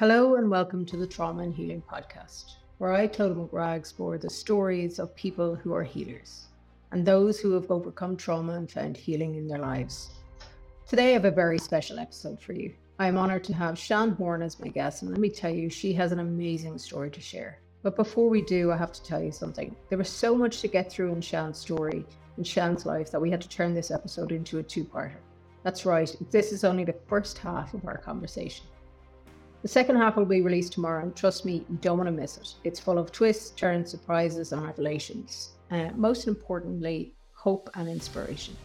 Hello 0.00 0.36
and 0.36 0.48
welcome 0.48 0.86
to 0.86 0.96
the 0.96 1.06
Trauma 1.06 1.42
and 1.42 1.52
Healing 1.52 1.82
Podcast, 1.82 2.52
where 2.78 2.94
I, 2.94 3.06
Clodagh 3.06 3.50
McGrath, 3.50 3.76
explore 3.76 4.16
the 4.16 4.30
stories 4.30 4.98
of 4.98 5.14
people 5.14 5.54
who 5.54 5.74
are 5.74 5.84
healers 5.84 6.46
and 6.90 7.04
those 7.04 7.38
who 7.38 7.52
have 7.52 7.70
overcome 7.70 8.16
trauma 8.16 8.54
and 8.54 8.70
found 8.70 8.96
healing 8.96 9.34
in 9.34 9.46
their 9.46 9.58
lives. 9.58 10.08
Today, 10.88 11.10
I 11.10 11.12
have 11.12 11.26
a 11.26 11.30
very 11.30 11.58
special 11.58 11.98
episode 11.98 12.40
for 12.40 12.54
you. 12.54 12.72
I 12.98 13.08
am 13.08 13.18
honoured 13.18 13.44
to 13.44 13.52
have 13.52 13.78
Sian 13.78 14.12
Horn 14.12 14.40
as 14.40 14.58
my 14.58 14.68
guest, 14.68 15.02
and 15.02 15.10
let 15.10 15.20
me 15.20 15.28
tell 15.28 15.54
you, 15.54 15.68
she 15.68 15.92
has 15.92 16.12
an 16.12 16.20
amazing 16.20 16.78
story 16.78 17.10
to 17.10 17.20
share. 17.20 17.58
But 17.82 17.94
before 17.94 18.30
we 18.30 18.40
do, 18.40 18.72
I 18.72 18.78
have 18.78 18.92
to 18.92 19.02
tell 19.02 19.22
you 19.22 19.32
something. 19.32 19.76
There 19.90 19.98
was 19.98 20.08
so 20.08 20.34
much 20.34 20.62
to 20.62 20.68
get 20.68 20.90
through 20.90 21.12
in 21.12 21.20
Sian's 21.20 21.58
story, 21.58 22.06
in 22.38 22.44
Sian's 22.46 22.86
life, 22.86 23.10
that 23.10 23.20
we 23.20 23.30
had 23.30 23.42
to 23.42 23.50
turn 23.50 23.74
this 23.74 23.90
episode 23.90 24.32
into 24.32 24.60
a 24.60 24.62
two 24.62 24.84
parter. 24.84 25.18
That's 25.62 25.84
right, 25.84 26.10
this 26.30 26.52
is 26.52 26.64
only 26.64 26.84
the 26.84 26.96
first 27.06 27.36
half 27.36 27.74
of 27.74 27.86
our 27.86 27.98
conversation. 27.98 28.64
The 29.62 29.68
second 29.68 29.96
half 29.96 30.16
will 30.16 30.24
be 30.24 30.40
released 30.40 30.72
tomorrow, 30.72 31.02
and 31.02 31.14
trust 31.14 31.44
me, 31.44 31.66
you 31.68 31.78
don't 31.82 31.98
want 31.98 32.08
to 32.08 32.12
miss 32.12 32.38
it. 32.38 32.54
It's 32.64 32.80
full 32.80 32.98
of 32.98 33.12
twists, 33.12 33.50
turns, 33.50 33.90
surprises, 33.90 34.52
and 34.52 34.62
revelations. 34.62 35.50
Uh, 35.70 35.90
most 35.94 36.26
importantly, 36.26 37.14
hope 37.34 37.68
and 37.74 37.88
inspiration. 37.88 38.56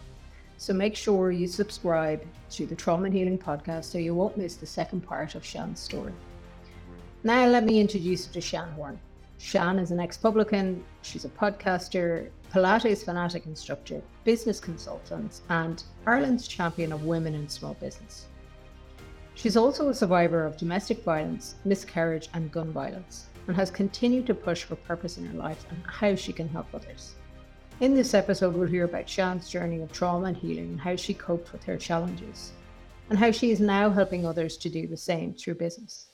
So 0.58 0.74
make 0.74 0.96
sure 0.96 1.32
you 1.32 1.48
subscribe 1.48 2.26
to 2.52 2.66
the 2.66 2.76
Trauma 2.76 3.05
and 3.05 3.14
Healing 3.14 3.38
podcast 3.38 3.86
so 3.86 3.98
you 3.98 4.16
won't 4.16 4.38
miss 4.38 4.55
the 4.55 4.66
second 4.66 5.02
part 5.02 5.36
of 5.36 5.46
Sian's 5.46 5.82
story. 5.82 6.14
Now, 7.24 7.46
let 7.48 7.66
me 7.66 7.82
introduce 7.82 8.27
you 8.27 8.34
to 8.34 8.41
Sian 8.41 8.70
Horn. 8.72 8.98
Sian 9.38 9.80
is 9.80 9.91
an 9.91 10.00
ex 10.00 10.18
publican, 10.18 10.82
she's 11.02 11.26
a 11.26 11.30
podcaster, 11.30 12.30
Pilates 12.54 13.04
fanatic 13.04 13.46
instructor, 13.48 14.02
business 14.24 14.62
consultant, 14.62 15.41
and 15.50 15.84
Ireland's 16.08 16.48
champion 16.48 16.94
of 16.94 17.04
women 17.04 17.36
in 17.36 17.50
small 17.50 17.74
business. 17.74 18.27
She's 19.36 19.58
also 19.58 19.90
a 19.90 19.94
survivor 19.94 20.46
of 20.46 20.58
domestic 20.58 21.04
violence, 21.04 21.56
miscarriage, 21.66 22.30
and 22.34 22.52
gun 22.52 22.72
violence, 22.72 23.28
and 23.48 23.56
has 23.56 23.70
continued 23.70 24.26
to 24.28 24.34
push 24.34 24.64
for 24.64 24.76
purpose 24.78 25.18
in 25.18 25.26
her 25.26 25.38
life 25.38 25.66
and 25.70 25.84
how 25.86 26.16
she 26.16 26.34
can 26.34 26.48
help 26.48 26.68
others. 26.74 27.16
In 27.82 27.94
this 27.94 28.14
episode, 28.14 28.55
we'll 28.55 28.68
hear 28.68 28.86
about 28.86 29.10
Sian's 29.10 29.50
journey 29.50 29.82
of 29.82 29.92
trauma 29.92 30.27
and 30.27 30.38
healing 30.38 30.70
and 30.72 30.80
how 30.80 30.96
she 30.96 31.14
coped 31.14 31.52
with 31.52 31.64
her 31.66 31.76
challenges, 31.76 32.54
and 33.10 33.20
how 33.20 33.30
she 33.30 33.52
is 33.52 33.60
now 33.60 33.90
helping 33.90 34.26
others 34.26 34.55
to 34.58 34.70
do 34.70 34.88
the 34.88 34.98
same 34.98 35.34
through 35.34 35.55
business. 35.55 36.08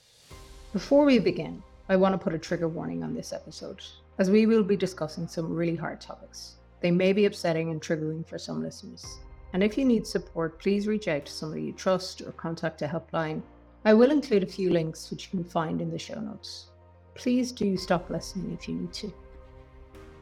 Before 0.72 1.04
we 1.04 1.20
begin, 1.20 1.62
I 1.88 1.96
want 1.96 2.14
to 2.14 2.18
put 2.18 2.34
a 2.34 2.38
trigger 2.38 2.68
warning 2.68 3.04
on 3.04 3.14
this 3.14 3.32
episode, 3.32 3.80
as 4.18 4.30
we 4.30 4.46
will 4.46 4.64
be 4.64 4.76
discussing 4.76 5.28
some 5.28 5.54
really 5.54 5.76
hard 5.76 6.00
topics. 6.00 6.56
They 6.80 6.90
may 6.90 7.12
be 7.12 7.26
upsetting 7.26 7.70
and 7.70 7.80
triggering 7.80 8.26
for 8.26 8.38
some 8.38 8.62
listeners. 8.62 9.06
And 9.52 9.62
if 9.62 9.76
you 9.76 9.84
need 9.84 10.06
support, 10.06 10.58
please 10.58 10.86
reach 10.86 11.08
out 11.08 11.26
to 11.26 11.32
somebody 11.32 11.62
you 11.62 11.72
trust 11.72 12.22
or 12.22 12.32
contact 12.32 12.82
a 12.82 12.86
helpline. 12.86 13.42
I 13.84 13.92
will 13.94 14.10
include 14.10 14.42
a 14.42 14.46
few 14.46 14.70
links 14.70 15.10
which 15.10 15.24
you 15.24 15.30
can 15.30 15.44
find 15.44 15.80
in 15.82 15.90
the 15.90 15.98
show 15.98 16.18
notes. 16.20 16.66
Please 17.14 17.52
do 17.52 17.76
stop 17.76 18.08
listening 18.08 18.56
if 18.58 18.68
you 18.68 18.74
need 18.76 18.92
to. 18.94 19.12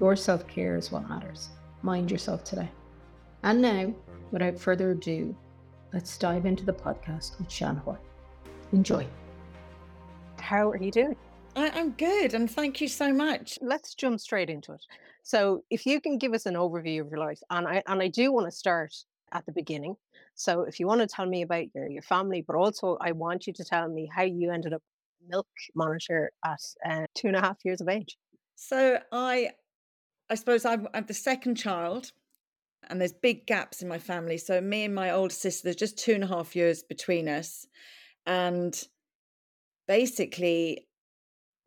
Your 0.01 0.17
self 0.17 0.47
care 0.49 0.77
is 0.77 0.91
what 0.91 1.09
matters. 1.09 1.51
Mind 1.83 2.11
yourself 2.11 2.43
today. 2.43 2.69
And 3.43 3.63
now, 3.63 3.95
without 4.33 4.59
further 4.59 4.93
ado, 4.93 5.37
let's 5.93 6.19
dive 6.19 6.47
into 6.47 6.65
the 6.65 6.73
podcast 6.73 7.39
with 7.39 7.51
Sian 7.51 7.77
Horn. 7.77 7.99
Enjoy. 8.73 9.07
How 10.39 10.71
are 10.71 10.83
you 10.83 10.91
doing? 10.91 11.17
I, 11.57 11.79
am 11.79 11.91
good, 11.93 12.35
and 12.35 12.51
thank 12.51 12.81
you 12.81 12.89
so 12.89 13.13
much. 13.13 13.59
Let's 13.61 13.95
jump 13.95 14.21
straight 14.21 14.51
into 14.51 14.73
it. 14.73 14.85
So, 15.23 15.65
if 15.71 15.85
you 15.85 16.01
can 16.01 16.17
give 16.19 16.33
us 16.33 16.47
an 16.47 16.55
overview 16.55 17.01
of 17.01 17.11
your 17.11 17.19
life, 17.19 17.41
and 17.51 17.67
I 17.67 17.83
and 17.87 18.01
I 18.01 18.09
do 18.09 18.33
want 18.33 18.47
to 18.47 18.51
start 18.51 18.95
at 19.33 19.47
the 19.47 19.53
beginning. 19.53 19.97
So 20.35 20.63
if 20.63 20.81
you 20.81 20.87
want 20.87 21.01
to 21.01 21.07
tell 21.07 21.27
me 21.27 21.43
about 21.43 21.67
your, 21.75 21.89
your 21.89 22.03
family, 22.03 22.43
but 22.47 22.57
also 22.57 22.97
I 23.01 23.13
want 23.13 23.47
you 23.47 23.53
to 23.53 23.65
tell 23.65 23.89
me 23.89 24.11
how 24.15 24.23
you 24.23 24.51
ended 24.51 24.73
up 24.73 24.83
milk 25.29 25.47
monitor 25.75 26.33
at 26.45 26.61
uh, 26.85 27.07
two 27.15 27.29
and 27.29 27.37
a 27.37 27.41
half 27.41 27.59
years 27.65 27.81
of 27.81 27.89
age. 27.89 28.17
So 28.57 28.99
I, 29.13 29.51
I 30.29 30.35
suppose 30.35 30.65
I'm, 30.65 30.89
I'm 30.95 31.07
the 31.07 31.15
second 31.15 31.57
child, 31.57 32.13
and 32.89 33.01
there's 33.01 33.13
big 33.13 33.47
gaps 33.47 33.83
in 33.83 33.89
my 33.89 33.99
family. 33.99 34.39
So 34.39 34.61
me 34.61 34.85
and 34.85 34.95
my 34.95 35.11
older 35.11 35.35
sister, 35.35 35.65
there's 35.65 35.77
just 35.77 35.99
two 35.99 36.15
and 36.15 36.25
a 36.25 36.27
half 36.27 36.57
years 36.57 36.83
between 36.83 37.29
us, 37.29 37.67
and 38.27 38.83
basically 39.87 40.87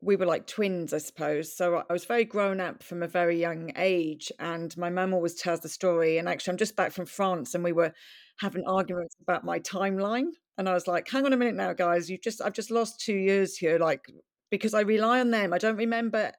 we 0.03 0.15
were 0.15 0.25
like 0.25 0.47
twins, 0.47 0.93
I 0.93 0.97
suppose. 0.97 1.55
So 1.55 1.83
I 1.89 1.93
was 1.93 2.05
very 2.05 2.25
grown 2.25 2.59
up 2.59 2.83
from 2.83 3.01
a 3.01 3.07
very 3.07 3.39
young 3.39 3.71
age. 3.77 4.31
And 4.39 4.75
my 4.77 4.89
mum 4.89 5.13
always 5.13 5.35
tells 5.35 5.61
the 5.61 5.69
story. 5.69 6.17
And 6.17 6.27
actually, 6.27 6.51
I'm 6.51 6.57
just 6.57 6.75
back 6.75 6.91
from 6.91 7.05
France 7.05 7.55
and 7.55 7.63
we 7.63 7.71
were 7.71 7.93
having 8.39 8.63
arguments 8.67 9.15
about 9.21 9.45
my 9.45 9.59
timeline. 9.59 10.27
And 10.57 10.67
I 10.67 10.73
was 10.73 10.87
like, 10.87 11.09
hang 11.09 11.25
on 11.25 11.33
a 11.33 11.37
minute 11.37 11.55
now, 11.55 11.73
guys. 11.73 12.09
You 12.09 12.17
just, 12.17 12.41
I've 12.41 12.53
just 12.53 12.71
lost 12.71 12.99
two 12.99 13.15
years 13.15 13.57
here. 13.57 13.79
Like, 13.79 14.05
because 14.51 14.73
I 14.73 14.81
rely 14.81 15.19
on 15.19 15.31
them. 15.31 15.53
I 15.53 15.57
don't 15.57 15.77
remember 15.77 16.31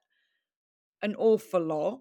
an 1.02 1.14
awful 1.16 1.60
lot. 1.60 2.00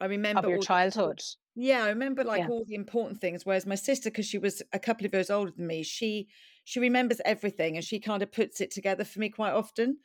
I 0.00 0.06
remember 0.06 0.40
of 0.40 0.50
your 0.50 0.58
childhood. 0.58 1.18
The, 1.18 1.62
yeah, 1.64 1.84
I 1.84 1.88
remember 1.88 2.24
like 2.24 2.40
yeah. 2.40 2.48
all 2.48 2.64
the 2.66 2.74
important 2.74 3.20
things. 3.20 3.46
Whereas 3.46 3.66
my 3.66 3.74
sister, 3.74 4.10
because 4.10 4.26
she 4.26 4.38
was 4.38 4.62
a 4.72 4.78
couple 4.78 5.06
of 5.06 5.12
years 5.12 5.30
older 5.30 5.52
than 5.56 5.66
me, 5.66 5.82
she 5.82 6.28
she 6.64 6.80
remembers 6.80 7.20
everything 7.24 7.76
and 7.76 7.84
she 7.84 8.00
kind 8.00 8.22
of 8.22 8.32
puts 8.32 8.60
it 8.60 8.70
together 8.70 9.04
for 9.04 9.20
me 9.20 9.28
quite 9.28 9.52
often. 9.52 9.98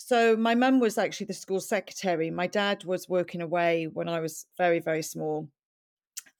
So 0.00 0.36
my 0.36 0.54
mum 0.54 0.78
was 0.78 0.96
actually 0.96 1.26
the 1.26 1.34
school 1.34 1.58
secretary. 1.58 2.30
My 2.30 2.46
dad 2.46 2.84
was 2.84 3.08
working 3.08 3.42
away 3.42 3.88
when 3.92 4.08
I 4.08 4.20
was 4.20 4.46
very, 4.56 4.78
very 4.78 5.02
small. 5.02 5.48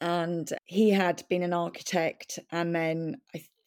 And 0.00 0.48
he 0.64 0.90
had 0.90 1.24
been 1.28 1.42
an 1.42 1.52
architect 1.52 2.38
and 2.52 2.72
then 2.72 3.16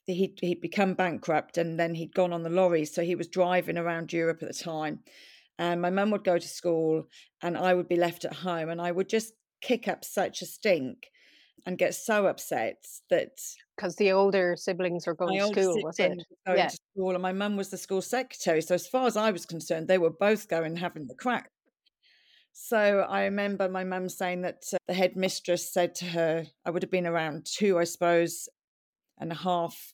he'd, 0.05 0.39
he'd 0.39 0.61
become 0.61 0.93
bankrupt 0.93 1.57
and 1.57 1.77
then 1.77 1.93
he'd 1.93 2.15
gone 2.15 2.31
on 2.31 2.41
the 2.41 2.49
lorries. 2.49 2.95
So 2.95 3.03
he 3.03 3.15
was 3.15 3.27
driving 3.27 3.77
around 3.77 4.13
Europe 4.13 4.41
at 4.41 4.47
the 4.47 4.63
time. 4.63 4.99
And 5.59 5.81
my 5.81 5.89
mum 5.89 6.09
would 6.11 6.23
go 6.23 6.37
to 6.37 6.47
school 6.47 7.03
and 7.41 7.57
I 7.57 7.73
would 7.73 7.89
be 7.89 7.97
left 7.97 8.23
at 8.23 8.33
home 8.33 8.69
and 8.69 8.79
I 8.79 8.93
would 8.93 9.09
just 9.09 9.33
kick 9.59 9.89
up 9.89 10.05
such 10.05 10.41
a 10.41 10.45
stink 10.45 11.11
and 11.65 11.77
get 11.77 11.93
so 11.93 12.25
upset 12.25 12.85
that 13.09 13.39
because 13.75 13.95
the 13.95 14.11
older 14.11 14.55
siblings 14.57 15.07
were 15.07 15.15
going 15.15 15.39
to 15.39 15.61
school, 15.61 15.83
was 15.83 15.99
it? 15.99 16.09
Going 16.45 16.57
yeah. 16.57 16.67
to 16.67 16.77
school, 16.93 17.11
and 17.11 17.21
my 17.21 17.31
mum 17.33 17.55
was 17.55 17.69
the 17.69 17.77
school 17.77 18.01
secretary. 18.01 18.61
So 18.61 18.75
as 18.75 18.87
far 18.87 19.07
as 19.07 19.17
I 19.17 19.31
was 19.31 19.45
concerned, 19.45 19.87
they 19.87 19.97
were 19.97 20.09
both 20.09 20.47
going 20.47 20.75
having 20.75 21.07
the 21.07 21.15
crack. 21.15 21.49
So 22.53 23.05
I 23.09 23.23
remember 23.23 23.69
my 23.69 23.83
mum 23.83 24.09
saying 24.09 24.41
that 24.41 24.63
uh, 24.73 24.77
the 24.87 24.93
headmistress 24.93 25.71
said 25.71 25.95
to 25.95 26.05
her, 26.05 26.45
I 26.65 26.69
would 26.69 26.83
have 26.83 26.91
been 26.91 27.07
around 27.07 27.45
two, 27.45 27.79
I 27.79 27.85
suppose, 27.85 28.49
and 29.19 29.31
a 29.31 29.35
half 29.35 29.93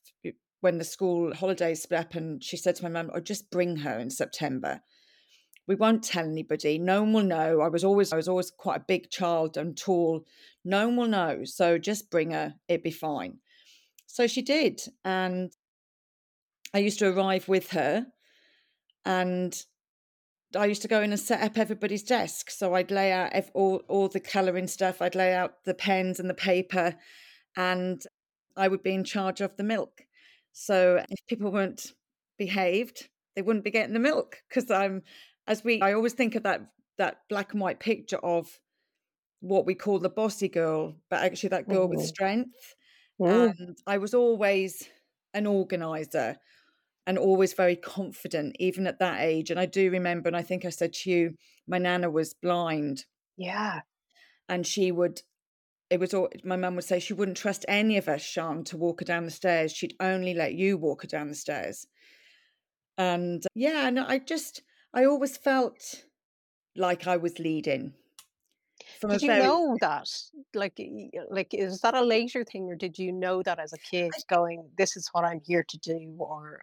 when 0.61 0.79
the 0.79 0.83
school 0.83 1.33
holidays 1.33 1.83
split 1.83 1.99
up, 1.99 2.15
and 2.15 2.43
she 2.43 2.57
said 2.57 2.75
to 2.75 2.83
my 2.83 2.89
mum, 2.89 3.11
"Oh, 3.13 3.19
just 3.19 3.51
bring 3.51 3.77
her 3.77 3.99
in 3.99 4.09
September." 4.09 4.81
we 5.67 5.75
won't 5.75 6.03
tell 6.03 6.25
anybody 6.25 6.79
no 6.79 7.03
one 7.03 7.13
will 7.13 7.23
know 7.23 7.61
i 7.61 7.67
was 7.67 7.83
always 7.83 8.11
i 8.11 8.15
was 8.15 8.27
always 8.27 8.49
quite 8.49 8.77
a 8.77 8.85
big 8.87 9.09
child 9.09 9.57
and 9.57 9.77
tall 9.77 10.25
no 10.67 10.87
one 10.87 10.97
will 10.97 11.07
know 11.07 11.43
so 11.45 11.77
just 11.77 12.11
bring 12.11 12.31
her 12.31 12.53
it'd 12.67 12.83
be 12.83 12.91
fine. 12.91 13.39
So 14.05 14.27
she 14.27 14.41
did 14.41 14.81
and 15.03 15.51
i 16.73 16.79
used 16.79 16.99
to 16.99 17.07
arrive 17.07 17.47
with 17.47 17.71
her 17.71 18.07
and 19.05 19.63
i 20.55 20.65
used 20.65 20.81
to 20.81 20.87
go 20.87 21.01
in 21.01 21.11
and 21.11 21.19
set 21.19 21.41
up 21.41 21.57
everybody's 21.57 22.03
desk. 22.03 22.49
So 22.51 22.73
i'd 22.75 22.91
lay 22.91 23.11
out 23.11 23.31
all, 23.53 23.81
all 23.87 24.09
the 24.09 24.19
colouring 24.19 24.67
stuff 24.67 25.01
i'd 25.01 25.15
lay 25.15 25.33
out 25.33 25.63
the 25.65 25.73
pens 25.73 26.19
and 26.19 26.29
the 26.29 26.33
paper 26.33 26.95
and 27.55 28.01
i 28.57 28.67
would 28.67 28.83
be 28.83 28.93
in 28.93 29.03
charge 29.03 29.41
of 29.41 29.55
the 29.55 29.63
milk. 29.63 30.01
So 30.51 31.03
if 31.09 31.19
people 31.27 31.51
weren't 31.51 31.93
behaved 32.37 33.07
they 33.35 33.41
wouldn't 33.41 33.65
be 33.65 33.71
getting 33.71 33.93
the 33.93 33.99
milk 33.99 34.41
because 34.49 34.69
i'm 34.69 35.03
as 35.47 35.63
we 35.63 35.81
i 35.81 35.93
always 35.93 36.13
think 36.13 36.35
of 36.35 36.43
that 36.43 36.61
that 36.97 37.21
black 37.29 37.53
and 37.53 37.61
white 37.61 37.79
picture 37.79 38.17
of 38.17 38.59
what 39.39 39.65
we 39.65 39.75
call 39.75 39.99
the 39.99 40.09
bossy 40.09 40.47
girl 40.47 40.95
but 41.09 41.23
actually 41.23 41.49
that 41.49 41.67
girl 41.67 41.87
mm-hmm. 41.87 41.97
with 41.97 42.05
strength 42.05 42.75
mm. 43.19 43.53
and 43.59 43.77
i 43.85 43.97
was 43.97 44.13
always 44.13 44.87
an 45.33 45.45
organizer 45.45 46.37
and 47.05 47.17
always 47.17 47.53
very 47.53 47.75
confident 47.75 48.55
even 48.59 48.87
at 48.87 48.99
that 48.99 49.21
age 49.21 49.51
and 49.51 49.59
i 49.59 49.65
do 49.65 49.91
remember 49.91 50.27
and 50.27 50.37
i 50.37 50.41
think 50.41 50.65
i 50.65 50.69
said 50.69 50.93
to 50.93 51.09
you 51.09 51.35
my 51.67 51.77
nana 51.77 52.09
was 52.09 52.33
blind 52.33 53.05
yeah 53.37 53.81
and 54.49 54.65
she 54.65 54.91
would 54.91 55.21
it 55.89 55.99
was 55.99 56.13
all 56.13 56.29
my 56.43 56.55
mum 56.55 56.75
would 56.75 56.83
say 56.83 56.99
she 56.99 57.13
wouldn't 57.13 57.37
trust 57.37 57.63
any 57.67 57.97
of 57.97 58.09
us 58.09 58.23
Sian 58.23 58.63
to 58.65 58.75
walk 58.75 59.01
her 59.01 59.05
down 59.05 59.25
the 59.25 59.31
stairs 59.31 59.71
she'd 59.71 59.95
only 59.99 60.33
let 60.33 60.53
you 60.53 60.77
walk 60.77 61.03
her 61.03 61.07
down 61.07 61.29
the 61.29 61.35
stairs 61.35 61.85
and 62.97 63.45
yeah 63.53 63.87
and 63.87 63.99
i 63.99 64.17
just 64.17 64.63
I 64.93 65.05
always 65.05 65.37
felt 65.37 66.05
like 66.75 67.05
I 67.07 67.17
was 67.17 67.39
leading. 67.39 67.93
Did 69.01 69.21
you 69.21 69.27
very... 69.27 69.43
know 69.43 69.77
that? 69.81 70.09
Like, 70.53 70.79
like 71.29 71.53
is 71.53 71.81
that 71.81 71.93
a 71.93 72.01
later 72.01 72.43
thing, 72.43 72.69
or 72.69 72.75
did 72.75 72.97
you 72.97 73.11
know 73.11 73.43
that 73.43 73.59
as 73.59 73.73
a 73.73 73.77
kid, 73.77 74.11
going, 74.29 74.69
"This 74.77 74.97
is 74.97 75.09
what 75.11 75.23
I'm 75.23 75.41
here 75.45 75.63
to 75.63 75.77
do," 75.77 76.15
or 76.19 76.61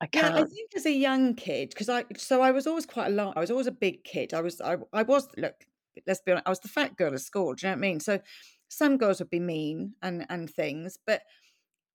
I 0.00 0.06
can't. 0.06 0.34
Yeah, 0.34 0.42
I 0.42 0.44
think 0.44 0.70
as 0.74 0.86
a 0.86 0.92
young 0.92 1.34
kid, 1.34 1.70
because 1.70 1.88
I 1.88 2.04
so 2.16 2.40
I 2.40 2.50
was 2.50 2.66
always 2.66 2.86
quite 2.86 3.08
a 3.08 3.14
lot. 3.14 3.36
I 3.36 3.40
was 3.40 3.50
always 3.50 3.66
a 3.66 3.72
big 3.72 4.04
kid. 4.04 4.32
I 4.32 4.40
was 4.40 4.60
I 4.60 4.76
I 4.92 5.02
was 5.02 5.28
look. 5.36 5.54
Let's 6.06 6.20
be 6.20 6.32
honest. 6.32 6.46
I 6.46 6.50
was 6.50 6.60
the 6.60 6.68
fat 6.68 6.96
girl 6.96 7.12
at 7.12 7.20
school. 7.20 7.54
Do 7.54 7.66
you 7.66 7.70
know 7.70 7.76
what 7.76 7.84
I 7.84 7.88
mean? 7.88 8.00
So 8.00 8.20
some 8.68 8.96
girls 8.96 9.18
would 9.18 9.30
be 9.30 9.40
mean 9.40 9.94
and 10.02 10.24
and 10.30 10.48
things, 10.48 10.98
but 11.06 11.22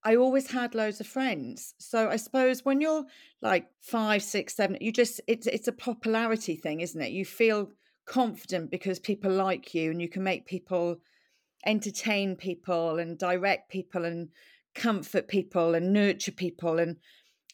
I 0.04 0.18
always 0.18 0.52
had 0.52 0.76
loads 0.76 1.00
of 1.00 1.08
friends. 1.08 1.74
So 1.80 2.10
I 2.10 2.18
suppose 2.18 2.64
when 2.64 2.80
you're 2.80 3.06
like 3.42 3.68
five, 3.82 4.22
six, 4.22 4.56
seven, 4.56 4.78
you 4.80 4.92
just 4.92 5.20
it's 5.28 5.48
it's 5.48 5.68
a 5.68 5.72
popularity 5.72 6.56
thing, 6.56 6.82
isn't 6.82 7.02
it? 7.02 7.12
You 7.12 7.26
feel 7.26 7.72
confident 8.06 8.72
because 8.72 9.00
people 9.00 9.32
like 9.32 9.74
you 9.74 9.92
and 9.92 10.02
you 10.02 10.10
can 10.10 10.24
make 10.24 10.46
people 10.46 10.98
entertain 11.66 12.36
people 12.36 13.00
and 13.00 13.18
direct 13.18 13.70
people 13.70 14.06
and 14.06 14.30
comfort 14.76 15.28
people 15.28 15.74
and 15.74 15.94
nurture 15.94 16.32
people 16.32 16.80
and 16.80 16.98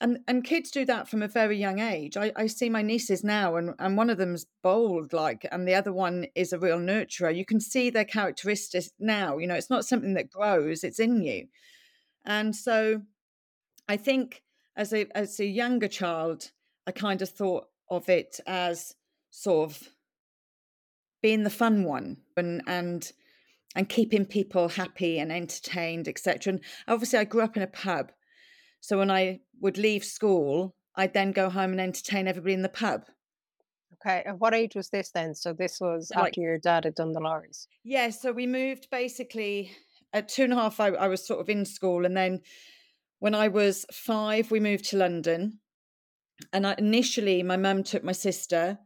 and 0.02 0.18
and 0.28 0.44
kids 0.44 0.72
do 0.72 0.84
that 0.86 1.08
from 1.08 1.22
a 1.22 1.28
very 1.28 1.58
young 1.58 1.80
age. 1.80 2.18
I, 2.18 2.32
I 2.36 2.48
see 2.48 2.70
my 2.70 2.82
nieces 2.82 3.24
now, 3.24 3.56
and 3.56 3.76
and 3.78 3.96
one 3.96 4.10
of 4.10 4.18
them's 4.18 4.48
bold, 4.64 5.14
like, 5.14 5.46
and 5.52 5.68
the 5.68 5.76
other 5.76 5.94
one 5.94 6.26
is 6.36 6.52
a 6.52 6.60
real 6.60 6.80
nurturer. 6.80 7.36
You 7.36 7.46
can 7.46 7.62
see 7.62 7.92
their 7.92 8.04
characteristics 8.04 8.90
now. 9.00 9.38
You 9.38 9.46
know, 9.46 9.54
it's 9.54 9.70
not 9.70 9.86
something 9.86 10.16
that 10.16 10.32
grows; 10.32 10.84
it's 10.84 11.00
in 11.00 11.22
you. 11.22 11.48
And 12.26 12.56
so, 12.56 13.04
I 13.88 13.98
think 13.98 14.42
as 14.76 14.92
a 14.92 15.06
as 15.16 15.40
a 15.40 15.46
younger 15.46 15.88
child, 15.88 16.52
I 16.88 16.92
kind 16.92 17.22
of 17.22 17.30
thought 17.30 17.68
of 17.90 18.10
it 18.10 18.40
as 18.48 18.96
sort 19.30 19.70
of 19.70 19.90
being 21.22 21.44
the 21.44 21.50
fun 21.50 21.84
one 21.84 22.18
and 22.36 22.62
and 22.68 23.12
and 23.76 23.88
keeping 23.88 24.26
people 24.26 24.68
happy 24.70 25.18
and 25.20 25.32
entertained, 25.32 26.08
etc. 26.08 26.54
And 26.54 26.64
obviously, 26.88 27.20
I 27.20 27.24
grew 27.24 27.42
up 27.42 27.56
in 27.56 27.64
a 27.64 27.68
pub, 27.68 28.12
so 28.82 28.98
when 28.98 29.10
I 29.12 29.40
would 29.62 29.78
leave 29.78 30.04
school, 30.04 30.76
I'd 30.96 31.14
then 31.14 31.32
go 31.32 31.50
home 31.50 31.72
and 31.72 31.82
entertain 31.82 32.28
everybody 32.28 32.54
in 32.54 32.64
the 32.64 32.70
pub. 32.70 33.04
Okay. 33.94 34.24
And 34.26 34.40
what 34.40 34.54
age 34.54 34.76
was 34.76 34.90
this 34.90 35.12
then? 35.12 35.36
So 35.36 35.54
this 35.54 35.80
was 35.80 36.12
after 36.16 36.42
your 36.42 36.58
dad 36.58 36.86
had 36.86 36.96
done 36.96 37.14
the 37.14 37.20
lorries. 37.20 37.68
yeah, 37.84 38.10
so 38.10 38.32
we 38.32 38.48
moved 38.48 38.88
basically 38.90 39.72
at 40.12 40.28
two 40.28 40.44
and 40.44 40.54
a 40.54 40.56
half. 40.56 40.80
I, 40.80 40.88
I 40.88 41.08
was 41.08 41.26
sort 41.26 41.40
of 41.40 41.50
in 41.50 41.66
school, 41.66 42.06
and 42.06 42.18
then 42.18 42.42
when 43.20 43.36
I 43.36 43.48
was 43.48 43.86
five, 43.92 44.50
we 44.50 44.60
moved 44.60 44.86
to 44.86 44.98
London. 44.98 45.60
And 46.52 46.66
I, 46.66 46.76
initially, 46.80 47.44
my 47.44 47.58
mum 47.58 47.84
took 47.84 48.04
my 48.04 48.12
sister, 48.14 48.80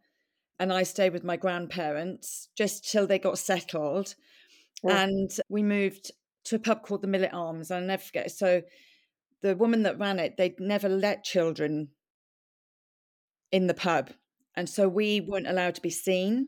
and 0.60 0.72
I 0.72 0.84
stayed 0.84 1.14
with 1.14 1.24
my 1.24 1.38
grandparents 1.38 2.50
just 2.56 2.90
till 2.90 3.08
they 3.08 3.20
got 3.20 3.38
settled. 3.38 4.16
Well, 4.84 4.96
And 4.96 5.32
we 5.50 5.64
moved 5.64 6.12
to 6.46 6.56
a 6.56 6.60
pub 6.60 6.84
called 6.84 7.02
the 7.02 7.08
Millet 7.08 7.34
Arms. 7.34 7.72
And 7.72 7.80
I'll 7.82 7.88
never 7.88 8.04
forget. 8.04 8.32
So 8.32 8.62
the 9.42 9.56
woman 9.56 9.84
that 9.84 10.00
ran 10.00 10.20
it, 10.20 10.38
they'd 10.38 10.60
never 10.60 10.88
let 10.88 11.24
children 11.24 11.90
in 13.52 13.68
the 13.68 13.74
pub. 13.74 14.12
And 14.56 14.70
so 14.70 14.88
we 14.88 15.20
weren't 15.20 15.48
allowed 15.48 15.76
to 15.76 15.82
be 15.82 15.90
seen. 15.90 16.48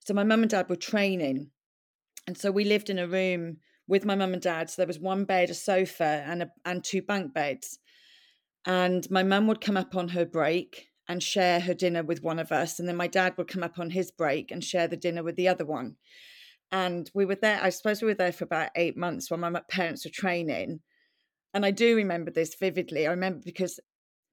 So 0.00 0.12
my 0.12 0.24
mum 0.24 0.42
and 0.42 0.50
dad 0.50 0.68
were 0.68 0.76
training. 0.76 1.50
And 2.26 2.36
so 2.36 2.50
we 2.50 2.64
lived 2.64 2.90
in 2.90 2.98
a 2.98 3.08
room 3.08 3.58
with 3.86 4.04
my 4.04 4.14
mum 4.14 4.34
and 4.34 4.42
dad. 4.42 4.68
So 4.68 4.82
there 4.82 4.86
was 4.86 4.98
one 4.98 5.24
bed, 5.24 5.48
a 5.48 5.54
sofa, 5.54 6.22
and 6.26 6.42
a, 6.42 6.50
and 6.66 6.84
two 6.84 7.00
bunk 7.00 7.32
beds. 7.32 7.78
And 8.66 9.10
my 9.10 9.22
mum 9.22 9.46
would 9.46 9.62
come 9.62 9.78
up 9.78 9.96
on 9.96 10.08
her 10.08 10.26
break 10.26 10.88
and 11.08 11.22
share 11.22 11.60
her 11.60 11.74
dinner 11.74 12.02
with 12.02 12.22
one 12.22 12.38
of 12.38 12.52
us. 12.52 12.78
And 12.78 12.88
then 12.88 12.96
my 12.96 13.06
dad 13.06 13.34
would 13.36 13.48
come 13.48 13.62
up 13.62 13.78
on 13.78 13.90
his 13.90 14.10
break 14.10 14.50
and 14.50 14.62
share 14.62 14.86
the 14.86 14.96
dinner 14.96 15.22
with 15.22 15.36
the 15.36 15.48
other 15.48 15.64
one. 15.64 15.96
And 16.70 17.10
we 17.14 17.24
were 17.24 17.34
there, 17.34 17.58
I 17.62 17.70
suppose 17.70 18.02
we 18.02 18.08
were 18.08 18.14
there 18.14 18.32
for 18.32 18.44
about 18.44 18.70
eight 18.76 18.96
months 18.96 19.30
while 19.30 19.40
my 19.40 19.60
parents 19.70 20.04
were 20.04 20.10
training. 20.10 20.80
And 21.54 21.64
I 21.64 21.70
do 21.70 21.96
remember 21.96 22.30
this 22.30 22.54
vividly. 22.54 23.06
I 23.06 23.10
remember 23.10 23.40
because 23.44 23.80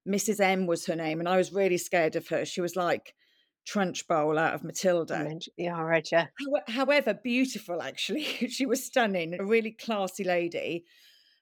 Mrs. 0.08 0.40
M 0.40 0.68
was 0.68 0.86
her 0.86 0.96
name, 0.96 1.20
and 1.20 1.28
I 1.28 1.38
was 1.38 1.54
really 1.54 1.78
scared 1.78 2.16
of 2.16 2.28
her. 2.28 2.46
She 2.46 2.62
was 2.62 2.76
like 2.76 3.16
Trunchbull 3.68 4.38
out 4.38 4.54
of 4.54 4.64
Matilda. 4.64 5.40
yeah, 5.58 5.82
right, 5.82 6.08
yeah. 6.12 6.28
However, 6.68 7.14
beautiful 7.14 7.82
actually. 7.82 8.24
she 8.50 8.66
was 8.66 8.84
stunning, 8.84 9.40
a 9.40 9.44
really 9.44 9.72
classy 9.72 10.24
lady. 10.24 10.86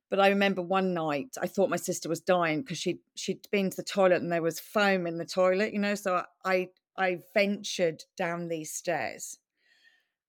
But 0.09 0.19
I 0.19 0.29
remember 0.29 0.61
one 0.61 0.93
night 0.93 1.35
I 1.41 1.47
thought 1.47 1.69
my 1.69 1.77
sister 1.77 2.07
was 2.07 2.19
dying 2.19 2.61
because 2.61 2.77
she 2.77 2.99
she'd 3.15 3.47
been 3.51 3.69
to 3.71 3.77
the 3.77 3.83
toilet 3.83 4.21
and 4.21 4.31
there 4.31 4.41
was 4.41 4.59
foam 4.59 5.07
in 5.07 5.17
the 5.17 5.25
toilet, 5.25 5.73
you 5.73 5.79
know. 5.79 5.95
So 5.95 6.23
I 6.45 6.69
I 6.97 7.19
ventured 7.33 8.03
down 8.15 8.47
these 8.47 8.71
stairs, 8.71 9.39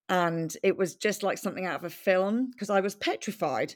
and 0.09 0.55
it 0.63 0.77
was 0.77 0.95
just 0.95 1.23
like 1.23 1.37
something 1.37 1.65
out 1.65 1.75
of 1.79 1.83
a 1.83 1.89
film 1.89 2.49
because 2.51 2.69
I 2.69 2.81
was 2.81 2.95
petrified. 2.95 3.75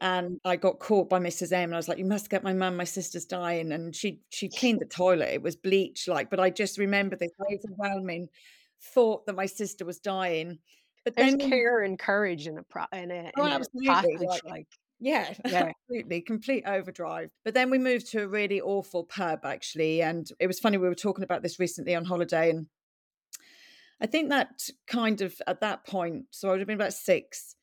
And 0.00 0.38
I 0.44 0.54
got 0.54 0.78
caught 0.78 1.10
by 1.10 1.18
Mrs. 1.18 1.50
M, 1.50 1.64
and 1.64 1.74
I 1.74 1.76
was 1.76 1.88
like, 1.88 1.98
"You 1.98 2.04
must 2.04 2.30
get 2.30 2.44
my 2.44 2.52
mum. 2.52 2.76
My 2.76 2.84
sister's 2.84 3.24
dying." 3.24 3.72
And 3.72 3.94
she 3.94 4.20
she 4.28 4.48
cleaned 4.48 4.80
the 4.80 4.86
toilet. 4.86 5.30
It 5.30 5.42
was 5.42 5.56
bleach, 5.56 6.06
like. 6.06 6.30
But 6.30 6.38
I 6.38 6.50
just 6.50 6.78
remember 6.78 7.16
this 7.16 7.32
overwhelming 7.52 8.28
thought 8.80 9.26
that 9.26 9.34
my 9.34 9.46
sister 9.46 9.84
was 9.84 9.98
dying. 9.98 10.58
But 11.04 11.16
There's 11.16 11.36
then, 11.36 11.50
care 11.50 11.82
and 11.82 11.98
courage 11.98 12.46
in 12.46 12.58
a 12.58 12.62
pro 12.62 12.84
in 12.92 13.10
a 13.10 13.30
oh, 13.36 13.44
a 13.44 13.60
package 13.86 14.20
like 14.20 14.44
like 14.44 14.66
yeah, 15.00 15.32
yeah. 15.46 15.70
absolutely, 15.70 16.20
complete 16.20 16.64
overdrive. 16.66 17.30
But 17.44 17.54
then 17.54 17.70
we 17.70 17.78
moved 17.78 18.10
to 18.12 18.22
a 18.22 18.28
really 18.28 18.60
awful 18.60 19.04
pub, 19.04 19.40
actually, 19.44 20.02
and 20.02 20.28
it 20.40 20.46
was 20.46 20.60
funny. 20.60 20.78
We 20.78 20.88
were 20.88 20.94
talking 20.94 21.24
about 21.24 21.42
this 21.42 21.58
recently 21.58 21.94
on 21.94 22.04
holiday, 22.04 22.50
and 22.50 22.66
I 24.00 24.06
think 24.06 24.30
that 24.30 24.68
kind 24.86 25.20
of 25.20 25.40
at 25.46 25.60
that 25.60 25.86
point, 25.86 26.26
so 26.30 26.48
I 26.48 26.50
would 26.52 26.60
have 26.60 26.66
been 26.66 26.80
about 26.80 26.94
six, 26.94 27.54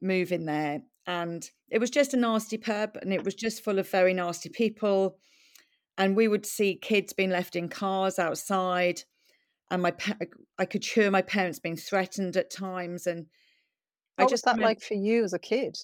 moving 0.00 0.44
there, 0.44 0.82
and 1.06 1.48
it 1.70 1.78
was 1.78 1.90
just 1.90 2.14
a 2.14 2.16
nasty 2.16 2.58
pub, 2.58 2.96
and 3.00 3.12
it 3.12 3.24
was 3.24 3.34
just 3.34 3.64
full 3.64 3.78
of 3.78 3.88
very 3.88 4.14
nasty 4.14 4.48
people, 4.48 5.18
and 5.98 6.16
we 6.16 6.28
would 6.28 6.46
see 6.46 6.76
kids 6.76 7.12
being 7.12 7.30
left 7.30 7.56
in 7.56 7.68
cars 7.68 8.18
outside, 8.18 9.02
and 9.70 9.82
my 9.82 9.92
I 10.58 10.64
could 10.66 10.84
hear 10.84 11.10
my 11.10 11.22
parents 11.22 11.58
being 11.58 11.76
threatened 11.76 12.36
at 12.36 12.50
times, 12.50 13.08
and 13.08 13.26
I 14.18 14.22
What 14.22 14.30
was 14.30 14.40
just 14.40 14.44
that 14.44 14.52
remember 14.52 14.68
like 14.68 14.80
for 14.82 14.94
you 14.94 15.24
as 15.24 15.32
a 15.32 15.38
kid? 15.40 15.76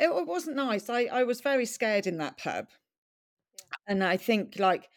It, 0.00 0.08
it 0.08 0.26
wasn't 0.26 0.56
nice. 0.56 0.88
I 0.88 1.04
I 1.04 1.24
was 1.24 1.40
very 1.40 1.66
scared 1.66 2.06
in 2.06 2.18
that 2.18 2.38
pub. 2.38 2.66
Yeah. 2.68 3.76
And 3.86 4.04
I 4.04 4.16
think 4.16 4.58
like 4.58 4.88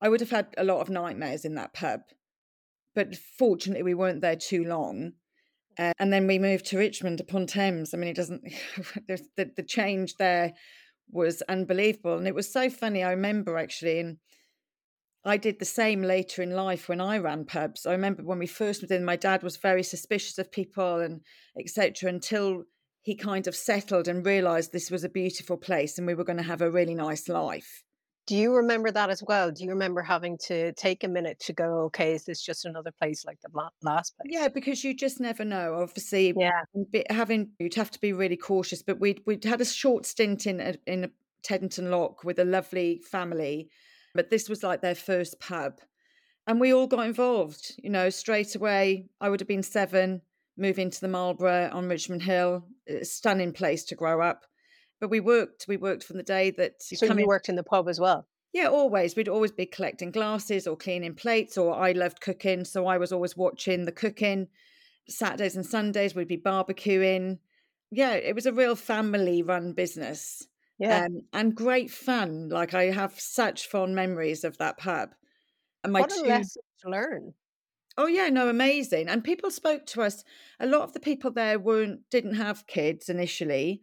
I 0.00 0.08
would 0.08 0.20
have 0.20 0.30
had 0.30 0.54
a 0.56 0.64
lot 0.64 0.80
of 0.80 0.90
nightmares 0.90 1.44
in 1.44 1.54
that 1.54 1.74
pub. 1.74 2.00
But 2.94 3.16
fortunately, 3.16 3.84
we 3.84 3.94
weren't 3.94 4.20
there 4.20 4.36
too 4.36 4.64
long. 4.64 5.12
Uh, 5.78 5.92
and 5.98 6.12
then 6.12 6.26
we 6.26 6.38
moved 6.38 6.66
to 6.66 6.78
Richmond 6.78 7.20
upon 7.20 7.46
Thames. 7.46 7.94
I 7.94 7.96
mean, 7.96 8.10
it 8.10 8.16
doesn't, 8.16 8.42
the, 9.08 9.50
the 9.56 9.62
change 9.62 10.16
there 10.16 10.52
was 11.10 11.40
unbelievable. 11.42 12.18
And 12.18 12.26
it 12.26 12.34
was 12.34 12.52
so 12.52 12.68
funny. 12.68 13.02
I 13.02 13.10
remember 13.10 13.56
actually, 13.56 14.00
and 14.00 14.18
I 15.24 15.36
did 15.36 15.58
the 15.58 15.64
same 15.64 16.02
later 16.02 16.42
in 16.42 16.50
life 16.50 16.88
when 16.88 17.00
I 17.00 17.18
ran 17.18 17.44
pubs. 17.44 17.86
I 17.86 17.92
remember 17.92 18.22
when 18.22 18.38
we 18.38 18.46
first 18.46 18.82
moved 18.82 18.92
in, 18.92 19.04
my 19.04 19.16
dad 19.16 19.42
was 19.42 19.56
very 19.56 19.82
suspicious 19.82 20.38
of 20.38 20.52
people 20.52 21.00
and 21.00 21.20
etc. 21.58 22.08
until 22.08 22.64
he 23.02 23.14
kind 23.14 23.46
of 23.46 23.54
settled 23.56 24.08
and 24.08 24.24
realized 24.24 24.72
this 24.72 24.90
was 24.90 25.04
a 25.04 25.08
beautiful 25.08 25.56
place 25.56 25.98
and 25.98 26.06
we 26.06 26.14
were 26.14 26.24
going 26.24 26.36
to 26.38 26.42
have 26.42 26.62
a 26.62 26.70
really 26.70 26.94
nice 26.94 27.28
life. 27.28 27.82
Do 28.28 28.36
you 28.36 28.54
remember 28.54 28.92
that 28.92 29.10
as 29.10 29.20
well? 29.26 29.50
Do 29.50 29.64
you 29.64 29.70
remember 29.70 30.00
having 30.00 30.38
to 30.46 30.72
take 30.74 31.02
a 31.02 31.08
minute 31.08 31.40
to 31.40 31.52
go, 31.52 31.80
okay, 31.86 32.12
is 32.14 32.24
this 32.24 32.40
just 32.40 32.64
another 32.64 32.92
place 33.00 33.24
like 33.24 33.40
the 33.42 33.48
la- 33.52 33.70
last 33.82 34.14
Yeah, 34.24 34.46
because 34.46 34.84
you 34.84 34.94
just 34.94 35.18
never 35.18 35.44
know. 35.44 35.74
Obviously, 35.82 36.32
Yeah. 36.36 36.62
having 37.10 37.50
you'd 37.58 37.74
have 37.74 37.90
to 37.90 38.00
be 38.00 38.12
really 38.12 38.36
cautious. 38.36 38.80
But 38.80 39.00
we'd 39.00 39.20
we'd 39.26 39.42
had 39.42 39.60
a 39.60 39.64
short 39.64 40.06
stint 40.06 40.46
in 40.46 40.60
a, 40.60 40.74
in 40.86 41.04
a 41.04 41.10
Teddington 41.42 41.90
Lock 41.90 42.22
with 42.22 42.38
a 42.38 42.44
lovely 42.44 43.02
family, 43.10 43.68
but 44.14 44.30
this 44.30 44.48
was 44.48 44.62
like 44.62 44.82
their 44.82 44.94
first 44.94 45.40
pub, 45.40 45.80
and 46.46 46.60
we 46.60 46.72
all 46.72 46.86
got 46.86 47.04
involved. 47.04 47.74
You 47.82 47.90
know, 47.90 48.08
straight 48.08 48.54
away. 48.54 49.06
I 49.20 49.30
would 49.30 49.40
have 49.40 49.48
been 49.48 49.64
seven, 49.64 50.22
moving 50.62 50.90
to 50.90 51.00
the 51.00 51.08
Marlborough 51.08 51.68
on 51.72 51.88
Richmond 51.88 52.22
Hill, 52.22 52.64
a 52.88 53.04
stunning 53.04 53.52
place 53.52 53.84
to 53.84 53.94
grow 53.94 54.22
up. 54.22 54.46
But 55.00 55.10
we 55.10 55.20
worked. 55.20 55.66
We 55.68 55.76
worked 55.76 56.04
from 56.04 56.16
the 56.16 56.22
day 56.22 56.50
that 56.52 56.74
you 56.90 56.96
So 56.96 57.08
come 57.08 57.18
you 57.18 57.26
worked 57.26 57.48
in 57.50 57.56
the 57.56 57.64
pub 57.64 57.88
as 57.88 58.00
well? 58.00 58.28
Yeah, 58.54 58.68
always. 58.68 59.16
We'd 59.16 59.28
always 59.28 59.50
be 59.50 59.66
collecting 59.66 60.10
glasses 60.12 60.66
or 60.66 60.76
cleaning 60.76 61.14
plates, 61.14 61.58
or 61.58 61.74
I 61.74 61.92
loved 61.92 62.20
cooking, 62.20 62.64
so 62.64 62.86
I 62.86 62.98
was 62.98 63.12
always 63.12 63.36
watching 63.36 63.84
the 63.84 63.92
cooking. 63.92 64.48
Saturdays 65.08 65.56
and 65.56 65.66
Sundays, 65.66 66.14
we'd 66.14 66.28
be 66.28 66.36
barbecuing. 66.38 67.38
Yeah, 67.90 68.12
it 68.14 68.34
was 68.34 68.46
a 68.46 68.52
real 68.52 68.76
family 68.76 69.42
run 69.42 69.72
business 69.72 70.46
Yeah. 70.78 71.06
um, 71.06 71.22
and 71.32 71.54
great 71.54 71.90
fun. 71.90 72.48
Like, 72.48 72.72
I 72.74 72.84
have 72.92 73.18
such 73.18 73.66
fond 73.66 73.94
memories 73.94 74.44
of 74.44 74.58
that 74.58 74.78
pub. 74.78 75.10
And 75.82 75.92
my 75.92 76.00
What 76.00 76.12
a 76.12 76.16
two, 76.22 76.28
lesson 76.28 76.62
to 76.82 76.90
learn. 76.90 77.34
Oh, 77.98 78.06
yeah, 78.06 78.28
no, 78.28 78.48
amazing. 78.48 79.08
And 79.08 79.22
people 79.22 79.50
spoke 79.50 79.86
to 79.86 80.02
us. 80.02 80.24
A 80.60 80.66
lot 80.66 80.82
of 80.82 80.92
the 80.92 81.00
people 81.00 81.30
there 81.30 81.58
weren't, 81.58 82.00
didn't 82.10 82.34
have 82.34 82.66
kids 82.66 83.08
initially. 83.08 83.82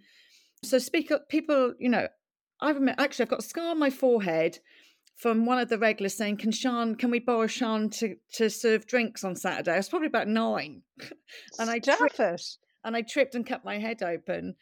So, 0.64 0.80
speak 0.80 1.12
up, 1.12 1.30
people, 1.30 1.74
you 1.80 1.90
know, 1.90 2.08
I 2.62 2.72
remember 2.72 3.02
actually, 3.02 3.24
I've 3.24 3.30
got 3.30 3.40
a 3.40 3.44
scar 3.44 3.72
on 3.72 3.80
my 3.80 3.90
forehead 3.90 4.60
from 5.16 5.46
one 5.46 5.60
of 5.60 5.70
the 5.70 5.78
regulars 5.78 6.16
saying, 6.16 6.38
"Can 6.38 6.52
Sian? 6.52 6.96
Can 6.96 7.12
we 7.12 7.20
borrow 7.20 7.48
Sian 7.48 7.90
to 7.92 8.16
to 8.34 8.50
serve 8.50 8.88
drinks 8.88 9.24
on 9.24 9.36
Saturday?" 9.36 9.74
I 9.74 9.78
was 9.78 9.90
probably 9.90 10.08
about 10.08 10.28
nine, 10.28 10.82
and 11.60 11.70
I 11.70 11.80
tripped 11.80 12.20
it. 12.20 12.42
and 12.84 12.96
I 12.96 13.02
tripped 13.02 13.36
and 13.36 13.46
cut 13.46 13.66
my 13.66 13.78
head 13.78 14.02
open. 14.04 14.56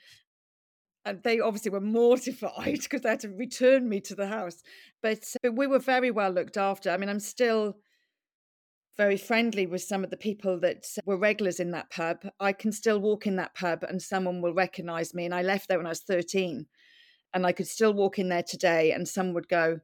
And 1.05 1.23
they 1.23 1.39
obviously 1.39 1.71
were 1.71 1.79
mortified 2.01 2.79
because 2.81 3.01
they 3.01 3.09
had 3.09 3.21
to 3.21 3.29
return 3.29 3.87
me 3.87 4.01
to 4.01 4.15
the 4.15 4.27
house. 4.27 4.61
But, 5.01 5.19
uh, 5.19 5.39
but 5.43 5.55
we 5.55 5.65
were 5.67 5.79
very 5.79 6.11
well 6.11 6.31
looked 6.31 6.57
after. 6.57 6.89
I 6.91 6.97
mean, 6.97 7.09
I'm 7.09 7.19
still 7.19 7.77
very 8.97 9.17
friendly 9.17 9.67
with 9.67 9.83
some 9.83 10.03
of 10.03 10.09
the 10.09 10.17
people 10.17 10.59
that 10.59 10.85
were 11.05 11.17
regulars 11.17 11.59
in 11.59 11.71
that 11.71 11.91
pub. 11.91 12.17
I 12.39 12.51
can 12.51 12.71
still 12.71 12.99
walk 12.99 13.27
in 13.27 13.35
that 13.35 13.55
pub 13.55 13.83
and 13.83 14.01
someone 14.01 14.41
will 14.41 14.53
recognize 14.53 15.13
me. 15.13 15.25
And 15.25 15.35
I 15.35 15.43
left 15.43 15.67
there 15.67 15.77
when 15.77 15.85
I 15.85 15.89
was 15.89 16.01
13 16.01 16.65
And 17.33 17.45
I 17.45 17.51
could 17.51 17.67
still 17.67 17.93
walk 17.93 18.17
in 18.17 18.29
there 18.29 18.43
today 18.43 18.91
and 18.91 19.07
some 19.07 19.33
would 19.33 19.47
go, 19.47 19.79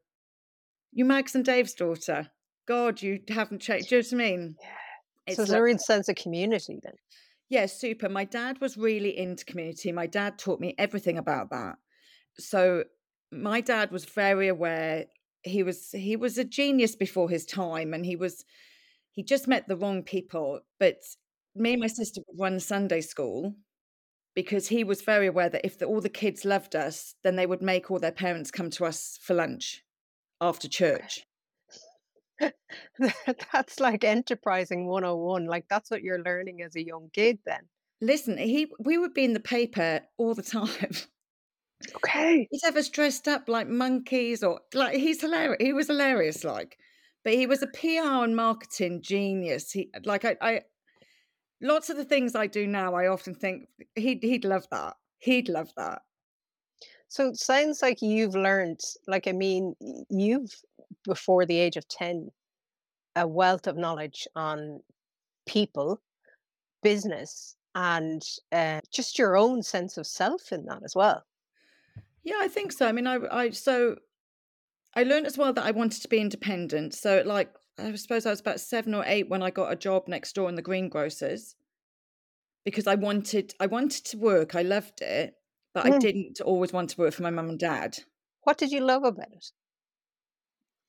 You 0.91 1.05
Max 1.05 1.36
and 1.36 1.46
Dave's 1.46 1.74
daughter. 1.74 2.32
God, 2.67 3.01
you 3.01 3.20
haven't 3.29 3.62
changed. 3.62 3.89
Do 3.89 3.98
you 3.98 4.01
know 4.01 4.08
what 4.08 4.13
I 4.13 4.29
mean? 4.29 4.55
Yeah. 4.60 4.67
It's 5.27 5.36
so 5.36 5.41
there's 5.43 5.50
like, 5.51 5.60
a 5.60 5.63
real 5.63 5.77
sense 5.77 6.10
of 6.10 6.15
community 6.15 6.79
then. 6.82 6.93
Yeah, 7.50 7.67
super. 7.67 8.10
My 8.10 8.25
dad 8.25 8.60
was 8.62 8.77
really 8.77 9.17
into 9.17 9.46
community. 9.46 9.91
My 9.91 10.08
dad 10.08 10.39
taught 10.39 10.60
me 10.60 10.75
everything 10.77 11.17
about 11.17 11.50
that. 11.51 11.75
So 12.39 12.86
my 13.32 13.62
dad 13.62 13.91
was 13.91 14.05
very 14.05 14.48
aware 14.48 15.05
he 15.43 15.62
was 15.62 15.91
he 15.91 16.15
was 16.15 16.38
a 16.38 16.43
genius 16.43 16.96
before 16.96 17.29
his 17.29 17.46
time 17.46 17.93
and 17.93 18.05
he 18.05 18.15
was 18.15 18.46
he 19.13 19.24
just 19.24 19.48
met 19.48 19.67
the 19.67 19.75
wrong 19.77 20.03
people 20.03 20.62
but 20.79 20.98
me 21.55 21.74
and 21.74 21.82
my 21.82 21.88
sister 21.88 22.22
would 22.27 22.41
run 22.41 22.60
sunday 22.60 23.01
school 23.01 23.55
because 24.36 24.67
he 24.67 24.84
was 24.84 25.01
very 25.01 25.27
aware 25.27 25.50
that 25.50 25.65
if 25.65 25.77
the, 25.77 25.86
all 25.86 26.01
the 26.01 26.10
kids 26.10 26.46
loved 26.46 26.75
us 26.75 27.15
then 27.24 27.36
they 27.36 27.46
would 27.46 27.62
make 27.62 27.89
all 27.89 28.00
their 28.00 28.12
parents 28.12 28.51
come 28.51 28.70
to 28.70 28.86
us 28.86 29.20
for 29.22 29.34
lunch 29.34 29.84
after 30.41 30.67
church 30.67 31.25
that's 33.53 33.79
like 33.79 34.03
enterprising 34.03 34.88
101 34.88 35.46
like 35.46 35.65
that's 35.70 35.91
what 35.91 36.01
you're 36.01 36.24
learning 36.24 36.62
as 36.62 36.75
a 36.75 36.86
young 36.86 37.10
kid 37.13 37.38
then 37.46 37.62
listen 38.01 38.38
he 38.38 38.67
we 38.79 38.98
would 38.98 39.13
be 39.13 39.24
in 39.24 39.34
the 39.34 39.39
paper 39.39 40.01
all 40.17 40.34
the 40.34 40.43
time 40.43 40.67
Okay. 41.96 42.48
He's 42.50 42.63
ever 42.63 42.82
dressed 42.82 43.27
up 43.27 43.50
like 43.50 43.67
monkeys 43.67 44.43
or 44.43 44.62
like 44.74 44.96
he's 44.96 45.22
hilarious. 45.22 45.58
He 45.60 45.74
was 45.74 45.88
hilarious, 45.88 46.43
like, 46.43 46.77
but 47.23 47.33
he 47.33 47.47
was 47.47 47.61
a 47.63 47.67
PR 47.67 48.23
and 48.23 48.35
marketing 48.35 49.01
genius. 49.01 49.71
He 49.71 49.89
like 50.05 50.25
I, 50.25 50.35
I 50.41 50.61
lots 51.61 51.89
of 51.89 51.97
the 51.97 52.05
things 52.05 52.35
I 52.35 52.47
do 52.47 52.67
now, 52.67 52.93
I 52.93 53.07
often 53.07 53.33
think 53.33 53.67
he'd 53.95 54.21
he'd 54.21 54.45
love 54.45 54.65
that. 54.71 54.95
He'd 55.19 55.49
love 55.49 55.69
that. 55.77 56.01
So 57.07 57.27
it 57.27 57.37
sounds 57.37 57.81
like 57.81 58.01
you've 58.01 58.35
learned, 58.35 58.79
like 59.07 59.27
I 59.27 59.31
mean, 59.31 59.75
you've 60.09 60.51
before 61.05 61.45
the 61.45 61.57
age 61.57 61.77
of 61.77 61.87
10, 61.87 62.29
a 63.15 63.27
wealth 63.27 63.67
of 63.67 63.77
knowledge 63.77 64.27
on 64.35 64.81
people, 65.45 66.01
business, 66.81 67.55
and 67.75 68.21
uh, 68.51 68.81
just 68.91 69.19
your 69.19 69.37
own 69.37 69.61
sense 69.61 69.97
of 69.97 70.07
self 70.07 70.51
in 70.51 70.65
that 70.65 70.81
as 70.83 70.95
well. 70.95 71.23
Yeah, 72.23 72.39
I 72.39 72.47
think 72.47 72.71
so. 72.71 72.87
I 72.87 72.91
mean, 72.91 73.07
I, 73.07 73.19
I 73.31 73.49
so 73.51 73.95
I 74.95 75.03
learned 75.03 75.25
as 75.25 75.38
well 75.38 75.53
that 75.53 75.65
I 75.65 75.71
wanted 75.71 76.01
to 76.01 76.07
be 76.07 76.19
independent. 76.19 76.93
So, 76.93 77.23
like, 77.25 77.50
I 77.79 77.95
suppose 77.95 78.25
I 78.25 78.29
was 78.29 78.39
about 78.39 78.59
seven 78.59 78.93
or 78.93 79.03
eight 79.07 79.29
when 79.29 79.41
I 79.41 79.50
got 79.50 79.71
a 79.71 79.75
job 79.75 80.07
next 80.07 80.33
door 80.33 80.50
in 80.50 80.55
the 80.55 80.62
greengrocers 80.62 81.55
because 82.65 82.88
I 82.88 82.95
wanted 82.95 83.53
I 83.59 83.65
wanted 83.67 84.05
to 84.05 84.17
work. 84.17 84.55
I 84.55 84.62
loved 84.62 85.01
it, 85.01 85.35
but 85.73 85.85
I 85.85 85.97
didn't 85.97 86.39
always 86.41 86.71
want 86.71 86.91
to 86.91 87.00
work 87.00 87.13
for 87.13 87.23
my 87.23 87.31
mum 87.31 87.50
and 87.50 87.59
dad. 87.59 87.97
What 88.43 88.57
did 88.57 88.71
you 88.71 88.81
love 88.81 89.03
about 89.03 89.31
it? 89.31 89.51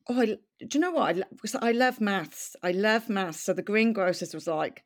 Oh, 0.08 0.20
I, 0.20 0.26
do 0.26 0.38
you 0.74 0.80
know 0.80 0.90
what? 0.90 1.16
I, 1.16 1.22
because 1.30 1.54
I 1.54 1.72
love 1.72 2.00
maths. 2.00 2.54
I 2.62 2.72
love 2.72 3.08
maths. 3.08 3.40
So 3.40 3.54
the 3.54 3.62
greengrocers 3.62 4.34
was 4.34 4.46
like, 4.46 4.84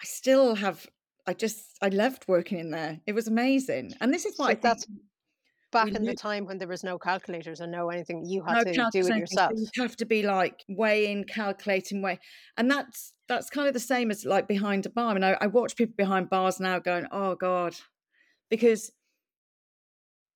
I 0.00 0.04
still 0.04 0.56
have. 0.56 0.86
I 1.26 1.32
just 1.32 1.64
I 1.82 1.88
loved 1.88 2.26
working 2.28 2.58
in 2.58 2.70
there. 2.70 3.00
It 3.06 3.14
was 3.14 3.26
amazing, 3.26 3.94
and 4.00 4.12
this 4.12 4.26
is 4.26 4.38
why 4.38 4.54
so 4.54 4.60
that's 4.62 4.86
back 5.84 5.94
in 5.94 6.04
the 6.04 6.14
time 6.14 6.46
when 6.46 6.58
there 6.58 6.68
was 6.68 6.82
no 6.84 6.98
calculators 6.98 7.60
and 7.60 7.72
no 7.72 7.88
anything, 7.90 8.24
you 8.24 8.42
had 8.44 8.66
no 8.66 8.72
to 8.72 8.88
do 8.92 9.06
it 9.06 9.16
yourself. 9.16 9.52
You 9.54 9.82
have 9.82 9.96
to 9.96 10.06
be 10.06 10.22
like 10.22 10.64
weighing, 10.68 11.24
calculating, 11.24 12.02
weigh, 12.02 12.18
and 12.56 12.70
that's 12.70 13.12
that's 13.28 13.50
kind 13.50 13.68
of 13.68 13.74
the 13.74 13.80
same 13.80 14.10
as 14.10 14.24
like 14.24 14.48
behind 14.48 14.86
a 14.86 14.90
bar. 14.90 15.10
I 15.10 15.14
mean, 15.14 15.24
I, 15.24 15.36
I 15.40 15.46
watch 15.46 15.76
people 15.76 15.94
behind 15.96 16.30
bars 16.30 16.60
now 16.60 16.78
going, 16.78 17.06
"Oh 17.10 17.34
God," 17.34 17.74
because 18.50 18.90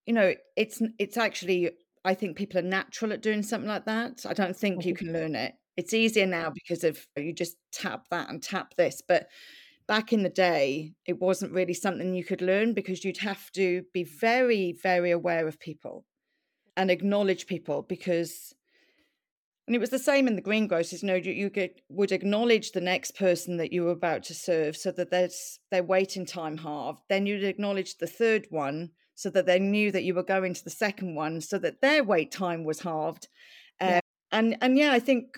you 0.06 0.14
know 0.14 0.34
it's 0.56 0.80
it's 0.98 1.16
actually 1.16 1.70
I 2.04 2.14
think 2.14 2.36
people 2.36 2.58
are 2.58 2.62
natural 2.62 3.12
at 3.12 3.22
doing 3.22 3.42
something 3.42 3.68
like 3.68 3.86
that. 3.86 4.24
I 4.28 4.32
don't 4.32 4.56
think 4.56 4.84
you 4.84 4.94
mm-hmm. 4.94 5.06
can 5.06 5.14
learn 5.14 5.34
it. 5.34 5.54
It's 5.76 5.94
easier 5.94 6.26
now 6.26 6.50
because 6.50 6.84
of 6.84 7.06
you 7.16 7.32
just 7.32 7.56
tap 7.72 8.06
that 8.10 8.28
and 8.28 8.42
tap 8.42 8.74
this, 8.76 9.02
but 9.06 9.28
back 9.90 10.12
in 10.12 10.22
the 10.22 10.28
day, 10.28 10.92
it 11.04 11.20
wasn't 11.20 11.52
really 11.52 11.74
something 11.74 12.14
you 12.14 12.22
could 12.22 12.40
learn 12.40 12.74
because 12.74 13.04
you'd 13.04 13.18
have 13.18 13.50
to 13.50 13.82
be 13.92 14.04
very, 14.04 14.72
very 14.80 15.10
aware 15.10 15.48
of 15.48 15.58
people 15.58 16.04
and 16.76 16.92
acknowledge 16.92 17.48
people 17.48 17.82
because 17.82 18.54
and 19.66 19.74
it 19.74 19.80
was 19.80 19.90
the 19.90 19.98
same 19.98 20.28
in 20.28 20.36
the 20.36 20.42
greengrocers. 20.42 21.02
You 21.02 21.08
know, 21.08 21.14
you, 21.16 21.32
you 21.32 21.50
get, 21.50 21.80
would 21.88 22.12
acknowledge 22.12 22.70
the 22.70 22.80
next 22.80 23.16
person 23.16 23.56
that 23.56 23.72
you 23.72 23.82
were 23.82 23.90
about 23.90 24.22
to 24.24 24.34
serve 24.34 24.76
so 24.76 24.92
that 24.92 25.10
there's 25.10 25.58
their 25.72 25.82
waiting 25.82 26.24
time 26.24 26.56
halved. 26.56 27.02
Then 27.08 27.26
you'd 27.26 27.42
acknowledge 27.42 27.96
the 27.96 28.06
third 28.06 28.46
one 28.50 28.90
so 29.16 29.28
that 29.30 29.46
they 29.46 29.58
knew 29.58 29.90
that 29.90 30.04
you 30.04 30.14
were 30.14 30.22
going 30.22 30.54
to 30.54 30.64
the 30.64 30.70
second 30.70 31.16
one 31.16 31.40
so 31.40 31.58
that 31.58 31.80
their 31.80 32.04
wait 32.04 32.30
time 32.30 32.62
was 32.62 32.80
halved. 32.80 33.26
yeah. 33.80 33.96
Um, 33.96 34.00
and 34.30 34.56
and 34.60 34.78
yeah, 34.78 34.92
I 34.92 35.00
think 35.00 35.36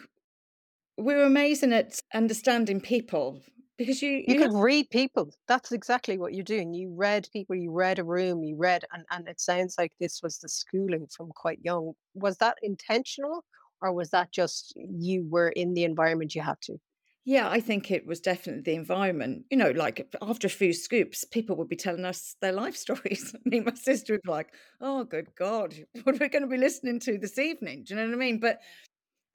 we 0.99 1.15
were 1.15 1.25
amazing 1.25 1.73
at 1.73 2.01
understanding 2.13 2.83
people 2.83 3.41
because 3.83 4.03
you 4.03 4.11
you, 4.11 4.25
you 4.29 4.39
could 4.39 4.55
read 4.55 4.89
people 4.91 5.33
that's 5.49 5.73
exactly 5.73 6.19
what 6.19 6.35
you're 6.35 6.45
doing 6.45 6.73
you 6.73 6.93
read 6.95 7.29
people 7.33 7.57
you 7.57 7.71
read 7.71 7.99
a 7.99 8.05
room 8.05 8.43
you 8.43 8.57
read 8.57 8.85
and, 8.93 9.05
and 9.11 9.29
it 9.29 9.41
sounds 9.41 9.75
like 9.79 9.93
this 10.01 10.21
was 10.23 10.39
the 10.39 10.49
schooling 10.49 11.07
from 11.15 11.31
quite 11.35 11.59
young. 11.63 11.93
Was 12.15 12.39
that 12.39 12.59
intentional 12.63 13.45
or 13.81 13.93
was 13.93 14.11
that 14.11 14.33
just 14.33 14.73
you 14.77 15.27
were 15.29 15.49
in 15.49 15.75
the 15.75 15.85
environment 15.85 16.35
you 16.35 16.43
had 16.43 16.61
to? 16.63 16.77
Yeah 17.25 17.49
i 17.49 17.61
think 17.61 17.93
it 17.93 18.05
was 18.05 18.21
definitely 18.21 18.63
the 18.63 18.75
environment 18.75 19.45
you 19.49 19.57
know 19.57 19.71
like 19.71 20.13
after 20.21 20.49
a 20.49 20.51
few 20.51 20.73
scoops 20.73 21.25
people 21.25 21.55
would 21.55 21.69
be 21.69 21.77
telling 21.77 22.05
us 22.05 22.35
their 22.41 22.51
life 22.51 22.77
stories 22.87 23.33
i 23.33 23.49
mean 23.49 23.63
my 23.65 23.75
sister 23.75 24.15
would 24.15 24.23
be 24.23 24.31
like 24.31 24.49
oh 24.81 25.05
good 25.05 25.29
god 25.39 25.73
what 26.03 26.17
are 26.17 26.19
we 26.19 26.29
going 26.29 26.43
to 26.43 26.49
be 26.49 26.57
listening 26.57 26.99
to 27.01 27.19
this 27.19 27.39
evening? 27.39 27.85
Do 27.87 27.95
you 27.95 28.01
know 28.01 28.07
what 28.07 28.15
i 28.15 28.19
mean? 28.19 28.41
But 28.41 28.59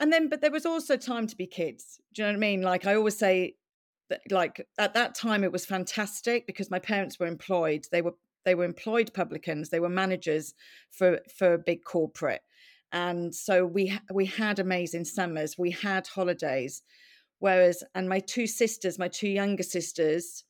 and 0.01 0.11
then 0.11 0.27
but 0.27 0.41
there 0.41 0.51
was 0.51 0.65
also 0.65 0.97
time 0.97 1.27
to 1.27 1.35
be 1.37 1.47
kids 1.47 1.99
do 2.13 2.21
you 2.21 2.27
know 2.27 2.33
what 2.33 2.37
i 2.37 2.39
mean? 2.39 2.61
Like 2.61 2.85
i 2.85 2.95
always 2.95 3.17
say 3.17 3.55
like 4.29 4.65
at 4.77 4.93
that 4.93 5.15
time 5.15 5.43
it 5.43 5.51
was 5.51 5.65
fantastic 5.65 6.47
because 6.47 6.71
my 6.71 6.79
parents 6.79 7.19
were 7.19 7.27
employed. 7.27 7.85
They 7.91 8.01
were 8.01 8.15
they 8.45 8.55
were 8.55 8.63
employed 8.63 9.13
publicans. 9.13 9.69
They 9.69 9.79
were 9.79 9.89
managers 9.89 10.53
for 10.91 11.19
for 11.37 11.53
a 11.53 11.59
big 11.59 11.83
corporate. 11.83 12.41
And 12.91 13.35
so 13.35 13.65
we 13.65 13.97
we 14.13 14.25
had 14.25 14.59
amazing 14.59 15.05
summers. 15.05 15.57
We 15.57 15.71
had 15.71 16.07
holidays. 16.07 16.81
Whereas 17.39 17.83
and 17.93 18.09
my 18.09 18.19
two 18.19 18.47
sisters 18.47 18.97
my 18.97 19.09
two 19.09 19.29
younger 19.29 19.63
sisters 19.63 20.43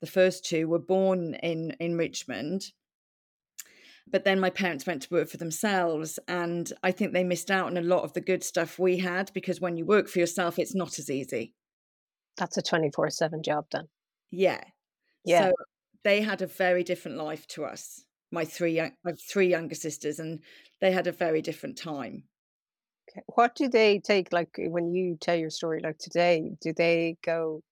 the 0.00 0.06
first 0.06 0.44
two 0.44 0.68
were 0.68 0.78
born 0.78 1.34
in 1.34 1.76
in 1.80 1.96
richmond. 1.96 2.72
But 4.06 4.24
then 4.24 4.38
my 4.38 4.50
parents 4.50 4.86
went 4.86 5.02
to 5.02 5.14
work 5.14 5.28
for 5.28 5.38
themselves 5.38 6.18
and 6.28 6.70
i 6.82 6.90
think 6.92 7.12
they 7.12 7.24
missed 7.24 7.50
out 7.50 7.66
on 7.66 7.78
a 7.78 7.82
lot 7.82 8.04
of 8.04 8.12
the 8.12 8.20
good 8.20 8.44
stuff 8.44 8.78
we 8.78 8.98
had 8.98 9.30
because 9.32 9.62
when 9.62 9.78
you 9.78 9.86
work 9.86 10.08
for 10.08 10.18
yourself 10.18 10.58
it's 10.58 10.74
not 10.74 10.98
as 10.98 11.08
easy 11.08 11.54
that's 12.36 12.56
a 12.56 12.62
24 12.62 13.10
7 13.10 13.42
job 13.42 13.66
then. 13.72 13.88
Yeah. 14.30 14.60
Yeah. 15.24 15.48
So 15.48 15.52
they 16.02 16.20
had 16.20 16.42
a 16.42 16.46
very 16.46 16.84
different 16.84 17.16
life 17.16 17.46
to 17.48 17.64
us. 17.64 18.04
My 18.30 18.44
three, 18.44 18.72
young, 18.72 18.92
have 19.06 19.20
three 19.20 19.48
younger 19.48 19.74
sisters, 19.74 20.18
and 20.18 20.40
they 20.80 20.92
had 20.92 21.06
a 21.06 21.12
very 21.12 21.40
different 21.40 21.78
time. 21.78 22.24
Okay. 23.10 23.22
What 23.34 23.54
do 23.54 23.68
they 23.68 24.00
take? 24.00 24.32
Like 24.32 24.50
eh, 24.58 24.66
when 24.68 24.92
you 24.92 25.16
tell 25.20 25.36
your 25.36 25.50
story, 25.50 25.80
like 25.82 25.98
today, 25.98 26.50
do 26.60 26.72
they 26.72 27.16
go? 27.24 27.62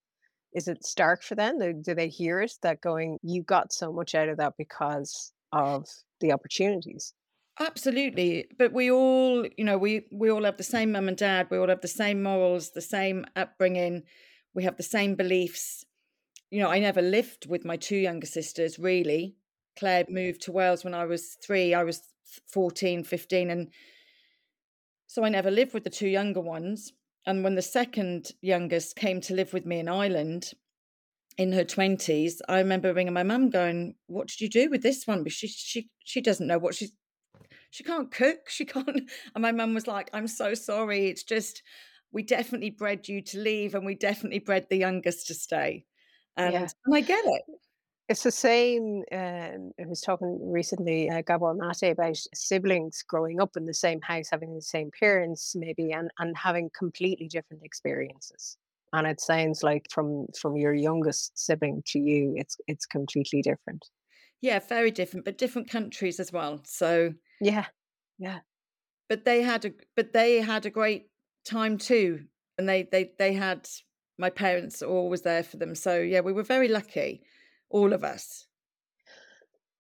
Is 0.55 0.69
it 0.69 0.85
stark 0.85 1.23
for 1.23 1.35
them? 1.35 1.59
Do 1.83 1.95
they 1.95 2.09
hear 2.09 2.41
it 2.41 2.53
that 2.63 2.81
going, 2.81 3.19
you 3.23 3.43
got 3.43 3.73
so 3.73 3.93
much 3.93 4.15
out 4.15 4.29
of 4.29 4.37
that 4.37 4.53
because 4.59 5.33
of 5.51 5.87
the 6.21 6.33
opportunities? 6.33 7.15
Absolutely. 7.59 8.47
But 8.59 8.73
we 8.73 8.91
all, 8.91 9.47
you 9.57 9.65
know, 9.65 9.79
we 9.79 10.07
we 10.13 10.31
all 10.31 10.45
have 10.45 10.57
the 10.59 10.63
same 10.63 10.93
mum 10.93 11.09
and 11.09 11.17
dad. 11.17 11.49
We 11.51 11.59
all 11.59 11.69
have 11.69 11.81
the 11.81 11.89
same 11.89 12.23
morals, 12.23 12.71
the 12.71 12.81
same 12.81 13.27
upbringing 13.37 14.03
we 14.55 14.65
have 14.65 14.77
the 14.77 14.83
same 14.83 15.15
beliefs. 15.15 15.85
You 16.51 16.61
know, 16.61 16.69
I 16.69 16.79
never 16.79 17.03
lived 17.03 17.47
with 17.49 17.65
my 17.65 17.77
two 17.77 17.97
younger 17.97 18.27
sisters, 18.27 18.79
really. 18.79 19.37
Claire 19.79 20.05
mm. 20.05 20.11
moved 20.11 20.43
to 20.43 20.53
Wales 20.53 20.85
when 20.85 20.95
I 20.95 21.05
was 21.05 21.37
three, 21.45 21.75
I 21.75 21.85
was 21.85 22.03
14, 22.49 23.05
15. 23.05 23.51
And 23.51 23.69
so 25.07 25.25
I 25.25 25.29
never 25.29 25.51
lived 25.51 25.75
with 25.75 25.85
the 25.85 25.91
two 25.91 26.09
younger 26.09 26.41
ones. 26.41 26.93
And 27.27 27.45
when 27.45 27.55
the 27.55 27.63
second 27.63 28.33
youngest 28.41 28.97
came 28.97 29.21
to 29.23 29.35
live 29.35 29.53
with 29.53 29.65
me 29.65 29.79
in 29.79 29.89
Ireland 29.89 30.51
in 31.39 31.53
her 31.53 31.65
20s, 31.65 32.41
I 32.49 32.59
remember 32.59 32.93
ringing 32.93 33.15
my 33.15 33.23
mum 33.23 33.49
going, 33.51 33.95
What 34.07 34.29
did 34.29 34.41
you 34.41 34.49
do 34.49 34.69
with 34.69 34.83
this 34.83 35.07
one? 35.07 35.23
Because 35.23 35.39
she, 35.39 35.49
she, 35.49 35.91
she 36.05 36.21
doesn't 36.21 36.47
know 36.47 36.59
what 36.59 36.75
she's 36.75 36.93
she 37.71 37.83
can't 37.83 38.11
cook 38.11 38.39
she 38.49 38.65
can't 38.65 38.89
and 39.35 39.43
my 39.43 39.51
mum 39.51 39.75
was 39.75 39.89
like 39.89 40.09
i'm 40.13 40.29
so 40.29 40.55
sorry 40.55 41.09
it's 41.09 41.25
just 41.25 41.63
we 42.13 42.23
definitely 42.23 42.71
bred 42.71 43.09
you 43.09 43.23
to 43.23 43.39
leave 43.39 43.75
and 43.75 43.85
we 43.87 43.95
definitely 43.95 44.39
bred 44.39 44.67
the 44.69 44.77
youngest 44.77 45.27
to 45.29 45.35
stay. 45.35 45.85
And, 46.37 46.53
yeah. 46.53 46.69
and 46.85 46.95
I 46.95 47.01
get 47.01 47.25
it. 47.25 47.43
It's 48.09 48.23
the 48.25 48.31
same. 48.31 49.03
Um, 49.13 49.73
I 49.81 49.87
was 49.87 50.01
talking 50.01 50.39
recently, 50.51 51.09
uh, 51.09 51.23
Gabor 51.23 51.55
Mate, 51.55 51.93
about 51.93 52.19
siblings 52.35 53.03
growing 53.07 53.41
up 53.41 53.57
in 53.57 53.65
the 53.65 53.73
same 53.73 54.01
house, 54.03 54.29
having 54.31 54.55
the 54.55 54.61
same 54.61 54.91
parents, 54.99 55.55
maybe, 55.57 55.93
and, 55.93 56.11
and 56.19 56.37
having 56.37 56.71
completely 56.77 57.29
different 57.29 57.63
experiences. 57.63 58.59
And 58.93 59.07
it 59.07 59.21
sounds 59.21 59.63
like 59.63 59.87
from 59.91 60.27
from 60.39 60.57
your 60.57 60.75
youngest 60.75 61.39
sibling 61.39 61.83
to 61.87 61.99
you, 61.99 62.35
it's 62.37 62.59
it's 62.67 62.85
completely 62.85 63.41
different. 63.41 63.87
Yeah, 64.43 64.59
very 64.59 64.91
different, 64.91 65.25
but 65.25 65.39
different 65.39 65.71
countries 65.71 66.21
as 66.21 66.31
well. 66.31 66.61
So 66.67 67.15
Yeah. 67.41 67.67
Yeah. 68.19 68.41
but 69.09 69.25
they 69.25 69.43
had 69.43 69.65
a 69.65 69.73
but 69.97 70.13
they 70.13 70.43
had 70.43 70.67
a 70.67 70.71
great 70.71 71.12
time 71.45 71.79
too. 71.79 72.25
And 72.59 72.69
they 72.69 72.89
they 72.91 73.13
they 73.19 73.33
had 73.33 73.69
my 74.19 74.31
parents 74.31 74.83
always 74.83 75.23
there 75.23 75.43
for 75.43 75.57
them. 75.57 75.75
So 75.75 75.99
yeah, 75.99 76.21
we 76.21 76.33
were 76.33 76.43
very 76.43 76.69
lucky, 76.69 77.23
all 77.71 77.93
of 77.93 78.05
us. 78.05 78.47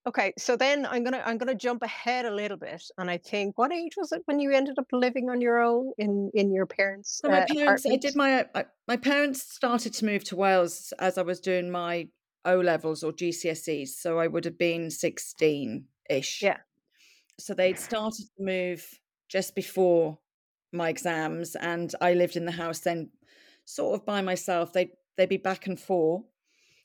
Okay, 0.04 0.32
so 0.36 0.56
then 0.56 0.84
I'm 0.84 1.04
gonna 1.04 1.22
I'm 1.24 1.38
gonna 1.38 1.54
jump 1.54 1.82
ahead 1.82 2.24
a 2.24 2.34
little 2.34 2.56
bit, 2.56 2.82
and 2.98 3.08
I 3.08 3.18
think 3.18 3.56
what 3.56 3.72
age 3.72 3.92
was 3.96 4.10
it 4.10 4.22
when 4.24 4.40
you 4.40 4.50
ended 4.50 4.78
up 4.78 4.86
living 4.90 5.30
on 5.30 5.40
your 5.40 5.62
own 5.62 5.92
in 5.96 6.30
in 6.34 6.52
your 6.52 6.66
parents' 6.66 7.20
So 7.22 7.28
my 7.28 7.42
uh, 7.42 7.46
parents, 7.46 7.86
I 7.86 7.96
did 7.96 8.16
my 8.16 8.46
I, 8.54 8.64
my 8.88 8.96
parents 8.96 9.42
started 9.42 9.94
to 9.94 10.04
move 10.04 10.24
to 10.24 10.36
Wales 10.36 10.92
as 10.98 11.18
I 11.18 11.22
was 11.22 11.38
doing 11.38 11.70
my 11.70 12.08
O 12.44 12.56
levels 12.56 13.04
or 13.04 13.12
GCSEs. 13.12 13.88
So 13.88 14.18
I 14.18 14.26
would 14.26 14.44
have 14.44 14.58
been 14.58 14.90
16 14.90 15.84
ish. 16.10 16.42
Yeah. 16.42 16.58
So 17.38 17.54
they'd 17.54 17.78
started 17.78 18.26
to 18.36 18.42
move 18.42 18.86
just 19.28 19.54
before 19.54 20.18
my 20.72 20.88
exams, 20.88 21.56
and 21.56 21.94
I 22.00 22.14
lived 22.14 22.36
in 22.36 22.46
the 22.46 22.52
house 22.52 22.80
then 22.80 23.10
sort 23.64 24.00
of 24.00 24.06
by 24.06 24.20
myself. 24.22 24.72
They 24.72 24.92
they'd 25.16 25.28
be 25.28 25.36
back 25.38 25.66
and 25.66 25.78
forth 25.80 26.24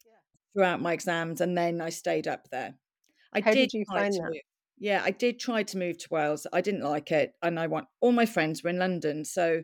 Yeah. 0.05 0.17
throughout 0.53 0.81
my 0.81 0.93
exams, 0.93 1.41
and 1.41 1.57
then 1.57 1.81
I 1.81 1.89
stayed 1.89 2.27
up 2.27 2.49
there. 2.49 2.75
I 3.33 3.41
How 3.41 3.55
did 3.55 3.71
did 3.71 3.73
you 3.73 3.85
try 3.85 4.03
find 4.03 4.13
to 4.13 4.21
that? 4.21 4.33
move. 4.33 4.41
Yeah, 4.77 5.01
I 5.03 5.11
did 5.11 5.39
try 5.39 5.63
to 5.63 5.77
move 5.77 5.97
to 5.99 6.07
Wales. 6.11 6.47
I 6.53 6.61
didn't 6.61 6.83
like 6.83 7.11
it, 7.11 7.35
and 7.43 7.59
I 7.59 7.67
want 7.67 7.87
all 8.01 8.11
my 8.11 8.25
friends 8.25 8.63
were 8.63 8.69
in 8.71 8.79
London, 8.79 9.25
so 9.25 9.63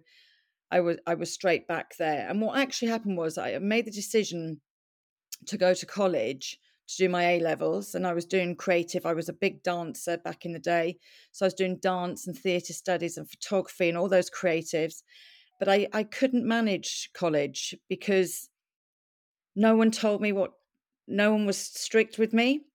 I 0.71 0.81
was 0.81 0.97
I 1.07 1.15
was 1.15 1.33
straight 1.33 1.67
back 1.67 1.97
there. 1.97 2.27
And 2.29 2.41
what 2.41 2.57
actually 2.59 2.89
happened 2.89 3.17
was 3.17 3.37
I 3.37 3.57
made 3.59 3.85
the 3.85 3.91
decision 3.91 4.61
to 5.47 5.57
go 5.57 5.73
to 5.73 5.85
college 5.85 6.59
to 6.87 6.97
do 6.97 7.09
my 7.09 7.23
A 7.31 7.39
levels, 7.39 7.95
and 7.95 8.05
I 8.05 8.13
was 8.13 8.25
doing 8.25 8.55
creative. 8.55 9.05
I 9.05 9.13
was 9.13 9.29
a 9.29 9.33
big 9.33 9.63
dancer 9.63 10.17
back 10.17 10.45
in 10.45 10.53
the 10.53 10.59
day, 10.59 10.99
so 11.31 11.45
I 11.45 11.47
was 11.47 11.53
doing 11.53 11.77
dance 11.77 12.27
and 12.27 12.37
theatre 12.37 12.73
studies 12.73 13.17
and 13.17 13.29
photography 13.29 13.89
and 13.89 13.97
all 13.97 14.09
those 14.09 14.29
creatives. 14.29 15.03
But 15.59 15.69
I 15.69 15.87
I 15.93 16.03
couldn't 16.03 16.47
manage 16.47 17.09
college 17.13 17.75
because 17.89 18.49
no 19.55 19.75
one 19.75 19.91
told 19.91 20.21
me 20.21 20.31
what. 20.31 20.53
No 21.07 21.31
one 21.33 21.45
was 21.45 21.57
strict 21.57 22.17
with 22.17 22.33
me. 22.33 22.65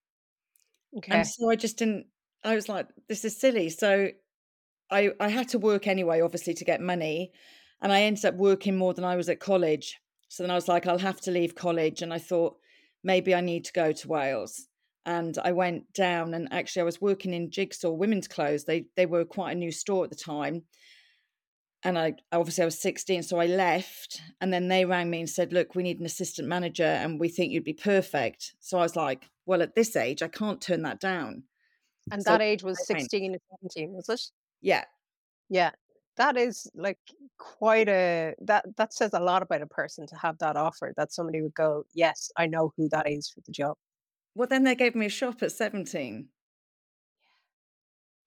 Okay. 0.97 1.11
And 1.11 1.25
so 1.25 1.49
I 1.49 1.55
just 1.55 1.77
didn't 1.77 2.07
I 2.43 2.55
was 2.55 2.69
like, 2.69 2.87
"This 3.07 3.25
is 3.25 3.39
silly." 3.39 3.69
So 3.69 4.11
I 4.91 5.11
I 5.19 5.29
had 5.29 5.49
to 5.49 5.59
work 5.59 5.87
anyway, 5.87 6.21
obviously, 6.21 6.53
to 6.55 6.65
get 6.65 6.81
money, 6.81 7.33
and 7.81 7.91
I 7.93 8.03
ended 8.03 8.25
up 8.25 8.35
working 8.35 8.77
more 8.77 8.93
than 8.93 9.05
I 9.05 9.15
was 9.17 9.29
at 9.29 9.39
college. 9.39 9.99
So 10.29 10.43
then 10.43 10.51
I 10.51 10.55
was 10.55 10.67
like, 10.67 10.87
"I'll 10.87 10.99
have 10.99 11.21
to 11.23 11.31
leave 11.31 11.55
college," 11.55 12.01
and 12.01 12.13
I 12.13 12.19
thought, 12.19 12.59
"Maybe 13.03 13.33
I 13.35 13.41
need 13.41 13.65
to 13.65 13.73
go 13.73 13.91
to 13.91 14.07
Wales." 14.07 14.67
And 15.05 15.37
I 15.39 15.51
went 15.53 15.91
down 15.93 16.33
and 16.33 16.47
actually 16.51 16.81
I 16.81 16.85
was 16.85 17.01
working 17.01 17.33
in 17.33 17.51
Jigsaw 17.51 17.91
women's 17.91 18.27
clothes. 18.27 18.65
They 18.65 18.87
they 18.95 19.05
were 19.05 19.25
quite 19.25 19.51
a 19.53 19.55
new 19.55 19.71
store 19.71 20.03
at 20.03 20.09
the 20.11 20.15
time. 20.15 20.65
And 21.83 21.97
I 21.97 22.15
obviously 22.31 22.63
I 22.63 22.65
was 22.65 22.79
16, 22.81 23.23
so 23.23 23.37
I 23.39 23.45
left 23.45 24.21
and 24.41 24.51
then 24.51 24.67
they 24.67 24.83
rang 24.85 25.09
me 25.09 25.19
and 25.21 25.29
said, 25.29 25.53
"Look, 25.53 25.75
we 25.75 25.83
need 25.83 25.99
an 25.99 26.05
assistant 26.05 26.47
manager 26.47 26.83
and 26.83 27.19
we 27.19 27.29
think 27.29 27.53
you'd 27.53 27.63
be 27.63 27.73
perfect." 27.73 28.55
So 28.59 28.77
I 28.77 28.81
was 28.81 28.95
like, 28.97 29.29
"Well, 29.45 29.61
at 29.61 29.75
this 29.75 29.95
age, 29.95 30.21
I 30.21 30.27
can't 30.27 30.61
turn 30.61 30.81
that 30.83 30.99
down." 30.99 31.43
And 32.11 32.21
So 32.21 32.31
that 32.31 32.41
age 32.41 32.63
was 32.63 32.85
16 32.85 33.33
and 33.33 33.41
17, 33.49 33.93
was 33.93 34.09
it? 34.09 34.21
Yeah. 34.61 34.85
Yeah. 35.49 35.71
That 36.19 36.37
is 36.37 36.69
like 36.75 36.99
quite 37.39 37.89
a 37.89 38.35
that 38.41 38.65
that 38.77 38.93
says 38.93 39.11
a 39.13 39.19
lot 39.21 39.41
about 39.43 39.63
a 39.63 39.67
person 39.67 40.05
to 40.07 40.17
have 40.17 40.37
that 40.39 40.57
offer 40.57 40.93
that 40.97 41.13
somebody 41.13 41.41
would 41.41 41.55
go, 41.55 41.85
"Yes, 41.95 42.31
I 42.37 42.47
know 42.47 42.73
who 42.77 42.89
that 42.89 43.09
is 43.09 43.29
for 43.29 43.41
the 43.41 43.53
job." 43.53 43.77
Well, 44.35 44.47
then 44.47 44.63
they 44.65 44.75
gave 44.75 44.95
me 44.95 45.07
a 45.07 45.09
shop 45.09 45.43
at 45.43 45.51
17. 45.53 46.29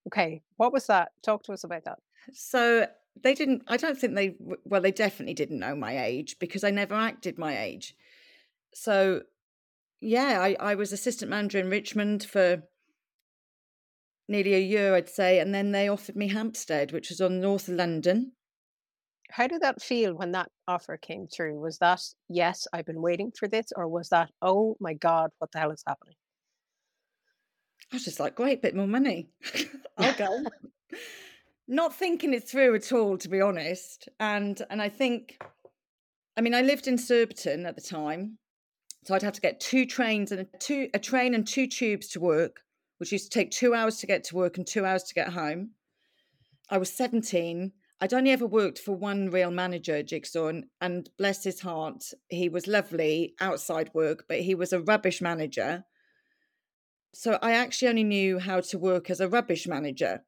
Okay, 0.06 0.42
what 0.56 0.72
was 0.72 0.86
that? 0.86 1.12
Talk 1.22 1.44
to 1.44 1.52
us 1.52 1.64
about 1.64 1.84
that. 1.84 1.98
So 2.32 2.86
they 3.20 3.34
didn't 3.34 3.62
I 3.68 3.76
don't 3.76 3.98
think 3.98 4.14
they 4.14 4.34
well, 4.64 4.80
they 4.80 4.90
definitely 4.92 5.34
didn't 5.34 5.58
know 5.58 5.74
my 5.76 6.02
age 6.04 6.38
because 6.38 6.64
I 6.64 6.70
never 6.70 6.94
acted 6.94 7.38
my 7.38 7.58
age. 7.60 7.94
So, 8.74 9.22
yeah, 10.00 10.40
I 10.40 10.56
I 10.60 10.74
was 10.76 10.92
assistant 10.92 11.30
manager 11.30 11.58
in 11.60 11.70
Richmond 11.70 12.24
for 12.24 12.64
nearly 14.28 14.54
a 14.54 14.60
year, 14.60 14.94
I'd 14.94 15.08
say, 15.08 15.38
and 15.40 15.54
then 15.54 15.72
they 15.72 15.88
offered 15.88 16.16
me 16.16 16.28
Hampstead, 16.28 16.92
which 16.92 17.10
was 17.10 17.20
on 17.20 17.40
north 17.40 17.68
London. 17.68 18.32
How 19.30 19.48
did 19.48 19.62
that 19.62 19.82
feel 19.82 20.14
when 20.14 20.30
that 20.30 20.52
offer 20.68 20.96
came 20.96 21.26
through? 21.26 21.58
Was 21.58 21.78
that, 21.78 22.14
"Yes, 22.28 22.68
I've 22.72 22.84
been 22.84 23.02
waiting 23.02 23.32
for 23.32 23.48
this," 23.48 23.72
or 23.74 23.88
was 23.88 24.10
that, 24.10 24.30
"Oh 24.40 24.76
my 24.78 24.94
god, 24.94 25.32
what 25.38 25.50
the 25.50 25.58
hell 25.58 25.72
is 25.72 25.82
happening?" 25.84 26.14
I 27.92 27.96
was 27.96 28.04
just 28.04 28.20
like, 28.20 28.34
"Great, 28.34 28.62
bit 28.62 28.74
more 28.74 28.86
money. 28.86 29.30
I'll 29.96 30.12
go." 30.14 30.46
Not 31.68 31.94
thinking 31.94 32.34
it 32.34 32.48
through 32.48 32.74
at 32.74 32.92
all, 32.92 33.16
to 33.18 33.28
be 33.28 33.40
honest, 33.40 34.08
and 34.20 34.60
and 34.70 34.82
I 34.82 34.88
think 34.88 35.38
I 36.36 36.40
mean, 36.40 36.54
I 36.54 36.62
lived 36.62 36.88
in 36.88 36.98
Surbiton 36.98 37.66
at 37.66 37.76
the 37.76 37.82
time, 37.82 38.38
so 39.04 39.14
I'd 39.14 39.22
have 39.22 39.34
to 39.34 39.40
get 39.40 39.60
2 39.60 39.86
trains 39.86 40.32
and 40.32 40.42
a 40.42 40.58
2 40.58 40.90
a 40.94 40.98
train 40.98 41.34
and 41.34 41.46
2 41.46 41.66
tubes 41.68 42.08
to 42.10 42.20
work, 42.20 42.62
which 43.02 43.10
used 43.10 43.32
to 43.32 43.36
take 43.36 43.50
2 43.50 43.74
hours 43.74 43.96
to 43.98 44.06
get 44.06 44.22
to 44.22 44.36
work 44.36 44.56
and 44.56 44.64
2 44.64 44.86
hours 44.86 45.02
to 45.02 45.12
get 45.14 45.32
home. 45.32 45.72
I 46.70 46.78
was 46.78 46.92
17. 46.92 47.72
I'd 48.00 48.14
only 48.14 48.30
ever 48.30 48.46
worked 48.46 48.78
for 48.78 48.92
one 48.92 49.28
real 49.28 49.50
manager 49.50 50.04
Jigsaw, 50.04 50.46
and, 50.46 50.66
and 50.80 51.10
bless 51.18 51.42
his 51.42 51.58
heart, 51.58 52.04
he 52.28 52.48
was 52.48 52.68
lovely 52.68 53.34
outside 53.40 53.90
work, 53.92 54.26
but 54.28 54.42
he 54.42 54.54
was 54.54 54.72
a 54.72 54.80
rubbish 54.80 55.20
manager. 55.20 55.84
So 57.12 57.40
I 57.42 57.54
actually 57.54 57.88
only 57.88 58.04
knew 58.04 58.38
how 58.38 58.60
to 58.60 58.78
work 58.78 59.10
as 59.10 59.18
a 59.18 59.28
rubbish 59.28 59.66
manager 59.66 60.24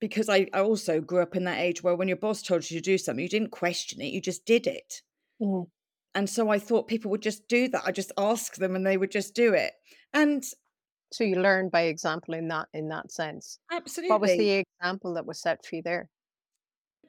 because 0.00 0.30
I, 0.30 0.48
I 0.54 0.60
also 0.60 0.98
grew 1.02 1.20
up 1.20 1.36
in 1.36 1.44
that 1.44 1.60
age 1.60 1.82
where 1.82 1.94
when 1.94 2.08
your 2.08 2.16
boss 2.16 2.40
told 2.40 2.70
you 2.70 2.78
to 2.78 2.82
do 2.82 2.96
something, 2.96 3.22
you 3.22 3.28
didn't 3.28 3.50
question 3.50 4.00
it, 4.00 4.14
you 4.14 4.22
just 4.22 4.46
did 4.46 4.66
it. 4.66 5.02
Mhm. 5.40 5.70
And 6.14 6.28
so 6.28 6.48
I 6.48 6.58
thought 6.58 6.88
people 6.88 7.10
would 7.10 7.22
just 7.22 7.48
do 7.48 7.68
that. 7.68 7.82
I 7.84 7.92
just 7.92 8.12
ask 8.18 8.56
them 8.56 8.76
and 8.76 8.86
they 8.86 8.96
would 8.96 9.10
just 9.10 9.34
do 9.34 9.54
it. 9.54 9.72
And 10.12 10.44
So 11.12 11.24
you 11.24 11.36
learn 11.36 11.68
by 11.68 11.82
example 11.82 12.34
in 12.34 12.48
that 12.48 12.68
in 12.72 12.88
that 12.88 13.12
sense. 13.12 13.58
Absolutely. 13.70 14.10
What 14.10 14.20
was 14.22 14.30
the 14.32 14.64
example 14.80 15.14
that 15.14 15.26
was 15.26 15.40
set 15.40 15.64
for 15.64 15.76
you 15.76 15.82
there? 15.82 16.08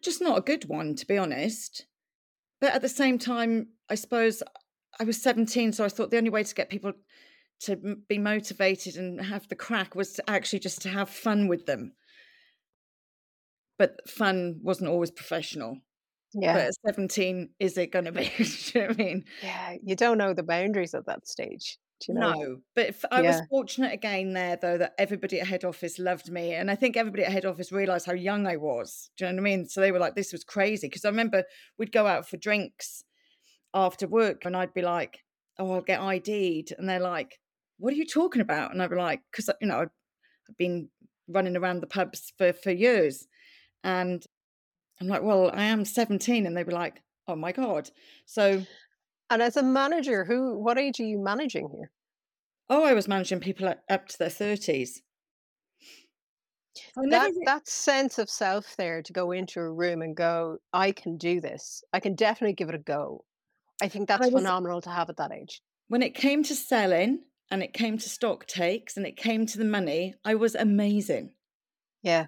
just 0.02 0.22
not 0.22 0.38
a 0.38 0.42
good 0.42 0.66
one, 0.66 0.96
to 0.96 1.06
be 1.08 1.18
honest. 1.18 1.86
But 2.60 2.74
at 2.74 2.82
the 2.82 2.90
same 2.90 3.18
time, 3.18 3.70
I 3.90 3.96
suppose 3.96 4.42
uh, 4.42 4.46
I 5.00 5.06
was 5.06 5.22
17, 5.22 5.72
so 5.74 5.86
I 5.86 5.90
thought 5.90 6.12
the 6.12 6.18
only 6.18 6.30
way 6.30 6.44
to 6.44 6.56
get 6.56 6.70
people 6.70 6.94
to 7.62 7.78
be 8.10 8.18
motivated 8.18 8.98
and 8.98 9.22
have 9.22 9.48
the 9.48 9.56
crack 9.56 9.96
was 9.96 10.14
to 10.14 10.30
actually 10.30 10.60
just 10.60 10.82
to 10.82 10.90
have 10.90 11.10
fun 11.10 11.48
with 11.48 11.66
them. 11.66 11.94
But 13.78 14.10
fun 14.10 14.60
wasn't 14.62 14.90
always 14.90 15.12
professional. 15.12 15.80
But 16.34 16.42
Yeah. 16.42 16.58
at 16.68 16.74
17, 16.86 17.54
is 17.60 17.78
it 17.78 17.92
going 17.92 18.06
to 18.06 18.12
be? 18.12 18.26
You 18.74 18.82
know 18.82 18.88
what 18.88 19.00
I 19.00 19.04
mean? 19.04 19.26
Yeah, 19.42 19.78
you 19.84 19.96
don't 19.96 20.18
know 20.18 20.34
the 20.34 20.44
boundaries 20.44 20.94
at 20.94 21.06
that 21.06 21.28
stage, 21.28 21.78
you 22.08 22.16
know? 22.16 22.36
No, 22.36 22.62
but 22.76 22.88
if 22.88 23.06
I 23.12 23.22
was 23.22 23.42
fortunate 23.50 23.92
again 23.94 24.34
there 24.34 24.56
though 24.56 24.78
that 24.78 24.94
everybody 25.00 25.40
at 25.40 25.48
head 25.48 25.64
office 25.66 25.98
loved 25.98 26.32
me, 26.32 26.54
and 26.54 26.70
I 26.70 26.76
think 26.76 26.96
everybody 26.96 27.24
at 27.24 27.32
head 27.32 27.46
office 27.46 27.72
realised 27.72 28.06
how 28.06 28.14
young 28.14 28.46
I 28.46 28.58
was. 28.58 29.10
Do 29.18 29.26
you 29.26 29.32
know 29.32 29.36
what 29.36 29.42
I 29.42 29.44
mean? 29.44 29.68
So 29.68 29.82
they 29.82 29.92
were 29.92 30.00
like, 30.00 30.16
"This 30.16 30.32
was 30.32 30.44
crazy." 30.44 30.88
Because 30.88 31.06
I 31.06 31.10
remember 31.10 31.44
we'd 31.78 31.92
go 31.92 32.06
out 32.08 32.28
for 32.30 32.38
drinks 32.38 33.04
after 33.74 34.08
work, 34.08 34.46
and 34.46 34.56
I'd 34.56 34.74
be 34.74 34.82
like, 34.84 35.20
"Oh, 35.58 35.72
I'll 35.74 35.82
get 35.82 36.02
ID'd," 36.02 36.74
and 36.78 36.88
they're 36.88 37.00
like, 37.00 37.40
"What 37.80 37.94
are 37.94 37.98
you 37.98 38.06
talking 38.06 38.42
about?" 38.42 38.72
And 38.72 38.82
I'd 38.82 38.90
be 38.90 38.96
like, 38.96 39.22
"Because 39.32 39.50
you 39.62 39.68
know 39.68 39.80
I've 39.82 39.92
I've 40.50 40.58
been 40.58 40.90
running 41.28 41.58
around 41.58 41.82
the 41.82 41.88
pubs 41.88 42.34
for 42.38 42.54
for 42.54 42.72
years," 42.72 43.28
and 43.84 44.26
I'm 45.02 45.08
like, 45.08 45.24
"Well, 45.24 45.52
I 45.54 45.64
am 45.66 45.86
17," 45.86 46.46
and 46.46 46.56
they'd 46.56 46.66
be 46.68 46.74
like, 46.74 47.02
"Oh 47.28 47.36
my 47.36 47.52
god!" 47.52 47.90
So, 48.26 48.66
And 49.34 49.42
as 49.42 49.58
a 49.58 49.64
manager, 49.64 50.26
who 50.26 50.60
what 50.60 50.78
age 50.78 51.00
are 51.00 51.06
you 51.06 51.18
managing 51.18 51.72
here? 51.72 51.92
oh, 52.70 52.84
I 52.84 52.94
was 52.94 53.08
managing 53.08 53.40
people 53.40 53.74
up 53.90 54.08
to 54.10 54.18
their 54.18 54.30
30s. 54.30 55.02
So 56.96 57.02
I 57.04 57.06
never 57.06 57.30
That 57.30 57.36
that 57.46 57.68
sense 57.70 58.18
of 58.18 58.30
self 58.30 58.76
there 58.76 59.02
to 59.04 59.14
go 59.14 59.32
into 59.32 59.62
a 59.62 59.72
room 59.72 60.02
and 60.02 60.18
go, 60.18 60.58
"I 60.74 60.92
can 60.92 61.16
do 61.18 61.40
this. 61.40 61.82
I 61.94 62.00
can 62.02 62.14
definitely 62.16 62.56
give 62.56 62.68
it 62.68 62.76
a 62.76 62.80
go." 62.80 63.24
I 63.82 63.90
think 63.90 64.08
I 64.18 64.18
that's 64.18 64.30
was 64.30 64.32
phenomenal 64.32 64.82
to 64.82 64.90
have 64.90 65.10
at 65.10 65.18
that 65.18 65.32
age. 65.32 65.62
when 65.88 66.02
it 66.02 66.14
came 66.14 66.44
to 66.44 66.54
selling 66.56 67.24
and 67.50 67.64
it 67.64 67.72
came 67.74 67.98
to 67.98 68.10
stock 68.10 68.46
takes 68.48 68.98
and 68.98 69.06
it 69.06 69.16
came 69.16 69.46
to 69.46 69.58
the 69.58 69.64
money, 69.66 70.14
I 70.26 70.36
was 70.36 70.56
amazing. 70.56 71.36
Yeah, 72.04 72.28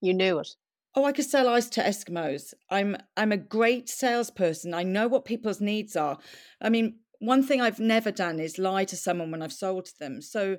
you 0.00 0.14
knew 0.14 0.38
it. 0.40 0.56
Oh, 0.94 1.04
I 1.04 1.12
could 1.12 1.26
sell 1.26 1.48
ice 1.48 1.68
to 1.70 1.82
Eskimos. 1.82 2.54
I'm 2.70 2.96
I'm 3.16 3.32
a 3.32 3.36
great 3.36 3.88
salesperson. 3.88 4.74
I 4.74 4.82
know 4.82 5.06
what 5.08 5.24
people's 5.24 5.60
needs 5.60 5.96
are. 5.96 6.18
I 6.60 6.70
mean, 6.70 7.00
one 7.20 7.42
thing 7.42 7.60
I've 7.60 7.80
never 7.80 8.10
done 8.10 8.40
is 8.40 8.58
lie 8.58 8.84
to 8.84 8.96
someone 8.96 9.30
when 9.30 9.42
I've 9.42 9.52
sold 9.52 9.86
to 9.86 9.98
them. 9.98 10.22
So 10.22 10.56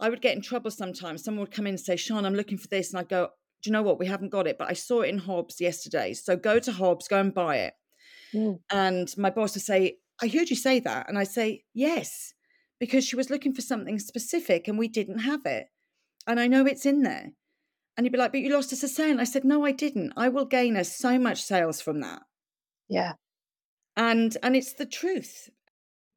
I 0.00 0.08
would 0.08 0.22
get 0.22 0.36
in 0.36 0.42
trouble 0.42 0.70
sometimes. 0.70 1.24
Someone 1.24 1.40
would 1.40 1.54
come 1.54 1.66
in 1.66 1.74
and 1.74 1.80
say, 1.80 1.96
Sian, 1.96 2.24
I'm 2.24 2.34
looking 2.34 2.58
for 2.58 2.68
this. 2.68 2.90
And 2.90 2.98
I'd 3.00 3.08
go, 3.08 3.28
Do 3.62 3.70
you 3.70 3.72
know 3.72 3.82
what? 3.82 3.98
We 3.98 4.06
haven't 4.06 4.30
got 4.30 4.46
it, 4.46 4.58
but 4.58 4.68
I 4.68 4.74
saw 4.74 5.02
it 5.02 5.08
in 5.10 5.18
Hobbs 5.18 5.60
yesterday. 5.60 6.14
So 6.14 6.36
go 6.36 6.58
to 6.58 6.72
Hobbs, 6.72 7.08
go 7.08 7.20
and 7.20 7.34
buy 7.34 7.56
it. 7.58 7.74
And 8.70 9.12
my 9.16 9.30
boss 9.30 9.54
would 9.54 9.62
say, 9.62 9.98
I 10.22 10.28
heard 10.28 10.50
you 10.50 10.56
say 10.56 10.80
that. 10.80 11.08
And 11.08 11.18
I 11.18 11.24
say, 11.24 11.64
Yes, 11.74 12.34
because 12.80 13.04
she 13.06 13.16
was 13.16 13.30
looking 13.30 13.54
for 13.54 13.62
something 13.62 13.98
specific 13.98 14.68
and 14.68 14.78
we 14.78 14.88
didn't 14.88 15.20
have 15.20 15.44
it. 15.46 15.68
And 16.26 16.40
I 16.40 16.46
know 16.48 16.66
it's 16.66 16.86
in 16.86 17.02
there. 17.02 17.30
And 17.96 18.04
you'd 18.04 18.12
be 18.12 18.18
like, 18.18 18.32
but 18.32 18.40
you 18.40 18.52
lost 18.52 18.72
us 18.72 18.82
a 18.82 18.88
sale. 18.88 19.20
I 19.20 19.24
said, 19.24 19.44
no, 19.44 19.64
I 19.64 19.72
didn't. 19.72 20.12
I 20.16 20.28
will 20.28 20.44
gain 20.44 20.76
us 20.76 20.94
so 20.94 21.18
much 21.18 21.42
sales 21.42 21.80
from 21.80 22.00
that. 22.00 22.22
Yeah. 22.88 23.14
And 23.96 24.36
and 24.42 24.54
it's 24.54 24.74
the 24.74 24.86
truth. 24.86 25.48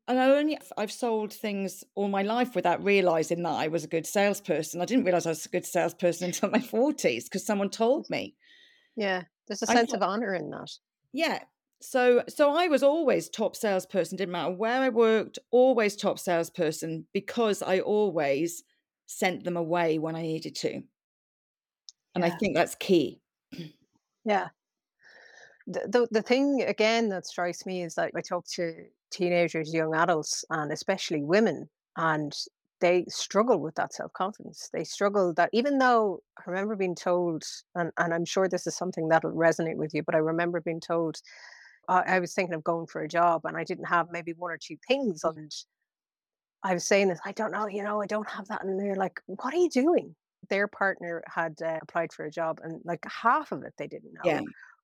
And 0.08 0.20
I 0.20 0.30
only 0.32 0.58
I've 0.78 0.92
sold 0.92 1.32
things 1.32 1.84
all 1.96 2.10
my 2.10 2.24
life 2.24 2.56
without 2.56 2.84
realizing 2.84 3.44
that 3.44 3.54
I 3.54 3.68
was 3.70 3.84
a 3.84 3.88
good 3.88 4.06
salesperson. 4.06 4.82
I 4.82 4.86
didn't 4.86 5.06
realize 5.06 5.26
I 5.26 5.30
was 5.30 5.46
a 5.46 5.50
good 5.50 5.66
salesperson 5.66 6.26
until 6.26 6.50
my 6.50 6.60
40s 6.60 7.26
because 7.26 7.46
someone 7.46 7.70
told 7.70 8.10
me. 8.10 8.36
Yeah. 8.98 9.24
There's 9.48 9.62
a 9.62 9.68
sense 9.68 9.94
of 9.94 10.02
honor 10.02 10.34
in 10.34 10.50
that. 10.50 10.70
Yeah. 11.14 11.40
So 11.82 12.24
so 12.28 12.52
I 12.52 12.68
was 12.68 12.84
always 12.84 13.30
top 13.30 13.56
salesperson, 13.56 14.18
didn't 14.18 14.34
matter 14.34 14.52
where 14.52 14.82
I 14.82 14.90
worked, 14.90 15.40
always 15.50 15.96
top 15.96 16.20
salesperson 16.20 17.08
because 17.14 17.62
I 17.62 17.80
always 17.80 18.64
sent 19.06 19.46
them 19.46 19.56
away 19.56 19.98
when 19.98 20.16
I 20.18 20.24
needed 20.24 20.56
to. 20.58 20.82
And 22.16 22.26
I 22.26 22.30
think 22.30 22.56
that's 22.56 22.76
key. 22.76 23.22
Yeah. 24.26 24.50
The, 25.68 25.82
the 25.88 26.08
the 26.12 26.22
thing 26.22 26.64
again 26.64 27.10
that 27.10 27.26
strikes 27.28 27.66
me 27.66 27.84
is 27.84 27.96
that 27.96 28.12
I 28.16 28.22
talk 28.22 28.46
to 28.56 28.86
teenagers, 29.12 29.74
young 29.74 29.94
adults, 29.96 30.44
and 30.50 30.72
especially 30.72 31.24
women, 31.24 31.70
and 31.96 32.34
they 32.82 33.06
struggle 33.08 33.60
with 33.60 33.76
that 33.76 33.94
self 33.94 34.12
confidence. 34.14 34.70
They 34.74 34.84
struggle 34.84 35.34
that 35.36 35.50
even 35.54 35.78
though 35.78 36.22
I 36.38 36.44
remember 36.50 36.76
being 36.76 36.96
told, 36.96 37.44
and, 37.76 37.92
and 37.98 38.14
I'm 38.14 38.26
sure 38.26 38.48
this 38.48 38.68
is 38.68 38.76
something 38.76 39.10
that'll 39.10 39.32
resonate 39.34 39.76
with 39.78 39.94
you, 39.94 40.04
but 40.04 40.16
I 40.16 40.20
remember 40.20 40.62
being 40.62 40.80
told 40.80 41.18
I, 41.90 42.02
I 42.16 42.20
was 42.20 42.34
thinking 42.34 42.56
of 42.56 42.64
going 42.64 42.88
for 42.88 43.02
a 43.02 43.08
job 43.10 43.46
and 43.46 43.58
I 43.58 43.64
didn't 43.64 43.86
have 43.86 44.08
maybe 44.12 44.34
one 44.34 44.52
or 44.52 44.58
two 44.58 44.78
things, 44.88 45.24
and 45.24 45.52
I 46.64 46.74
was 46.74 46.86
saying 46.88 47.10
this, 47.10 47.20
I 47.26 47.32
don't 47.34 47.52
know, 47.52 47.68
you 47.68 47.84
know, 47.84 48.02
I 48.02 48.08
don't 48.08 48.30
have 48.30 48.48
that, 48.48 48.64
and 48.64 48.80
they're 48.80 48.96
like, 48.96 49.22
"What 49.28 49.54
are 49.54 49.58
you 49.58 49.70
doing?" 49.70 50.16
Their 50.50 50.68
partner 50.68 51.24
had 51.28 51.62
uh, 51.62 51.80
applied 51.82 52.14
for 52.14 52.26
a 52.26 52.32
job, 52.32 52.60
and 52.64 52.82
like 52.86 53.06
half 53.06 53.52
of 53.52 53.64
it 53.64 53.74
they 53.78 53.88
didn't 53.88 54.14
know. 54.14 54.22
Yeah. 54.24 54.42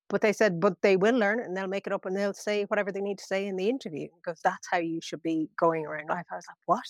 But 0.07 0.21
they 0.21 0.33
said, 0.33 0.59
but 0.59 0.81
they 0.81 0.97
will 0.97 1.15
learn 1.15 1.39
it 1.39 1.47
and 1.47 1.57
they'll 1.57 1.67
make 1.67 1.87
it 1.87 1.93
up 1.93 2.05
and 2.05 2.15
they'll 2.15 2.33
say 2.33 2.65
whatever 2.65 2.91
they 2.91 3.01
need 3.01 3.17
to 3.17 3.23
say 3.23 3.47
in 3.47 3.55
the 3.55 3.67
interview 3.67 4.07
because 4.15 4.39
that's 4.43 4.67
how 4.69 4.77
you 4.77 4.99
should 5.01 5.23
be 5.23 5.49
going 5.57 5.85
around 5.85 6.09
life. 6.09 6.25
I 6.31 6.35
was 6.35 6.45
like, 6.47 6.57
what? 6.65 6.83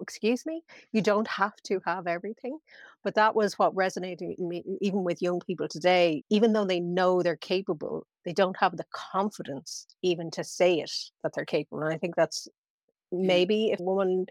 Excuse 0.00 0.46
me? 0.46 0.62
You 0.90 1.02
don't 1.02 1.28
have 1.28 1.54
to 1.64 1.80
have 1.84 2.06
everything. 2.06 2.58
But 3.04 3.14
that 3.16 3.36
was 3.36 3.58
what 3.58 3.74
resonated 3.74 4.28
with 4.28 4.38
me, 4.38 4.64
even 4.80 5.04
with 5.04 5.20
young 5.20 5.40
people 5.40 5.68
today. 5.68 6.24
Even 6.30 6.54
though 6.54 6.64
they 6.64 6.80
know 6.80 7.22
they're 7.22 7.36
capable, 7.36 8.06
they 8.24 8.32
don't 8.32 8.56
have 8.58 8.78
the 8.78 8.86
confidence 8.90 9.86
even 10.02 10.30
to 10.30 10.42
say 10.42 10.80
it 10.80 10.90
that 11.22 11.34
they're 11.34 11.44
capable. 11.44 11.82
And 11.82 11.92
I 11.92 11.98
think 11.98 12.16
that's 12.16 12.48
maybe 13.12 13.70
if 13.70 13.80
a 13.80 13.82
woman 13.82 14.26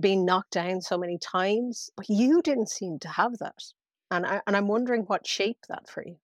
being 0.00 0.24
knocked 0.24 0.52
down 0.52 0.80
so 0.80 0.96
many 0.98 1.18
times, 1.18 1.90
but 1.96 2.08
you 2.08 2.42
didn't 2.42 2.70
seem 2.70 2.98
to 3.00 3.08
have 3.08 3.38
that. 3.38 3.62
And, 4.10 4.24
I, 4.26 4.40
and 4.46 4.56
I'm 4.56 4.68
wondering 4.68 5.02
what 5.02 5.26
shaped 5.26 5.68
that 5.68 5.88
for 5.88 6.04
you. 6.06 6.16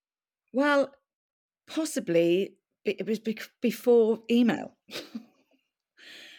Well, 0.52 0.90
possibly 1.66 2.54
it 2.84 3.06
was 3.06 3.20
before 3.60 4.20
email. 4.30 4.76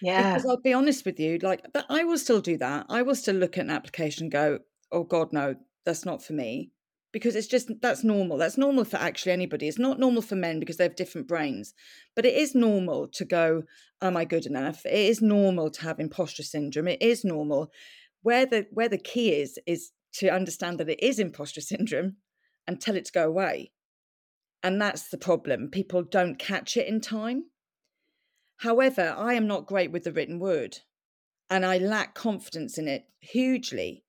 Yeah. 0.02 0.34
Because 0.34 0.50
I'll 0.50 0.62
be 0.62 0.74
honest 0.74 1.06
with 1.06 1.20
you, 1.20 1.38
like 1.40 1.64
but 1.74 1.86
I 1.90 2.04
will 2.04 2.18
still 2.18 2.42
do 2.42 2.58
that. 2.58 2.88
I 2.90 3.04
will 3.04 3.16
still 3.16 3.36
look 3.36 3.58
at 3.58 3.66
an 3.66 3.70
application 3.70 4.26
and 4.26 4.32
go, 4.32 4.60
oh 4.92 5.04
God, 5.04 5.32
no, 5.32 5.56
that's 5.86 6.06
not 6.06 6.24
for 6.24 6.34
me. 6.34 6.72
Because 7.12 7.36
it's 7.36 7.47
just 7.47 7.69
that's 7.82 8.04
normal. 8.04 8.38
That's 8.38 8.58
normal 8.58 8.86
for 8.86 8.97
actually 8.97 9.34
anybody. 9.34 9.67
It's 9.67 9.80
not 9.80 10.00
normal 10.00 10.21
for 10.21 10.36
men 10.36 10.60
because 10.60 10.78
they 10.78 10.86
have 10.86 10.95
different 10.95 11.28
brains. 11.28 11.74
But 12.15 12.26
it 12.26 12.36
is 12.36 12.56
normal 12.56 13.08
to 13.10 13.26
go, 13.26 13.63
oh 14.02 14.08
Am 14.08 14.17
I 14.17 14.26
good 14.26 14.45
enough? 14.45 14.86
It 14.86 14.93
is 14.93 15.21
normal 15.21 15.69
to 15.71 15.82
have 15.84 16.00
imposter 16.00 16.43
syndrome. 16.43 16.88
It 16.88 17.02
is 17.02 17.26
normal. 17.26 17.71
Where 18.21 18.45
the 18.45 18.67
where 18.71 18.89
the 18.89 18.97
key 18.97 19.34
is 19.34 19.60
is 19.65 19.91
to 20.13 20.30
understand 20.30 20.80
that 20.80 20.89
it 20.89 21.04
is 21.04 21.19
imposter 21.19 21.62
syndrome 21.71 22.17
and 22.67 22.80
tell 22.80 22.95
it 22.95 23.06
to 23.06 23.12
go 23.12 23.28
away. 23.28 23.71
And 24.63 24.82
that's 24.82 25.10
the 25.10 25.17
problem. 25.17 25.69
People 25.69 26.04
don't 26.04 26.38
catch 26.38 26.78
it 26.78 26.88
in 26.88 27.02
time. 27.02 27.45
However, 28.58 29.15
I 29.17 29.34
am 29.34 29.47
not 29.47 29.65
great 29.65 29.91
with 29.91 30.04
the 30.04 30.12
written 30.12 30.39
word 30.39 30.80
and 31.50 31.65
I 31.65 31.78
lack 31.78 32.15
confidence 32.15 32.78
in 32.78 32.88
it 32.88 33.08
hugely. 33.19 34.06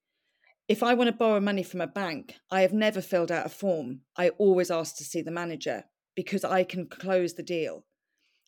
If 0.68 0.83
I 0.83 0.94
want 0.94 1.09
to 1.09 1.16
borrow 1.16 1.40
money 1.40 1.62
from 1.62 1.81
a 1.81 1.87
bank, 1.87 2.37
I 2.51 2.62
have 2.62 2.72
never 2.72 3.01
filled 3.01 3.33
out 3.33 3.46
a 3.46 3.51
form. 3.51 4.01
I 4.16 4.31
always 4.31 4.70
ask 4.70 4.96
to 4.96 5.05
see 5.05 5.22
the 5.22 5.31
manager 5.31 5.85
because 6.14 6.44
I 6.44 6.64
can 6.64 6.87
close 6.87 7.35
the 7.35 7.42
deal. 7.42 7.85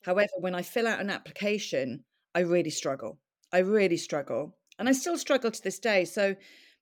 However, 0.05 0.31
when 0.39 0.55
I 0.55 0.63
fill 0.63 0.87
out 0.87 1.01
an 1.01 1.11
application, 1.11 2.05
I 2.35 2.41
really 2.41 2.71
struggle. 2.71 3.19
I 3.53 3.59
really 3.59 3.97
struggle. 3.97 4.57
And 4.79 4.89
I 4.89 4.93
still 4.93 5.19
struggle 5.19 5.51
to 5.51 5.63
this 5.63 5.79
day. 5.79 6.05
So, 6.05 6.37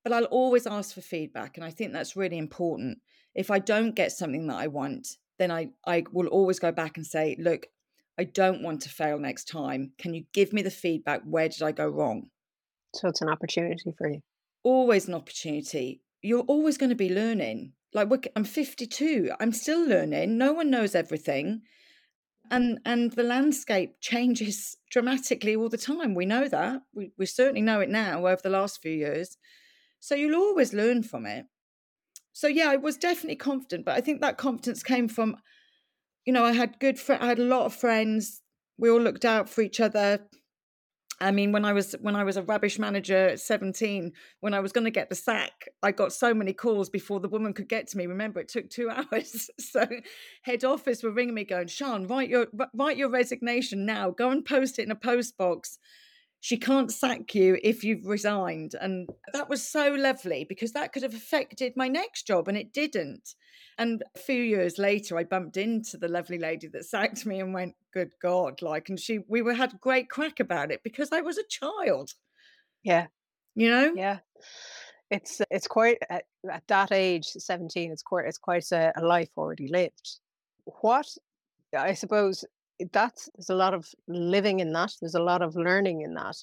but 0.05 0.13
I'll 0.13 0.25
always 0.25 0.67
ask 0.67 0.95
for 0.95 1.01
feedback. 1.01 1.57
And 1.57 1.65
I 1.65 1.71
think 1.71 1.93
that's 1.93 2.17
really 2.17 2.39
important 2.39 2.99
if 3.35 3.51
I 3.51 3.59
don't 3.59 3.95
get 3.95 4.13
something 4.13 4.47
that 4.49 4.57
I 4.57 4.67
want, 4.67 5.17
then 5.39 5.51
I, 5.51 5.71
I 5.87 6.05
will 6.13 6.27
always 6.29 6.59
go 6.59 6.73
back 6.73 6.97
and 6.97 7.07
say, 7.07 7.37
look, 7.39 7.67
I 8.19 8.25
don't 8.25 8.63
want 8.63 8.83
to 8.83 8.91
fail 8.91 9.19
next 9.19 9.49
time. 9.49 9.93
Can 9.99 10.15
you 10.15 10.25
give 10.33 10.53
me 10.53 10.63
the 10.63 10.71
feedback? 10.71 11.23
Where 11.25 11.49
did 11.49 11.63
I 11.63 11.73
go 11.73 11.89
wrong? 11.89 12.29
So 12.95 13.09
it's 13.09 13.23
an 13.23 13.31
opportunity 13.31 13.95
for 13.97 14.11
you. 14.11 14.21
Always 14.63 15.09
an 15.09 15.15
opportunity. 15.15 16.03
You're 16.23 16.41
always 16.41 16.79
going 16.79 16.91
to 16.91 16.97
be 16.97 17.13
learning. 17.13 17.73
Like 17.95 18.29
I'm 18.37 18.45
52, 18.45 19.33
I'm 19.41 19.53
still 19.53 19.87
learning. 19.87 20.39
No 20.39 20.53
one 20.53 20.71
knows 20.71 20.95
everything. 20.95 21.63
And 22.51 22.81
and 22.85 23.13
the 23.13 23.23
landscape 23.23 23.97
changes 24.01 24.77
dramatically 24.91 25.57
all 25.57 25.69
the 25.69 25.79
time. 25.79 26.15
We 26.15 26.27
know 26.27 26.49
that. 26.49 26.83
We, 26.95 27.13
we 27.19 27.27
certainly 27.27 27.63
know 27.63 27.81
it 27.81 27.89
now 27.89 28.27
over 28.27 28.41
the 28.43 28.51
last 28.51 28.81
few 28.81 28.93
years. 28.93 29.37
So 30.01 30.15
you'll 30.15 30.41
always 30.41 30.73
learn 30.73 31.03
from 31.03 31.27
it 31.27 31.47
so 32.33 32.47
yeah, 32.47 32.71
I 32.71 32.77
was 32.77 32.97
definitely 32.97 33.37
confident, 33.37 33.85
but 33.85 33.97
I 33.97 34.01
think 34.01 34.21
that 34.21 34.39
confidence 34.39 34.83
came 34.83 35.09
from, 35.09 35.37
you 36.25 36.33
know, 36.33 36.45
I 36.45 36.53
had 36.53 36.79
good, 36.79 36.99
fr- 36.99 37.15
I 37.21 37.27
had 37.27 37.39
a 37.39 37.45
lot 37.45 37.67
of 37.67 37.75
friends. 37.75 38.41
We 38.79 38.91
all 38.91 39.01
looked 39.01 39.25
out 39.25 39.49
for 39.49 39.61
each 39.61 39.81
other. 39.81 40.21
I 41.21 41.31
mean, 41.31 41.53
when 41.53 41.65
I 41.65 41.73
was 41.73 41.93
when 42.01 42.17
I 42.17 42.25
was 42.25 42.37
a 42.37 42.43
rubbish 42.43 42.79
manager 42.79 43.29
at 43.29 43.41
seventeen, 43.41 44.13
when 44.41 44.55
I 44.55 44.61
was 44.61 44.73
going 44.73 44.85
to 44.85 44.91
get 44.91 45.09
the 45.09 45.15
sack, 45.15 45.69
I 45.83 45.93
got 45.93 46.13
so 46.13 46.35
many 46.35 46.53
calls 46.53 46.91
before 46.91 47.21
the 47.21 47.29
woman 47.29 47.53
could 47.53 47.69
get 47.69 47.87
to 47.89 47.97
me. 47.97 48.07
Remember, 48.07 48.41
it 48.41 48.49
took 48.49 48.69
two 48.71 48.91
hours. 49.13 49.51
so, 49.59 49.87
head 50.43 50.65
office 50.65 51.03
were 51.03 51.13
ringing 51.13 51.35
me, 51.35 51.45
going, 51.45 51.69
"Sian, 51.69 52.07
write 52.07 52.29
your 52.29 52.47
write 52.75 52.97
your 52.97 53.11
resignation 53.11 53.87
now. 53.87 54.11
Go 54.11 54.31
and 54.31 54.45
post 54.45 54.79
it 54.79 54.85
in 54.85 54.91
a 54.91 54.97
post 54.97 55.37
box." 55.37 55.79
she 56.43 56.57
can't 56.57 56.93
sack 56.93 57.37
you 57.37 57.57
if 57.63 57.85
you've 57.85 58.05
resigned. 58.05 58.75
And 58.81 59.09
that 59.33 59.49
was 59.49 59.65
so 59.65 59.93
lovely 59.93 60.45
because 60.49 60.73
that 60.73 60.93
could 60.93 61.05
have 61.05 61.15
affected 61.15 61.75
my 61.77 61.87
next 61.87 62.27
job 62.27 62.49
and 62.49 62.59
it 62.59 62.73
didn't. 62.73 63.37
And 63.79 64.03
a 64.15 64.19
few 64.19 64.43
years 64.43 64.79
later, 64.79 65.17
I 65.17 65.25
bumped 65.25 65.57
into 65.57 65.97
the 65.97 66.09
lovely 66.09 66.39
lady 66.39 66.69
that 66.69 66.85
sacked 66.85 67.25
me 67.27 67.41
and 67.41 67.55
went, 67.55 67.75
Good 67.93 68.13
God, 68.21 68.63
like, 68.63 68.89
and 68.89 68.99
she, 68.99 69.21
we 69.29 69.43
were 69.43 69.55
had 69.55 69.81
great 69.81 70.09
crack 70.09 70.41
about 70.41 70.71
it 70.71 70.83
because 70.83 71.11
I 71.13 71.21
was 71.21 71.39
a 71.39 71.45
child. 71.49 72.13
Yeah. 72.83 73.07
You 73.55 73.71
know? 73.71 73.93
Yeah. 73.95 74.19
It's, 75.11 75.43
it's 75.51 75.67
quite 75.67 75.99
at, 76.09 76.25
at 76.51 76.63
that 76.69 76.91
age, 76.91 77.27
17, 77.27 77.93
it's 77.93 78.03
quite, 78.03 78.25
it's 78.27 78.39
quite 78.39 78.71
a, 78.73 78.93
a 78.97 79.05
life 79.05 79.29
already 79.37 79.69
lived. 79.69 80.21
What 80.65 81.07
I 81.77 81.95
suppose 81.95 82.45
that's 82.93 83.29
there's 83.37 83.51
a 83.51 83.55
lot 83.55 83.75
of 83.75 83.87
living 84.09 84.61
in 84.61 84.73
that. 84.73 84.93
There's 85.01 85.15
a 85.15 85.23
lot 85.23 85.43
of 85.43 85.57
learning 85.57 86.03
in 86.03 86.15
that. 86.15 86.37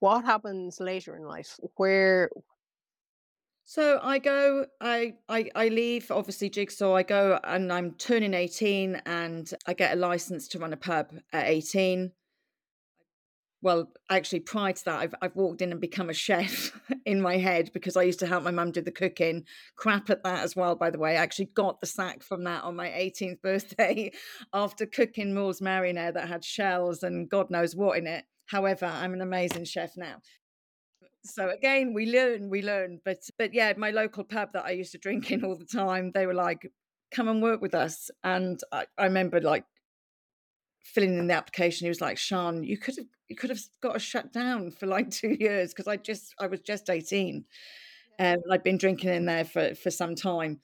What 0.00 0.24
happens 0.24 0.78
later 0.80 1.16
in 1.16 1.24
life? 1.24 1.58
Where 1.76 2.30
so 3.66 4.00
I 4.02 4.18
go, 4.18 4.64
I, 4.80 5.14
I 5.28 5.50
I 5.54 5.68
leave 5.68 6.10
obviously 6.10 6.48
Jigsaw. 6.48 6.94
I 6.94 7.02
go 7.02 7.38
and 7.44 7.70
I'm 7.70 7.92
turning 7.92 8.32
18 8.32 9.02
and 9.04 9.52
I 9.66 9.74
get 9.74 9.92
a 9.92 9.96
license 9.96 10.48
to 10.48 10.58
run 10.58 10.72
a 10.72 10.76
pub 10.78 11.12
at 11.32 11.46
18 11.46 12.12
well, 13.66 13.90
actually, 14.10 14.40
prior 14.40 14.72
to 14.72 14.84
that, 14.84 15.00
I've, 15.00 15.14
I've 15.20 15.34
walked 15.34 15.60
in 15.60 15.72
and 15.72 15.80
become 15.80 16.08
a 16.08 16.14
chef 16.14 16.78
in 17.04 17.20
my 17.20 17.38
head 17.38 17.70
because 17.72 17.96
I 17.96 18.02
used 18.02 18.20
to 18.20 18.26
help 18.28 18.44
my 18.44 18.52
mum 18.52 18.70
do 18.70 18.80
the 18.80 18.92
cooking. 18.92 19.44
Crap 19.74 20.08
at 20.08 20.22
that 20.22 20.44
as 20.44 20.54
well, 20.54 20.76
by 20.76 20.90
the 20.90 21.00
way. 21.00 21.16
I 21.16 21.22
actually 21.22 21.46
got 21.46 21.80
the 21.80 21.86
sack 21.86 22.22
from 22.22 22.44
that 22.44 22.62
on 22.62 22.76
my 22.76 22.88
18th 22.88 23.40
birthday 23.42 24.12
after 24.52 24.86
cooking 24.86 25.34
moules 25.34 25.60
marinière 25.60 26.14
that 26.14 26.28
had 26.28 26.44
shells 26.44 27.02
and 27.02 27.28
God 27.28 27.50
knows 27.50 27.74
what 27.74 27.98
in 27.98 28.06
it. 28.06 28.24
However, 28.46 28.86
I'm 28.86 29.14
an 29.14 29.20
amazing 29.20 29.64
chef 29.64 29.96
now. 29.96 30.18
So 31.26 31.50
again, 31.50 31.92
we 31.94 32.06
learn, 32.06 32.48
we 32.50 32.62
learn. 32.62 33.00
But 33.04 33.18
but 33.38 33.54
yeah, 33.54 33.72
my 33.76 33.90
local 33.90 34.24
pub 34.24 34.52
that 34.52 34.64
I 34.64 34.70
used 34.70 34.92
to 34.92 34.98
drink 34.98 35.30
in 35.30 35.44
all 35.44 35.56
the 35.56 35.64
time, 35.66 36.12
they 36.12 36.26
were 36.26 36.34
like, 36.34 36.70
"Come 37.10 37.28
and 37.28 37.42
work 37.42 37.60
with 37.60 37.74
us." 37.74 38.10
And 38.24 38.60
I, 38.72 38.86
I 38.98 39.04
remember 39.04 39.40
like 39.40 39.64
filling 40.82 41.18
in 41.18 41.26
the 41.26 41.34
application, 41.34 41.84
he 41.84 41.88
was 41.88 42.00
like, 42.00 42.18
Sian 42.18 42.62
you 42.64 42.78
could 42.78 42.96
have 42.96 43.06
you 43.28 43.36
could 43.36 43.50
have 43.50 43.60
got 43.82 43.96
us 43.96 44.02
shut 44.02 44.32
down 44.32 44.70
for 44.70 44.86
like 44.86 45.10
two 45.10 45.36
years 45.38 45.72
because 45.72 45.88
I 45.88 45.96
just 45.96 46.34
I 46.38 46.46
was 46.46 46.60
just 46.60 46.88
eighteen, 46.90 47.44
and 48.18 48.38
um, 48.38 48.52
I'd 48.52 48.62
been 48.64 48.78
drinking 48.78 49.10
in 49.10 49.26
there 49.26 49.44
for 49.44 49.74
for 49.74 49.90
some 49.90 50.14
time." 50.14 50.60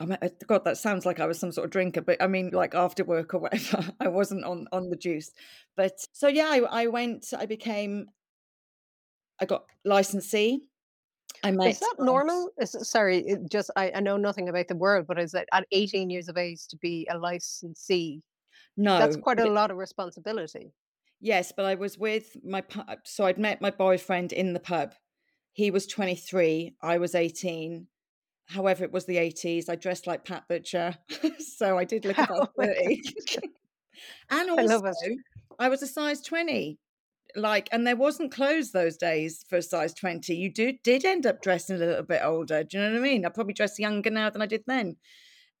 I 0.00 0.04
mean, 0.06 0.18
God, 0.46 0.64
that 0.64 0.78
sounds 0.78 1.04
like 1.04 1.18
I 1.18 1.26
was 1.26 1.40
some 1.40 1.50
sort 1.50 1.64
of 1.64 1.72
drinker, 1.72 2.00
but 2.00 2.22
I 2.22 2.28
mean, 2.28 2.50
like 2.52 2.74
after 2.74 3.04
work 3.04 3.34
or 3.34 3.38
whatever. 3.40 3.84
I 4.00 4.08
wasn't 4.08 4.44
on 4.44 4.66
on 4.72 4.90
the 4.90 4.96
juice, 4.96 5.32
but 5.76 5.92
so 6.12 6.28
yeah, 6.28 6.48
I, 6.48 6.84
I 6.84 6.86
went. 6.86 7.32
I 7.36 7.46
became. 7.46 8.06
I 9.40 9.44
got 9.46 9.64
licensee. 9.84 10.60
I 11.42 11.50
met. 11.52 11.68
Is 11.68 11.80
that 11.80 11.96
normal? 11.98 12.50
Is 12.58 12.76
sorry, 12.82 13.36
just 13.50 13.70
I, 13.76 13.92
I 13.94 14.00
know 14.00 14.16
nothing 14.16 14.48
about 14.48 14.68
the 14.68 14.76
world, 14.76 15.06
but 15.06 15.18
is 15.18 15.34
it 15.34 15.48
at 15.52 15.66
18 15.72 16.10
years 16.10 16.28
of 16.28 16.36
age 16.36 16.66
to 16.68 16.76
be 16.76 17.06
a 17.10 17.18
licensee? 17.18 18.22
That's 18.76 19.16
No, 19.16 19.22
quite 19.22 19.40
a 19.40 19.46
it, 19.46 19.50
lot 19.50 19.70
of 19.70 19.76
responsibility. 19.76 20.72
yes, 21.20 21.52
but 21.56 21.64
I 21.66 21.74
was 21.74 21.98
with 21.98 22.36
my. 22.44 22.60
pu- 22.60 22.80
uh, 22.80 22.96
So 23.04 23.24
I'd 23.26 23.38
met 23.38 23.60
my 23.60 23.70
boyfriend 23.70 24.32
in 24.32 24.52
the 24.52 24.60
pub. 24.60 24.94
He 25.52 25.70
was 25.70 25.86
23. 25.86 26.76
I 26.82 26.98
was 26.98 27.14
18. 27.14 27.86
However, 28.46 28.84
it 28.84 28.92
was 28.92 29.04
the 29.04 29.16
80s. 29.16 29.68
I 29.68 29.74
dressed 29.76 30.06
like 30.06 30.24
Pat 30.24 30.44
Butcher, 30.48 30.96
so 31.38 31.76
I 31.78 31.84
did 31.84 32.04
look 32.04 32.18
oh 32.22 32.24
about 32.24 32.50
Oh 32.58 32.64
30. 32.64 33.02
God. 33.34 33.42
And 34.30 34.48
I 34.50 34.62
also, 34.62 34.82
it. 35.02 35.18
I 35.58 35.68
was 35.68 35.82
a 35.82 35.86
size 35.88 36.20
20. 36.20 36.78
Like, 37.36 37.68
and 37.72 37.86
there 37.86 37.96
wasn't 37.96 38.32
clothes 38.32 38.72
those 38.72 38.96
days 38.96 39.44
for 39.48 39.56
a 39.56 39.62
size 39.62 39.94
20. 39.94 40.34
You 40.34 40.52
do 40.52 40.72
did 40.82 41.04
end 41.04 41.26
up 41.26 41.42
dressing 41.42 41.76
a 41.76 41.78
little 41.78 42.02
bit 42.02 42.22
older. 42.24 42.64
Do 42.64 42.78
you 42.78 42.84
know 42.84 42.92
what 42.92 42.98
I 42.98 43.02
mean? 43.02 43.26
I 43.26 43.28
probably 43.28 43.54
dress 43.54 43.78
younger 43.78 44.10
now 44.10 44.30
than 44.30 44.42
I 44.42 44.46
did 44.46 44.64
then. 44.66 44.96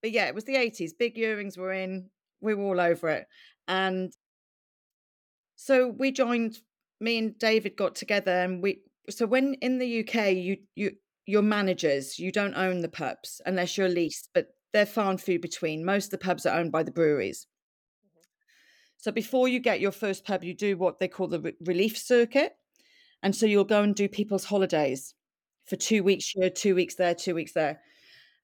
But 0.00 0.12
yeah, 0.12 0.26
it 0.26 0.34
was 0.34 0.44
the 0.44 0.54
80s. 0.54 0.92
Big 0.98 1.18
earrings 1.18 1.56
were 1.56 1.72
in. 1.72 2.10
We 2.40 2.54
were 2.54 2.64
all 2.64 2.80
over 2.80 3.08
it. 3.08 3.26
And 3.66 4.12
so 5.56 5.88
we 5.88 6.12
joined, 6.12 6.58
me 7.00 7.18
and 7.18 7.38
David 7.38 7.76
got 7.76 7.94
together 7.94 8.32
and 8.32 8.62
we 8.62 8.80
so 9.10 9.26
when 9.26 9.54
in 9.54 9.78
the 9.78 10.00
UK 10.00 10.32
you 10.34 10.58
you 10.74 10.92
you're 11.26 11.42
managers, 11.42 12.18
you 12.18 12.32
don't 12.32 12.54
own 12.54 12.80
the 12.80 12.88
pubs 12.88 13.40
unless 13.44 13.76
you're 13.76 13.88
leased, 13.88 14.30
but 14.32 14.48
they're 14.72 14.86
far 14.86 15.10
and 15.10 15.20
few 15.20 15.38
between. 15.38 15.84
Most 15.84 16.06
of 16.06 16.10
the 16.12 16.18
pubs 16.18 16.46
are 16.46 16.58
owned 16.58 16.72
by 16.72 16.82
the 16.82 16.90
breweries. 16.90 17.46
So 18.98 19.12
before 19.12 19.48
you 19.48 19.60
get 19.60 19.80
your 19.80 19.92
first 19.92 20.24
pub, 20.24 20.44
you 20.44 20.54
do 20.54 20.76
what 20.76 20.98
they 20.98 21.08
call 21.08 21.28
the 21.28 21.40
re- 21.40 21.56
relief 21.64 21.96
circuit. 21.96 22.56
And 23.22 23.34
so 23.34 23.46
you'll 23.46 23.64
go 23.64 23.82
and 23.82 23.94
do 23.94 24.08
people's 24.08 24.44
holidays 24.44 25.14
for 25.66 25.76
two 25.76 26.02
weeks 26.02 26.30
here, 26.30 26.50
two 26.50 26.74
weeks 26.74 26.96
there, 26.96 27.14
two 27.14 27.34
weeks 27.34 27.52
there. 27.52 27.80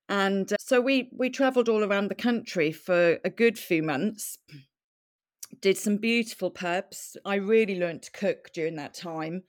And 0.09 0.53
uh, 0.53 0.57
so 0.61 0.81
we 0.81 1.11
we 1.13 1.29
traveled 1.31 1.69
all 1.69 1.83
around 1.83 2.09
the 2.09 2.15
country 2.15 2.71
for 2.71 3.19
a 3.25 3.31
good 3.31 3.59
few 3.59 3.83
months. 3.83 4.39
Did 5.61 5.77
some 5.77 5.97
beautiful 5.97 6.51
pubs. 6.51 7.17
I 7.25 7.37
really 7.37 7.79
learned 7.79 8.03
to 8.03 8.13
cook 8.13 8.51
during 8.53 8.77
that 8.77 8.95
time 8.95 9.43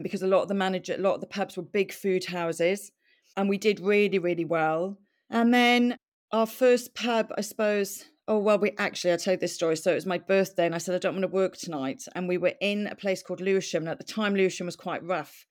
because 0.00 0.22
a 0.22 0.26
lot 0.26 0.42
of 0.42 0.48
the 0.48 0.54
manager, 0.54 0.94
a 0.94 0.98
lot 0.98 1.14
of 1.14 1.20
the 1.20 1.26
pubs 1.26 1.56
were 1.56 1.62
big 1.62 1.92
food 1.92 2.24
houses, 2.26 2.92
and 3.36 3.48
we 3.48 3.58
did 3.58 3.80
really 3.80 4.18
really 4.18 4.44
well. 4.44 4.98
And 5.28 5.52
then 5.52 5.98
our 6.32 6.46
first 6.46 6.94
pub, 6.94 7.32
I 7.36 7.42
suppose. 7.42 8.04
Oh 8.28 8.38
well, 8.38 8.58
we 8.58 8.72
actually 8.76 9.16
tell 9.18 9.34
you 9.34 9.38
this 9.38 9.54
story. 9.54 9.76
So 9.76 9.92
it 9.92 9.96
was 9.96 10.06
my 10.06 10.18
birthday, 10.18 10.66
and 10.66 10.74
I 10.74 10.78
said 10.78 10.94
I 10.94 10.98
don't 10.98 11.14
want 11.14 11.22
to 11.22 11.28
work 11.28 11.56
tonight, 11.56 12.04
and 12.14 12.26
we 12.26 12.38
were 12.38 12.54
in 12.60 12.88
a 12.88 12.96
place 12.96 13.22
called 13.22 13.40
Lewisham. 13.40 13.84
And 13.84 13.88
at 13.88 13.98
the 13.98 14.04
time, 14.04 14.34
Lewisham 14.34 14.66
was 14.66 14.74
quite 14.76 15.04
rough, 15.04 15.46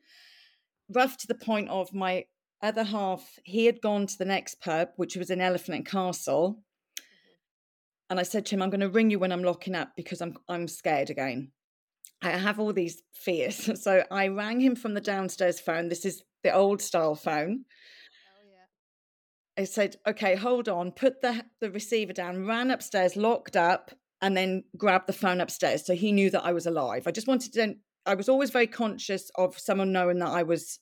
rough 0.90 1.16
to 1.18 1.28
the 1.28 1.36
point 1.36 1.70
of 1.70 1.94
my 1.94 2.26
other 2.62 2.84
half. 2.84 3.40
He 3.44 3.66
had 3.66 3.82
gone 3.82 4.08
to 4.08 4.18
the 4.18 4.26
next 4.26 4.60
pub, 4.60 4.90
which 4.98 5.16
was 5.16 5.30
in 5.30 5.40
Elephant 5.40 5.78
and 5.78 5.86
Castle, 5.86 6.60
and 8.10 8.20
I 8.20 8.24
said 8.24 8.46
to 8.48 8.56
him, 8.56 8.62
"I'm 8.62 8.70
going 8.70 8.82
to 8.82 8.90
ring 8.90 9.10
you 9.10 9.20
when 9.20 9.32
I'm 9.32 9.44
locking 9.44 9.76
up 9.76 9.92
because 9.96 10.20
I'm 10.20 10.36
I'm 10.50 10.68
scared 10.68 11.10
again. 11.10 11.52
I 12.22 12.32
have 12.32 12.60
all 12.60 12.74
these 12.74 13.02
fears." 13.14 13.70
So 13.82 14.04
I 14.12 14.28
rang 14.28 14.60
him 14.60 14.76
from 14.76 14.96
the 14.96 15.02
downstairs 15.02 15.62
phone. 15.62 15.88
This 15.88 16.04
is 16.04 16.24
the 16.44 16.54
old 16.54 16.82
style 16.82 17.16
phone. 17.16 17.64
I 19.58 19.64
said, 19.64 19.98
"Okay, 20.06 20.36
hold 20.36 20.68
on." 20.68 20.92
Put 20.92 21.22
the 21.22 21.46
the 21.62 21.72
receiver 21.72 22.14
down. 22.14 22.46
Ran 22.46 22.72
upstairs, 22.72 23.16
locked 23.16 23.56
up, 23.56 23.92
and 24.22 24.36
then 24.36 24.64
grabbed 24.78 25.08
the 25.08 25.14
phone 25.14 25.42
upstairs. 25.42 25.86
So 25.86 25.96
he 25.96 26.12
knew 26.12 26.30
that 26.32 26.44
I 26.44 26.52
was 26.52 26.66
alive. 26.66 27.08
I 27.08 27.12
just 27.12 27.28
wanted 27.28 27.54
to. 27.54 27.76
I 28.06 28.16
was 28.16 28.30
always 28.30 28.52
very 28.52 28.68
conscious 28.68 29.32
of 29.36 29.58
someone 29.58 29.92
knowing 29.92 30.20
that 30.20 30.30
I 30.30 30.44
was. 30.44 30.80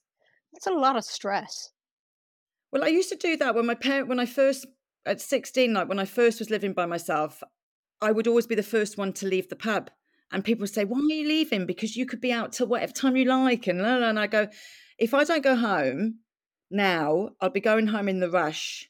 That's 0.53 0.67
a 0.67 0.71
lot 0.71 0.95
of 0.95 1.03
stress. 1.03 1.71
Well, 2.71 2.83
I 2.83 2.87
used 2.87 3.09
to 3.09 3.15
do 3.15 3.37
that 3.37 3.55
when 3.55 3.65
my 3.65 3.75
parent 3.75 4.07
when 4.07 4.19
I 4.19 4.25
first 4.25 4.65
at 5.05 5.21
16, 5.21 5.73
like 5.73 5.87
when 5.87 5.99
I 5.99 6.05
first 6.05 6.39
was 6.39 6.49
living 6.49 6.73
by 6.73 6.85
myself, 6.85 7.43
I 8.01 8.11
would 8.11 8.27
always 8.27 8.47
be 8.47 8.55
the 8.55 8.63
first 8.63 8.97
one 8.97 9.13
to 9.13 9.27
leave 9.27 9.49
the 9.49 9.55
pub. 9.55 9.91
And 10.31 10.43
people 10.43 10.61
would 10.61 10.73
say, 10.73 10.85
Why 10.85 10.97
are 10.97 11.03
you 11.03 11.27
leaving? 11.27 11.65
Because 11.65 11.95
you 11.95 12.05
could 12.05 12.21
be 12.21 12.31
out 12.31 12.53
till 12.53 12.67
whatever 12.67 12.91
time 12.91 13.15
you 13.15 13.25
like. 13.25 13.67
And, 13.67 13.81
la, 13.81 13.97
la, 13.97 14.09
and 14.09 14.19
I 14.19 14.27
go, 14.27 14.47
If 14.97 15.13
I 15.13 15.23
don't 15.23 15.43
go 15.43 15.55
home 15.55 16.19
now, 16.73 17.29
I'll 17.39 17.49
be 17.49 17.61
going 17.61 17.87
home 17.87 18.09
in 18.09 18.19
the 18.19 18.29
rush. 18.29 18.89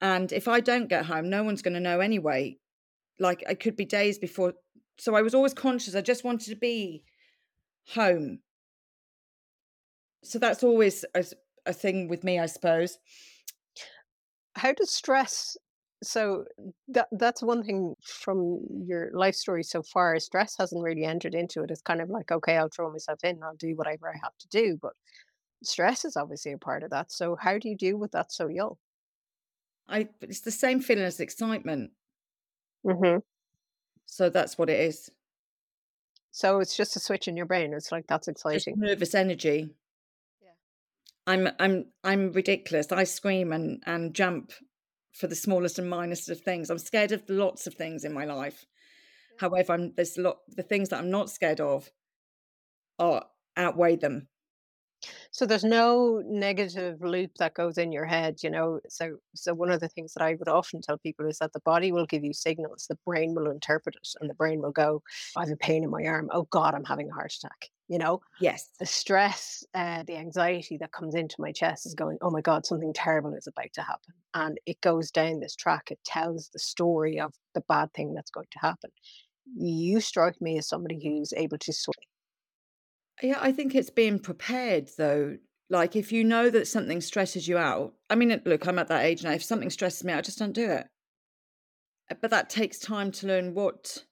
And 0.00 0.32
if 0.32 0.46
I 0.46 0.60
don't 0.60 0.88
get 0.88 1.06
home, 1.06 1.30
no 1.30 1.42
one's 1.42 1.62
going 1.62 1.74
to 1.74 1.80
know 1.80 2.00
anyway. 2.00 2.58
Like 3.18 3.42
it 3.48 3.60
could 3.60 3.76
be 3.76 3.84
days 3.84 4.18
before. 4.18 4.54
So 4.98 5.14
I 5.14 5.22
was 5.22 5.34
always 5.34 5.54
conscious. 5.54 5.94
I 5.94 6.02
just 6.02 6.24
wanted 6.24 6.50
to 6.50 6.56
be 6.56 7.02
home. 7.94 8.40
So 10.22 10.38
that's 10.38 10.62
always 10.62 11.04
a, 11.14 11.24
a 11.66 11.72
thing 11.72 12.08
with 12.08 12.24
me, 12.24 12.38
I 12.38 12.46
suppose. 12.46 12.98
How 14.56 14.72
does 14.72 14.90
stress 14.90 15.56
so 16.02 16.44
that 16.88 17.08
that's 17.12 17.42
one 17.42 17.62
thing 17.62 17.94
from 18.02 18.60
your 18.86 19.10
life 19.14 19.34
story 19.34 19.62
so 19.62 19.82
far. 19.82 20.18
Stress 20.18 20.56
hasn't 20.58 20.82
really 20.82 21.04
entered 21.04 21.34
into 21.34 21.62
it. 21.62 21.70
It's 21.70 21.82
kind 21.82 22.00
of 22.00 22.10
like, 22.10 22.30
okay, 22.30 22.56
I'll 22.56 22.68
throw 22.68 22.90
myself 22.90 23.20
in, 23.24 23.42
I'll 23.42 23.56
do 23.56 23.74
whatever 23.74 24.08
I 24.08 24.18
have 24.22 24.36
to 24.38 24.48
do. 24.48 24.78
But 24.80 24.92
stress 25.66 26.04
is 26.04 26.16
obviously 26.16 26.52
a 26.52 26.58
part 26.58 26.82
of 26.82 26.90
that. 26.90 27.12
So 27.12 27.36
how 27.36 27.58
do 27.58 27.68
you 27.68 27.76
deal 27.76 27.96
with 27.96 28.12
that 28.12 28.32
so 28.32 28.48
young? 28.48 28.76
I 29.88 30.08
it's 30.20 30.40
the 30.42 30.50
same 30.50 30.80
feeling 30.80 31.04
as 31.04 31.20
excitement. 31.20 31.92
hmm 32.84 33.18
So 34.06 34.30
that's 34.30 34.56
what 34.56 34.70
it 34.70 34.80
is. 34.80 35.10
So 36.32 36.60
it's 36.60 36.76
just 36.76 36.96
a 36.96 37.00
switch 37.00 37.28
in 37.28 37.36
your 37.36 37.46
brain. 37.46 37.72
It's 37.72 37.90
like 37.92 38.06
that's 38.06 38.28
Just 38.50 38.66
exciting. 38.66 38.74
nervous 38.74 39.14
energy. 39.14 39.74
Yeah. 40.40 40.50
I'm 41.26 41.48
I'm 41.58 41.86
I'm 42.02 42.32
ridiculous. 42.32 42.90
I 42.92 43.04
scream 43.04 43.52
and 43.52 43.82
and 43.86 44.14
jump 44.14 44.52
for 45.12 45.26
the 45.26 45.34
smallest 45.36 45.78
and 45.78 45.88
minest 45.88 46.28
of 46.28 46.40
things. 46.40 46.70
I'm 46.70 46.78
scared 46.78 47.12
of 47.12 47.28
lots 47.28 47.66
of 47.66 47.74
things 47.74 48.04
in 48.04 48.12
my 48.12 48.24
life. 48.24 48.66
However, 49.38 49.72
I'm 49.72 49.94
there's 49.94 50.18
a 50.18 50.22
lot 50.22 50.38
the 50.48 50.62
things 50.62 50.90
that 50.90 50.98
I'm 50.98 51.10
not 51.10 51.30
scared 51.30 51.60
of 51.60 51.90
are 52.98 53.26
outweigh 53.56 53.96
them. 53.96 54.28
So 55.34 55.46
there's 55.46 55.64
no 55.64 56.22
negative 56.26 57.02
loop 57.02 57.32
that 57.40 57.54
goes 57.54 57.76
in 57.76 57.90
your 57.90 58.04
head, 58.04 58.36
you 58.44 58.48
know. 58.50 58.78
So 58.88 59.18
so 59.34 59.52
one 59.52 59.72
of 59.72 59.80
the 59.80 59.88
things 59.88 60.14
that 60.14 60.22
I 60.22 60.34
would 60.36 60.46
often 60.46 60.80
tell 60.80 60.96
people 60.96 61.26
is 61.26 61.38
that 61.38 61.52
the 61.52 61.60
body 61.60 61.90
will 61.90 62.06
give 62.06 62.22
you 62.22 62.32
signals, 62.32 62.86
the 62.88 62.94
brain 63.04 63.34
will 63.34 63.50
interpret 63.50 63.96
it, 63.96 64.08
and 64.20 64.30
the 64.30 64.34
brain 64.34 64.62
will 64.62 64.70
go, 64.70 65.02
I 65.36 65.40
have 65.40 65.50
a 65.50 65.56
pain 65.56 65.82
in 65.82 65.90
my 65.90 66.04
arm. 66.04 66.30
Oh 66.32 66.44
God, 66.44 66.74
I'm 66.76 66.84
having 66.84 67.10
a 67.10 67.14
heart 67.14 67.34
attack. 67.34 67.70
You 67.88 67.98
know, 67.98 68.20
Yes. 68.38 68.70
the 68.78 68.86
stress, 68.86 69.64
uh, 69.74 70.04
the 70.04 70.16
anxiety 70.16 70.76
that 70.78 70.92
comes 70.92 71.14
into 71.16 71.36
my 71.40 71.52
chest 71.52 71.86
is 71.86 71.94
going, 71.94 72.18
oh 72.22 72.30
my 72.30 72.40
God, 72.40 72.64
something 72.64 72.92
terrible 72.92 73.34
is 73.34 73.48
about 73.48 73.72
to 73.74 73.82
happen. 73.82 74.14
And 74.34 74.58
it 74.66 74.80
goes 74.82 75.10
down 75.10 75.40
this 75.40 75.56
track. 75.56 75.90
It 75.90 76.00
tells 76.04 76.50
the 76.50 76.60
story 76.60 77.20
of 77.20 77.34
the 77.54 77.62
bad 77.62 77.92
thing 77.94 78.14
that's 78.14 78.30
going 78.30 78.48
to 78.52 78.58
happen. 78.60 78.90
You 79.56 80.00
strike 80.00 80.40
me 80.40 80.58
as 80.58 80.68
somebody 80.68 81.00
who's 81.02 81.32
able 81.34 81.58
to 81.58 81.72
sort. 81.72 81.96
Yeah, 83.22 83.38
I 83.40 83.52
think 83.52 83.74
it's 83.74 83.90
being 83.90 84.18
prepared 84.18 84.88
though. 84.96 85.38
Like 85.70 85.96
if 85.96 86.12
you 86.12 86.22
know 86.24 86.50
that 86.50 86.66
something 86.68 87.00
stresses 87.00 87.48
you 87.48 87.56
out. 87.58 87.94
I 88.10 88.14
mean, 88.14 88.40
look, 88.44 88.66
I'm 88.66 88.78
at 88.78 88.88
that 88.88 89.04
age 89.04 89.24
now. 89.24 89.32
If 89.32 89.42
something 89.44 89.70
stresses 89.70 90.04
me 90.04 90.12
out, 90.12 90.18
I 90.18 90.22
just 90.22 90.38
don't 90.38 90.52
do 90.52 90.70
it. 90.70 90.86
Uh, 92.10 92.14
But 92.20 92.30
that 92.30 92.48
takes 92.48 92.78
time 92.78 93.12
to 93.12 93.26
learn 93.26 93.52
what 93.54 94.06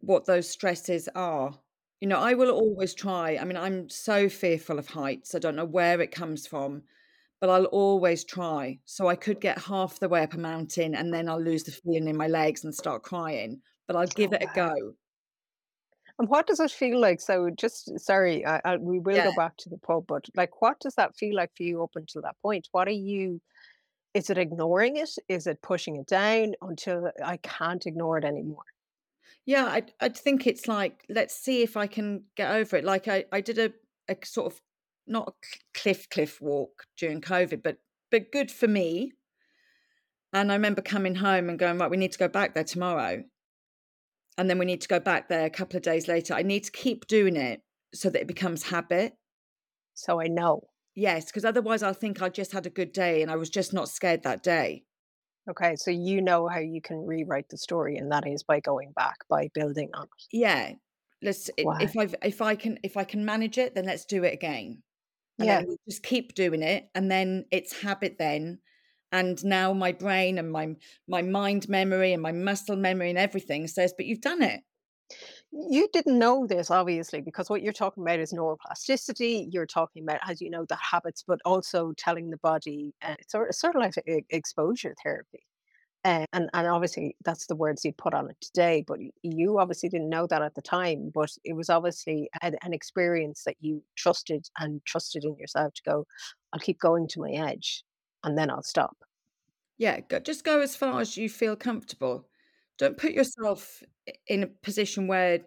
what 0.00 0.26
those 0.26 0.48
stresses 0.48 1.08
are. 1.14 1.58
You 2.00 2.08
know, 2.08 2.18
I 2.18 2.34
will 2.34 2.50
always 2.50 2.94
try. 2.94 3.36
I 3.36 3.44
mean, 3.44 3.56
I'm 3.56 3.88
so 3.88 4.28
fearful 4.28 4.78
of 4.78 4.88
heights. 4.88 5.34
I 5.34 5.38
don't 5.38 5.56
know 5.56 5.64
where 5.64 6.00
it 6.00 6.12
comes 6.12 6.46
from, 6.46 6.82
but 7.40 7.50
I'll 7.50 7.66
always 7.66 8.24
try. 8.24 8.80
So 8.86 9.08
I 9.08 9.16
could 9.16 9.40
get 9.40 9.58
half 9.58 9.98
the 10.00 10.08
way 10.08 10.22
up 10.22 10.34
a 10.34 10.38
mountain 10.38 10.94
and 10.94 11.12
then 11.12 11.28
I'll 11.28 11.42
lose 11.42 11.64
the 11.64 11.72
feeling 11.72 12.08
in 12.08 12.16
my 12.16 12.28
legs 12.28 12.64
and 12.64 12.74
start 12.74 13.02
crying, 13.02 13.62
but 13.86 13.96
I'll 13.96 14.08
Oh, 14.16 14.16
give 14.16 14.32
it 14.32 14.42
a 14.42 14.46
go. 14.46 14.94
And 16.20 16.28
what 16.28 16.46
does 16.46 16.60
it 16.60 16.70
feel 16.70 17.00
like? 17.00 17.20
So, 17.20 17.50
just 17.50 17.98
sorry, 17.98 18.46
I, 18.46 18.60
I, 18.64 18.76
we 18.76 19.00
will 19.00 19.16
Yeah. 19.16 19.22
go 19.22 19.32
back 19.32 19.56
to 19.58 19.70
the 19.70 19.78
pub, 19.78 20.04
but 20.06 20.26
like, 20.36 20.60
what 20.62 20.78
does 20.78 20.94
that 20.96 21.16
feel 21.16 21.34
like 21.34 21.50
for 21.56 21.64
you 21.64 21.82
up 21.82 21.92
until 21.96 22.22
that 22.22 22.36
point? 22.42 22.68
What 22.72 22.88
are 22.88 22.92
you? 22.92 23.40
Is 24.14 24.30
it 24.30 24.38
ignoring 24.38 24.96
it? 24.96 25.10
Is 25.28 25.46
it 25.46 25.62
pushing 25.62 25.96
it 25.96 26.06
down 26.06 26.54
until 26.62 27.10
I 27.24 27.38
can't 27.38 27.86
ignore 27.86 28.18
it 28.18 28.24
anymore? 28.24 28.64
Yeah, 29.46 29.64
I 29.64 29.82
I 30.00 30.08
think 30.08 30.46
it's 30.46 30.68
like 30.68 31.04
let's 31.08 31.34
see 31.34 31.62
if 31.62 31.76
I 31.76 31.86
can 31.86 32.24
get 32.36 32.50
over 32.54 32.76
it. 32.76 32.84
Like 32.84 33.08
I 33.08 33.24
I 33.32 33.40
did 33.40 33.58
a 33.58 33.72
a 34.08 34.16
sort 34.24 34.52
of 34.52 34.60
not 35.06 35.28
a 35.28 35.32
cliff 35.74 36.08
cliff 36.08 36.40
walk 36.40 36.86
during 36.96 37.20
COVID, 37.20 37.62
but 37.62 37.78
but 38.10 38.32
good 38.32 38.50
for 38.50 38.68
me. 38.68 39.12
And 40.32 40.52
I 40.52 40.54
remember 40.54 40.82
coming 40.82 41.16
home 41.16 41.48
and 41.48 41.58
going, 41.58 41.78
right, 41.78 41.90
we 41.90 41.96
need 41.96 42.12
to 42.12 42.18
go 42.18 42.28
back 42.28 42.54
there 42.54 42.64
tomorrow. 42.64 43.24
And 44.40 44.48
then 44.48 44.56
we 44.56 44.64
need 44.64 44.80
to 44.80 44.88
go 44.88 44.98
back 44.98 45.28
there 45.28 45.44
a 45.44 45.50
couple 45.50 45.76
of 45.76 45.82
days 45.82 46.08
later. 46.08 46.32
I 46.32 46.40
need 46.40 46.64
to 46.64 46.72
keep 46.72 47.06
doing 47.06 47.36
it 47.36 47.60
so 47.92 48.08
that 48.08 48.22
it 48.22 48.26
becomes 48.26 48.62
habit. 48.62 49.12
So 49.92 50.18
I 50.18 50.28
know. 50.28 50.70
Yes, 50.94 51.26
because 51.26 51.44
otherwise 51.44 51.82
I'll 51.82 51.92
think 51.92 52.22
I 52.22 52.30
just 52.30 52.52
had 52.52 52.64
a 52.64 52.70
good 52.70 52.92
day 52.92 53.20
and 53.20 53.30
I 53.30 53.36
was 53.36 53.50
just 53.50 53.74
not 53.74 53.90
scared 53.90 54.22
that 54.22 54.42
day. 54.42 54.84
Okay, 55.50 55.76
so 55.76 55.90
you 55.90 56.22
know 56.22 56.48
how 56.48 56.58
you 56.58 56.80
can 56.80 57.04
rewrite 57.04 57.50
the 57.50 57.58
story, 57.58 57.98
and 57.98 58.10
that 58.12 58.26
is 58.26 58.42
by 58.42 58.60
going 58.60 58.92
back, 58.92 59.16
by 59.28 59.50
building 59.52 59.90
on 59.92 60.04
it. 60.04 60.08
Yeah. 60.32 60.72
Let's 61.22 61.50
Wow. 61.62 61.76
if 61.80 61.96
I 61.98 62.08
if 62.22 62.40
I 62.40 62.54
can 62.56 62.78
if 62.82 62.96
I 62.96 63.04
can 63.04 63.26
manage 63.26 63.58
it, 63.58 63.74
then 63.74 63.84
let's 63.84 64.06
do 64.06 64.24
it 64.24 64.32
again. 64.32 64.82
And 65.38 65.48
Yeah. 65.48 65.58
then 65.60 65.68
we 65.68 65.76
just 65.86 66.02
keep 66.02 66.34
doing 66.34 66.62
it 66.62 66.88
and 66.94 67.10
then 67.10 67.44
it's 67.50 67.82
habit 67.82 68.16
then. 68.18 68.60
And 69.12 69.42
now 69.44 69.72
my 69.72 69.92
brain 69.92 70.38
and 70.38 70.52
my 70.52 70.76
my 71.08 71.22
mind 71.22 71.68
memory 71.68 72.12
and 72.12 72.22
my 72.22 72.32
muscle 72.32 72.76
memory 72.76 73.10
and 73.10 73.18
everything 73.18 73.66
says, 73.66 73.92
but 73.96 74.06
you've 74.06 74.20
done 74.20 74.42
it. 74.42 74.60
You 75.52 75.88
didn't 75.92 76.20
know 76.20 76.46
this, 76.46 76.70
obviously, 76.70 77.20
because 77.20 77.50
what 77.50 77.62
you're 77.62 77.72
talking 77.72 78.04
about 78.04 78.20
is 78.20 78.32
neuroplasticity. 78.32 79.48
You're 79.50 79.66
talking 79.66 80.04
about, 80.04 80.20
as 80.28 80.40
you 80.40 80.48
know, 80.48 80.64
the 80.68 80.76
habits, 80.76 81.24
but 81.26 81.40
also 81.44 81.92
telling 81.96 82.30
the 82.30 82.36
body, 82.36 82.94
uh, 83.02 83.16
it's 83.18 83.32
sort 83.32 83.48
of, 83.48 83.56
sort 83.56 83.74
of 83.74 83.82
like 83.82 84.24
exposure 84.30 84.94
therapy. 85.02 85.42
Uh, 86.04 86.24
and, 86.32 86.48
and 86.54 86.68
obviously, 86.68 87.16
that's 87.24 87.46
the 87.46 87.56
words 87.56 87.84
you 87.84 87.92
put 87.92 88.14
on 88.14 88.30
it 88.30 88.36
today. 88.40 88.84
But 88.86 89.00
you 89.22 89.58
obviously 89.58 89.88
didn't 89.88 90.08
know 90.08 90.28
that 90.28 90.40
at 90.40 90.54
the 90.54 90.62
time. 90.62 91.10
But 91.12 91.30
it 91.42 91.54
was 91.54 91.68
obviously 91.68 92.30
an, 92.42 92.54
an 92.62 92.72
experience 92.72 93.42
that 93.44 93.56
you 93.60 93.82
trusted 93.96 94.46
and 94.60 94.80
trusted 94.84 95.24
in 95.24 95.36
yourself 95.36 95.74
to 95.74 95.82
go, 95.84 96.06
I'll 96.52 96.60
keep 96.60 96.78
going 96.78 97.08
to 97.08 97.20
my 97.20 97.32
edge 97.32 97.82
and 98.24 98.36
then 98.36 98.50
I'll 98.50 98.62
stop. 98.62 98.96
Yeah, 99.78 100.00
go, 100.00 100.18
just 100.18 100.44
go 100.44 100.60
as 100.60 100.76
far 100.76 101.00
as 101.00 101.16
you 101.16 101.28
feel 101.28 101.56
comfortable. 101.56 102.28
Don't 102.78 102.98
put 102.98 103.12
yourself 103.12 103.82
in 104.26 104.42
a 104.42 104.46
position 104.46 105.06
where 105.06 105.40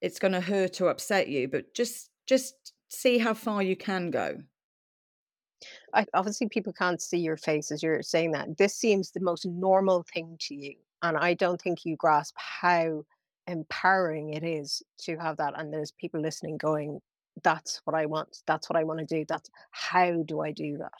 it's 0.00 0.18
going 0.18 0.32
to 0.32 0.40
hurt 0.40 0.80
or 0.80 0.88
upset 0.88 1.28
you, 1.28 1.48
but 1.48 1.74
just 1.74 2.10
just 2.26 2.72
see 2.88 3.18
how 3.18 3.34
far 3.34 3.62
you 3.62 3.76
can 3.76 4.10
go. 4.10 4.38
I, 5.92 6.06
obviously 6.14 6.48
people 6.48 6.72
can't 6.72 7.00
see 7.00 7.18
your 7.18 7.36
face 7.36 7.70
as 7.70 7.82
you're 7.82 8.02
saying 8.02 8.32
that. 8.32 8.58
This 8.58 8.74
seems 8.74 9.10
the 9.10 9.20
most 9.20 9.46
normal 9.46 10.04
thing 10.12 10.36
to 10.40 10.54
you. 10.54 10.74
And 11.02 11.16
I 11.16 11.34
don't 11.34 11.60
think 11.60 11.84
you 11.84 11.96
grasp 11.96 12.34
how 12.36 13.04
empowering 13.46 14.34
it 14.34 14.42
is 14.42 14.82
to 15.02 15.16
have 15.16 15.36
that. 15.36 15.54
And 15.58 15.72
there's 15.72 15.92
people 15.92 16.20
listening 16.20 16.56
going, 16.56 17.00
that's 17.42 17.80
what 17.84 17.94
I 17.94 18.06
want. 18.06 18.38
That's 18.46 18.68
what 18.70 18.78
I 18.78 18.84
want 18.84 19.00
to 19.00 19.06
do. 19.06 19.24
That's 19.28 19.50
how 19.70 20.22
do 20.22 20.40
I 20.40 20.52
do 20.52 20.78
that? 20.78 20.92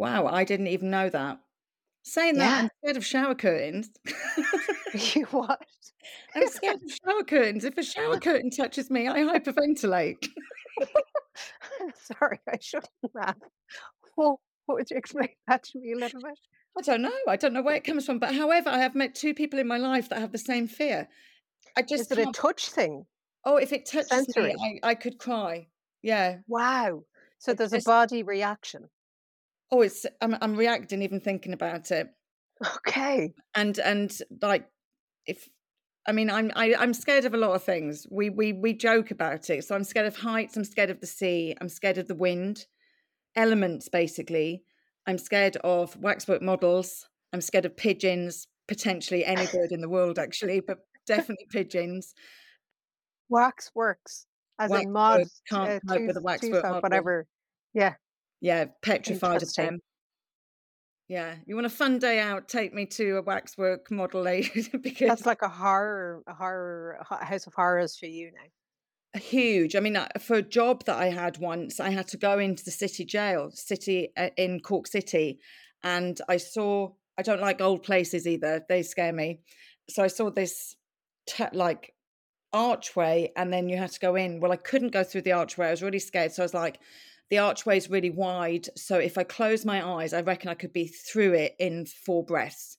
Wow, 0.00 0.28
I 0.28 0.44
didn't 0.44 0.68
even 0.68 0.88
know 0.88 1.10
that. 1.10 1.40
Saying 2.04 2.36
that, 2.36 2.44
Yeah. 2.46 2.58
I'm 2.62 2.70
scared 2.82 2.96
of 2.96 3.04
shower 3.04 3.34
curtains. 3.34 3.90
you 5.14 5.24
what? 5.30 5.60
I'm 6.34 6.48
scared 6.48 6.76
of 6.82 6.90
shower 7.04 7.22
curtains. 7.22 7.64
If 7.66 7.76
a 7.76 7.82
shower 7.82 8.18
curtain 8.28 8.48
touches 8.48 8.90
me, 8.90 9.08
I 9.08 9.18
hyperventilate. 9.18 10.26
Sorry, 12.18 12.40
I 12.48 12.56
shouldn't 12.62 12.88
have. 13.22 13.36
Well, 14.16 14.40
what 14.64 14.76
would 14.78 14.90
you 14.90 14.96
explain 14.96 15.28
that 15.48 15.64
to 15.64 15.78
me 15.78 15.92
a 15.92 15.96
little 15.96 16.22
bit? 16.22 16.38
I 16.78 16.80
don't 16.80 17.02
know. 17.02 17.12
I 17.28 17.36
don't 17.36 17.52
know 17.52 17.60
where 17.60 17.76
it 17.76 17.84
comes 17.84 18.06
from. 18.06 18.18
But 18.18 18.34
however, 18.34 18.70
I 18.70 18.78
have 18.78 18.94
met 18.94 19.14
two 19.14 19.34
people 19.34 19.58
in 19.58 19.68
my 19.68 19.76
life 19.76 20.08
that 20.08 20.18
have 20.20 20.32
the 20.32 20.38
same 20.38 20.66
fear. 20.66 21.08
I 21.76 21.82
just 21.82 22.10
Is 22.10 22.12
it 22.12 22.18
a 22.20 22.22
can't. 22.24 22.34
touch 22.34 22.70
thing? 22.70 23.04
Oh, 23.44 23.58
if 23.58 23.70
it 23.70 23.84
touches 23.84 24.34
me, 24.34 24.54
I, 24.82 24.88
I 24.90 24.94
could 24.94 25.18
cry. 25.18 25.66
Yeah. 26.00 26.38
Wow. 26.48 27.02
So 27.38 27.52
It's 27.52 27.58
there's 27.58 27.72
a 27.74 27.86
body 27.86 28.22
reaction. 28.22 28.88
Oh, 29.72 29.82
it's, 29.82 30.06
I'm, 30.20 30.36
I'm 30.40 30.56
reacting 30.56 31.02
even 31.02 31.20
thinking 31.20 31.52
about 31.52 31.90
it. 31.90 32.08
Okay. 32.78 33.32
And, 33.54 33.78
and 33.78 34.12
like, 34.42 34.66
if, 35.26 35.48
I 36.06 36.12
mean, 36.12 36.30
I'm 36.30 36.50
I, 36.56 36.74
I'm 36.74 36.94
scared 36.94 37.24
of 37.24 37.34
a 37.34 37.36
lot 37.36 37.52
of 37.52 37.62
things. 37.62 38.06
We 38.10 38.30
we 38.30 38.52
we 38.52 38.72
joke 38.72 39.10
about 39.10 39.50
it. 39.50 39.64
So 39.64 39.74
I'm 39.74 39.84
scared 39.84 40.06
of 40.06 40.16
heights. 40.16 40.56
I'm 40.56 40.64
scared 40.64 40.90
of 40.90 41.00
the 41.00 41.06
sea. 41.06 41.54
I'm 41.60 41.68
scared 41.68 41.98
of 41.98 42.08
the 42.08 42.14
wind, 42.14 42.66
elements 43.36 43.88
basically. 43.88 44.64
I'm 45.06 45.18
scared 45.18 45.56
of 45.58 45.96
waxwork 45.96 46.42
models. 46.42 47.06
I'm 47.32 47.40
scared 47.40 47.64
of 47.66 47.76
pigeons. 47.76 48.46
Potentially 48.66 49.24
any 49.24 49.46
bird 49.52 49.72
in 49.72 49.80
the 49.80 49.88
world, 49.88 50.18
actually, 50.18 50.60
but 50.60 50.78
definitely 51.06 51.46
pigeons. 51.50 52.14
Wax 53.28 53.70
works. 53.74 54.26
As 54.58 54.70
in 54.72 54.92
mod, 54.92 55.22
can't 55.48 55.82
uh, 55.88 55.94
cope 55.94 56.06
with 56.06 56.16
a 56.16 56.22
waxwork 56.22 56.82
whatever. 56.82 57.26
Yeah, 57.72 57.94
Yeah, 58.40 58.66
petrified 58.82 59.42
of 59.42 59.52
them. 59.54 59.80
Yeah, 61.10 61.34
you 61.44 61.56
want 61.56 61.66
a 61.66 61.70
fun 61.70 61.98
day 61.98 62.20
out? 62.20 62.48
Take 62.48 62.72
me 62.72 62.86
to 62.86 63.16
a 63.16 63.22
waxwork 63.22 63.90
model, 63.90 64.28
eh? 64.28 64.44
because 64.80 65.08
That's 65.08 65.26
like 65.26 65.42
a 65.42 65.48
horror, 65.48 66.22
a 66.28 66.34
horror, 66.34 67.04
a 67.10 67.24
house 67.24 67.48
of 67.48 67.54
horrors 67.54 67.98
for 67.98 68.06
you 68.06 68.30
now. 68.32 69.18
huge. 69.20 69.74
I 69.74 69.80
mean, 69.80 69.96
uh, 69.96 70.06
for 70.20 70.36
a 70.36 70.42
job 70.42 70.84
that 70.84 70.96
I 70.96 71.06
had 71.06 71.38
once, 71.38 71.80
I 71.80 71.90
had 71.90 72.06
to 72.08 72.16
go 72.16 72.38
into 72.38 72.64
the 72.64 72.70
city 72.70 73.04
jail, 73.04 73.50
city 73.52 74.10
uh, 74.16 74.30
in 74.36 74.60
Cork 74.60 74.86
City, 74.86 75.40
and 75.82 76.20
I 76.28 76.36
saw. 76.36 76.92
I 77.18 77.22
don't 77.22 77.40
like 77.40 77.60
old 77.60 77.82
places 77.82 78.28
either; 78.28 78.64
they 78.68 78.84
scare 78.84 79.12
me. 79.12 79.40
So 79.88 80.04
I 80.04 80.06
saw 80.06 80.30
this 80.30 80.76
t- 81.26 81.44
like 81.52 81.92
archway, 82.52 83.32
and 83.36 83.52
then 83.52 83.68
you 83.68 83.76
had 83.76 83.90
to 83.90 83.98
go 83.98 84.14
in. 84.14 84.38
Well, 84.38 84.52
I 84.52 84.56
couldn't 84.56 84.92
go 84.92 85.02
through 85.02 85.22
the 85.22 85.32
archway; 85.32 85.66
I 85.66 85.70
was 85.72 85.82
really 85.82 85.98
scared. 85.98 86.30
So 86.30 86.42
I 86.42 86.44
was 86.44 86.54
like, 86.54 86.78
the 87.30 87.38
archway 87.38 87.76
is 87.76 87.88
really 87.88 88.10
wide, 88.10 88.68
so 88.76 88.98
if 88.98 89.16
I 89.16 89.22
close 89.22 89.64
my 89.64 89.86
eyes, 89.86 90.12
I 90.12 90.20
reckon 90.20 90.50
I 90.50 90.54
could 90.54 90.72
be 90.72 90.88
through 90.88 91.34
it 91.34 91.54
in 91.58 91.86
four 91.86 92.24
breaths. 92.24 92.76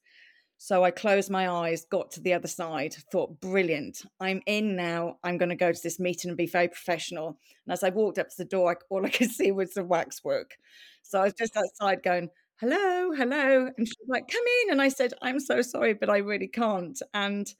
So 0.57 0.83
I 0.83 0.91
closed 0.91 1.31
my 1.31 1.49
eyes, 1.49 1.85
got 1.89 2.11
to 2.11 2.21
the 2.21 2.33
other 2.33 2.47
side, 2.47 2.93
thought, 3.11 3.41
brilliant, 3.41 4.03
I'm 4.19 4.43
in 4.45 4.75
now. 4.75 5.17
I'm 5.23 5.39
going 5.39 5.49
to 5.49 5.55
go 5.55 5.71
to 5.71 5.81
this 5.81 5.99
meeting 5.99 6.29
and 6.29 6.37
be 6.37 6.45
very 6.45 6.67
professional. 6.67 7.39
And 7.65 7.73
as 7.73 7.83
I 7.83 7.89
walked 7.89 8.19
up 8.19 8.29
to 8.29 8.37
the 8.37 8.45
door, 8.45 8.77
all 8.91 9.03
I 9.03 9.09
could 9.09 9.31
see 9.31 9.51
was 9.51 9.73
the 9.73 9.83
waxwork. 9.83 10.57
So 11.01 11.19
I 11.19 11.23
was 11.23 11.33
just 11.33 11.57
outside 11.57 12.03
going, 12.03 12.29
hello, 12.59 13.11
hello. 13.11 13.69
And 13.75 13.87
she's 13.87 14.07
like, 14.07 14.27
come 14.27 14.43
in. 14.63 14.71
And 14.73 14.81
I 14.81 14.89
said, 14.89 15.13
I'm 15.21 15.39
so 15.39 15.63
sorry, 15.63 15.95
but 15.95 16.11
I 16.11 16.17
really 16.17 16.47
can't. 16.47 17.01
And 17.13 17.51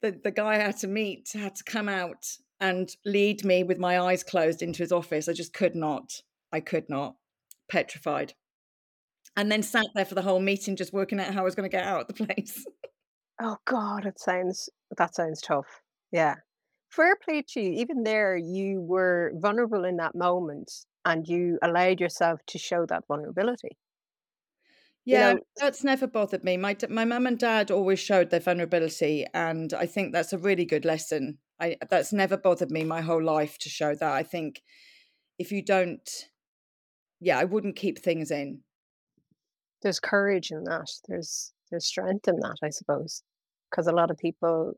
the, 0.00 0.12
the 0.12 0.30
guy 0.30 0.54
I 0.54 0.58
had 0.58 0.78
to 0.78 0.88
meet 0.88 1.28
had 1.34 1.56
to 1.56 1.64
come 1.64 1.90
out 1.90 2.24
and 2.60 2.90
lead 3.04 3.44
me 3.44 3.62
with 3.62 3.78
my 3.78 3.98
eyes 4.00 4.22
closed 4.24 4.62
into 4.62 4.82
his 4.82 4.92
office. 4.92 5.28
I 5.28 5.32
just 5.32 5.52
could 5.52 5.74
not. 5.74 6.22
I 6.52 6.60
could 6.60 6.88
not. 6.88 7.16
Petrified. 7.68 8.34
And 9.36 9.50
then 9.50 9.62
sat 9.62 9.86
there 9.94 10.04
for 10.04 10.14
the 10.14 10.22
whole 10.22 10.40
meeting, 10.40 10.76
just 10.76 10.92
working 10.92 11.18
out 11.20 11.32
how 11.34 11.40
I 11.40 11.44
was 11.44 11.54
going 11.54 11.68
to 11.68 11.74
get 11.76 11.84
out 11.84 12.02
of 12.02 12.16
the 12.16 12.24
place. 12.26 12.66
Oh 13.40 13.56
God, 13.64 14.06
it 14.06 14.20
sounds 14.20 14.68
that 14.96 15.14
sounds 15.16 15.40
tough. 15.40 15.82
Yeah. 16.12 16.36
Fair 16.90 17.16
play 17.16 17.42
to 17.48 17.60
you. 17.60 17.72
Even 17.72 18.04
there, 18.04 18.36
you 18.36 18.80
were 18.82 19.32
vulnerable 19.36 19.84
in 19.84 19.96
that 19.96 20.14
moment, 20.14 20.70
and 21.04 21.26
you 21.28 21.58
allowed 21.62 22.00
yourself 22.00 22.40
to 22.46 22.58
show 22.58 22.86
that 22.86 23.06
vulnerability. 23.08 23.78
You 25.10 25.18
Yeah, 25.18 25.18
know, 25.18 25.40
that's 25.56 25.82
never 25.84 26.06
bothered 26.06 26.44
me. 26.44 26.56
My 26.56 26.76
my 26.88 27.04
mum 27.04 27.26
and 27.26 27.38
dad 27.38 27.70
always 27.70 27.98
showed 27.98 28.30
their 28.30 28.40
vulnerability, 28.40 29.26
and 29.34 29.72
I 29.74 29.86
think 29.86 30.12
that's 30.12 30.32
a 30.32 30.38
really 30.38 30.64
good 30.64 30.84
lesson. 30.84 31.38
I 31.60 31.76
that's 31.90 32.12
never 32.12 32.36
bothered 32.36 32.70
me 32.70 32.84
my 32.84 33.00
whole 33.02 33.22
life 33.22 33.58
to 33.58 33.68
show 33.68 33.94
that. 33.94 34.12
I 34.12 34.22
think 34.22 34.62
if 35.38 35.52
you 35.52 35.62
don't, 35.64 36.08
yeah, 37.20 37.38
I 37.38 37.44
wouldn't 37.44 37.76
keep 37.76 37.98
things 37.98 38.30
in. 38.30 38.60
there's 39.82 40.00
courage 40.00 40.50
in 40.50 40.64
that. 40.64 40.90
There's 41.08 41.52
there's 41.70 41.86
strength 41.86 42.28
in 42.28 42.36
that, 42.40 42.56
I 42.62 42.70
suppose, 42.70 43.22
because 43.70 43.86
a 43.86 43.92
lot 43.92 44.10
of 44.10 44.18
people 44.18 44.74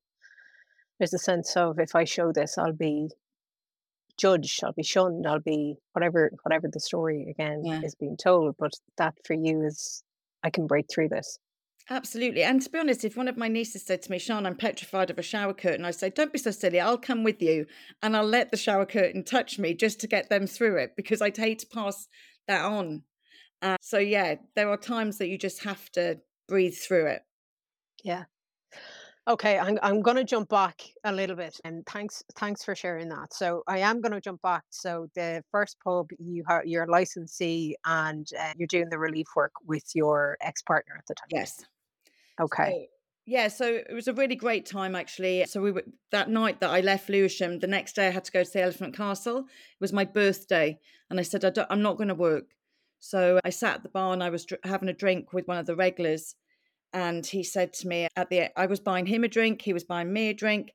there's 0.99 1.15
a 1.15 1.19
sense 1.19 1.57
of 1.57 1.79
if 1.79 1.95
I 1.97 2.05
show 2.05 2.33
this, 2.33 2.57
I'll 2.59 2.73
be 2.73 3.09
judged, 4.19 4.63
I'll 4.63 4.73
be 4.73 4.83
shunned, 4.83 5.27
I'll 5.27 5.41
be 5.41 5.77
whatever 5.93 6.31
whatever 6.43 6.69
the 6.73 6.81
story 6.81 7.27
again 7.31 7.63
Yeah. 7.65 7.81
is 7.83 7.95
being 7.95 8.17
told. 8.17 8.57
But 8.59 8.73
that 8.99 9.15
for 9.27 9.35
you 9.35 9.63
is 9.65 10.03
I 10.43 10.51
can 10.51 10.67
break 10.67 10.87
through 10.93 11.09
this. 11.09 11.39
Absolutely. 11.91 12.43
And 12.43 12.63
to 12.63 12.71
be 12.71 12.79
honest, 12.79 13.05
if 13.05 13.17
one 13.17 13.29
of 13.29 13.37
my 13.37 13.49
nieces 13.49 13.85
said 13.85 14.03
to 14.03 14.11
me, 14.11 14.19
Sian, 14.19 14.47
I'm 14.47 14.57
petrified 14.57 15.11
of 15.11 15.19
a 15.19 15.23
shower 15.23 15.53
curtain, 15.53 15.85
I 15.85 15.91
say, 15.91 16.11
don't 16.11 16.33
be 16.33 16.39
so 16.39 16.51
silly. 16.51 16.81
I'll 16.81 16.99
come 16.99 17.25
with 17.25 17.43
you 17.43 17.67
and 18.03 18.17
I'll 18.17 18.25
let 18.25 18.51
the 18.51 18.57
shower 18.57 18.87
curtain 18.87 19.25
touch 19.25 19.59
me 19.59 19.75
just 19.75 20.01
to 20.01 20.07
get 20.07 20.29
them 20.29 20.47
through 20.47 20.77
it 20.77 20.93
because 20.97 21.21
I'd 21.21 21.37
hate 21.37 21.59
to 21.61 21.67
pass 21.67 22.09
that 22.47 22.65
on. 22.65 23.03
Uh, 23.61 23.77
so, 23.81 23.99
yeah, 23.99 24.37
there 24.55 24.69
are 24.71 24.77
times 24.77 25.19
that 25.19 25.29
you 25.29 25.39
just 25.39 25.65
have 25.65 25.91
to 25.93 26.21
breathe 26.49 26.75
through 26.75 27.07
it. 27.07 27.23
Yeah. 28.05 28.25
Okay, 29.29 29.57
I'm 29.57 29.79
I'm 29.85 30.03
going 30.03 30.17
to 30.17 30.25
jump 30.25 30.49
back 30.49 30.83
a 31.05 31.13
little 31.13 31.37
bit, 31.37 31.61
and 31.63 31.87
thanks 31.87 32.25
thanks 32.35 32.65
for 32.65 32.75
sharing 32.75 33.09
that. 33.11 33.33
So 33.33 33.63
I 33.69 33.79
am 33.79 34.01
going 34.01 34.11
to 34.11 34.21
jump 34.21 34.43
back. 34.43 34.65
So 34.71 35.07
the 35.15 35.45
first 35.53 35.77
pub, 35.85 36.09
you 36.19 36.43
have 36.49 36.67
your 36.67 36.89
licensee, 36.89 37.77
and 37.85 38.27
uh, 38.37 38.53
you're 38.57 38.67
doing 38.67 38.89
the 38.91 38.99
relief 38.99 39.29
work 39.37 39.53
with 39.65 39.85
your 39.95 40.37
ex 40.41 40.61
partner 40.63 40.97
at 40.99 41.07
the 41.07 41.15
time. 41.15 41.29
Yes. 41.31 41.65
Okay. 42.41 42.71
So, 42.71 42.87
yeah, 43.25 43.49
so 43.49 43.67
it 43.67 43.93
was 43.93 44.09
a 44.09 44.13
really 44.15 44.35
great 44.35 44.67
time 44.67 44.95
actually. 44.97 45.45
So 45.47 45.61
we 45.61 45.71
were 45.71 45.85
that 46.11 46.29
night 46.29 46.61
that 46.61 46.71
I 46.71 46.81
left 46.81 47.09
Lewisham. 47.09 47.61
The 47.61 47.67
next 47.67 47.95
day 47.95 48.09
I 48.09 48.11
had 48.11 48.25
to 48.25 48.33
go 48.33 48.43
to 48.43 48.51
the 48.51 48.63
Elephant 48.63 48.97
Castle. 48.97 49.39
It 49.39 49.81
was 49.81 49.93
my 49.93 50.05
birthday, 50.05 50.79
and 51.09 51.21
I 51.21 51.23
said 51.23 51.45
I 51.45 51.51
don't, 51.51 51.69
I'm 51.71 51.83
not 51.83 51.97
going 51.97 52.09
to 52.09 52.15
work. 52.15 52.47
So 52.99 53.41
I 53.45 53.51
sat 53.51 53.77
at 53.77 53.83
the 53.83 53.89
bar 53.89 54.13
and 54.13 54.23
I 54.23 54.31
was 54.31 54.45
dr- 54.45 54.61
having 54.65 54.89
a 54.89 54.93
drink 54.93 55.33
with 55.33 55.47
one 55.47 55.59
of 55.59 55.67
the 55.67 55.77
regulars, 55.77 56.35
and 56.93 57.25
he 57.25 57.45
said 57.45 57.73
to 57.75 57.89
me 57.89 58.09
at 58.17 58.29
the 58.29 58.59
I 58.59 58.67
was 58.67 58.81
buying 58.81 59.07
him 59.07 59.25
a 59.25 59.29
drink, 59.29 59.63
he 59.63 59.73
was 59.73 59.85
buying 59.85 60.13
me 60.13 60.29
a 60.31 60.35
drink, 60.35 60.73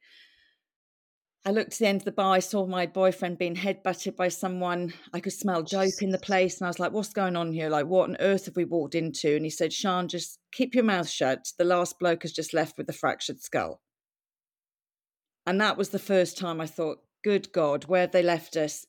I 1.47 1.51
looked 1.51 1.71
to 1.71 1.79
the 1.79 1.87
end 1.87 2.01
of 2.01 2.05
the 2.05 2.11
bar. 2.11 2.33
I 2.33 2.39
saw 2.39 2.65
my 2.65 2.85
boyfriend 2.85 3.37
being 3.37 3.55
headbutted 3.55 4.17
by 4.17 4.27
someone. 4.27 4.93
I 5.13 5.21
could 5.21 5.31
smell 5.31 5.63
dope 5.63 6.01
in 6.01 6.09
the 6.09 6.17
place. 6.17 6.59
And 6.59 6.65
I 6.65 6.69
was 6.69 6.77
like, 6.77 6.91
what's 6.91 7.13
going 7.13 7.37
on 7.37 7.53
here? 7.53 7.69
Like, 7.69 7.85
what 7.85 8.09
on 8.09 8.17
earth 8.19 8.47
have 8.47 8.57
we 8.57 8.65
walked 8.65 8.95
into? 8.95 9.33
And 9.33 9.45
he 9.45 9.49
said, 9.49 9.71
Sian, 9.71 10.09
just 10.09 10.39
keep 10.51 10.75
your 10.75 10.83
mouth 10.83 11.07
shut. 11.07 11.53
The 11.57 11.63
last 11.63 11.99
bloke 11.99 12.23
has 12.23 12.33
just 12.33 12.53
left 12.53 12.77
with 12.77 12.89
a 12.89 12.93
fractured 12.93 13.41
skull. 13.41 13.79
And 15.45 15.61
that 15.61 15.77
was 15.77 15.87
the 15.87 15.99
first 15.99 16.37
time 16.37 16.59
I 16.59 16.65
thought, 16.65 16.97
good 17.23 17.53
God, 17.53 17.85
where 17.85 18.01
have 18.01 18.11
they 18.11 18.23
left 18.23 18.57
us? 18.57 18.85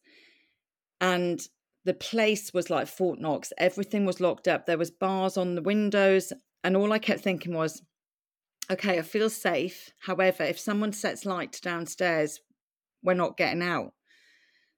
And 1.00 1.40
the 1.84 1.94
place 1.94 2.52
was 2.52 2.70
like 2.70 2.88
Fort 2.88 3.20
Knox. 3.20 3.52
Everything 3.56 4.04
was 4.04 4.20
locked 4.20 4.48
up. 4.48 4.66
There 4.66 4.76
was 4.76 4.90
bars 4.90 5.36
on 5.36 5.54
the 5.54 5.62
windows. 5.62 6.32
And 6.64 6.76
all 6.76 6.92
I 6.92 6.98
kept 6.98 7.20
thinking 7.20 7.54
was, 7.54 7.82
okay, 8.68 8.98
I 8.98 9.02
feel 9.02 9.30
safe. 9.30 9.92
However, 10.00 10.42
if 10.42 10.58
someone 10.58 10.92
sets 10.92 11.24
light 11.24 11.60
downstairs, 11.62 12.40
we're 13.08 13.14
not 13.14 13.38
getting 13.38 13.62
out. 13.62 13.94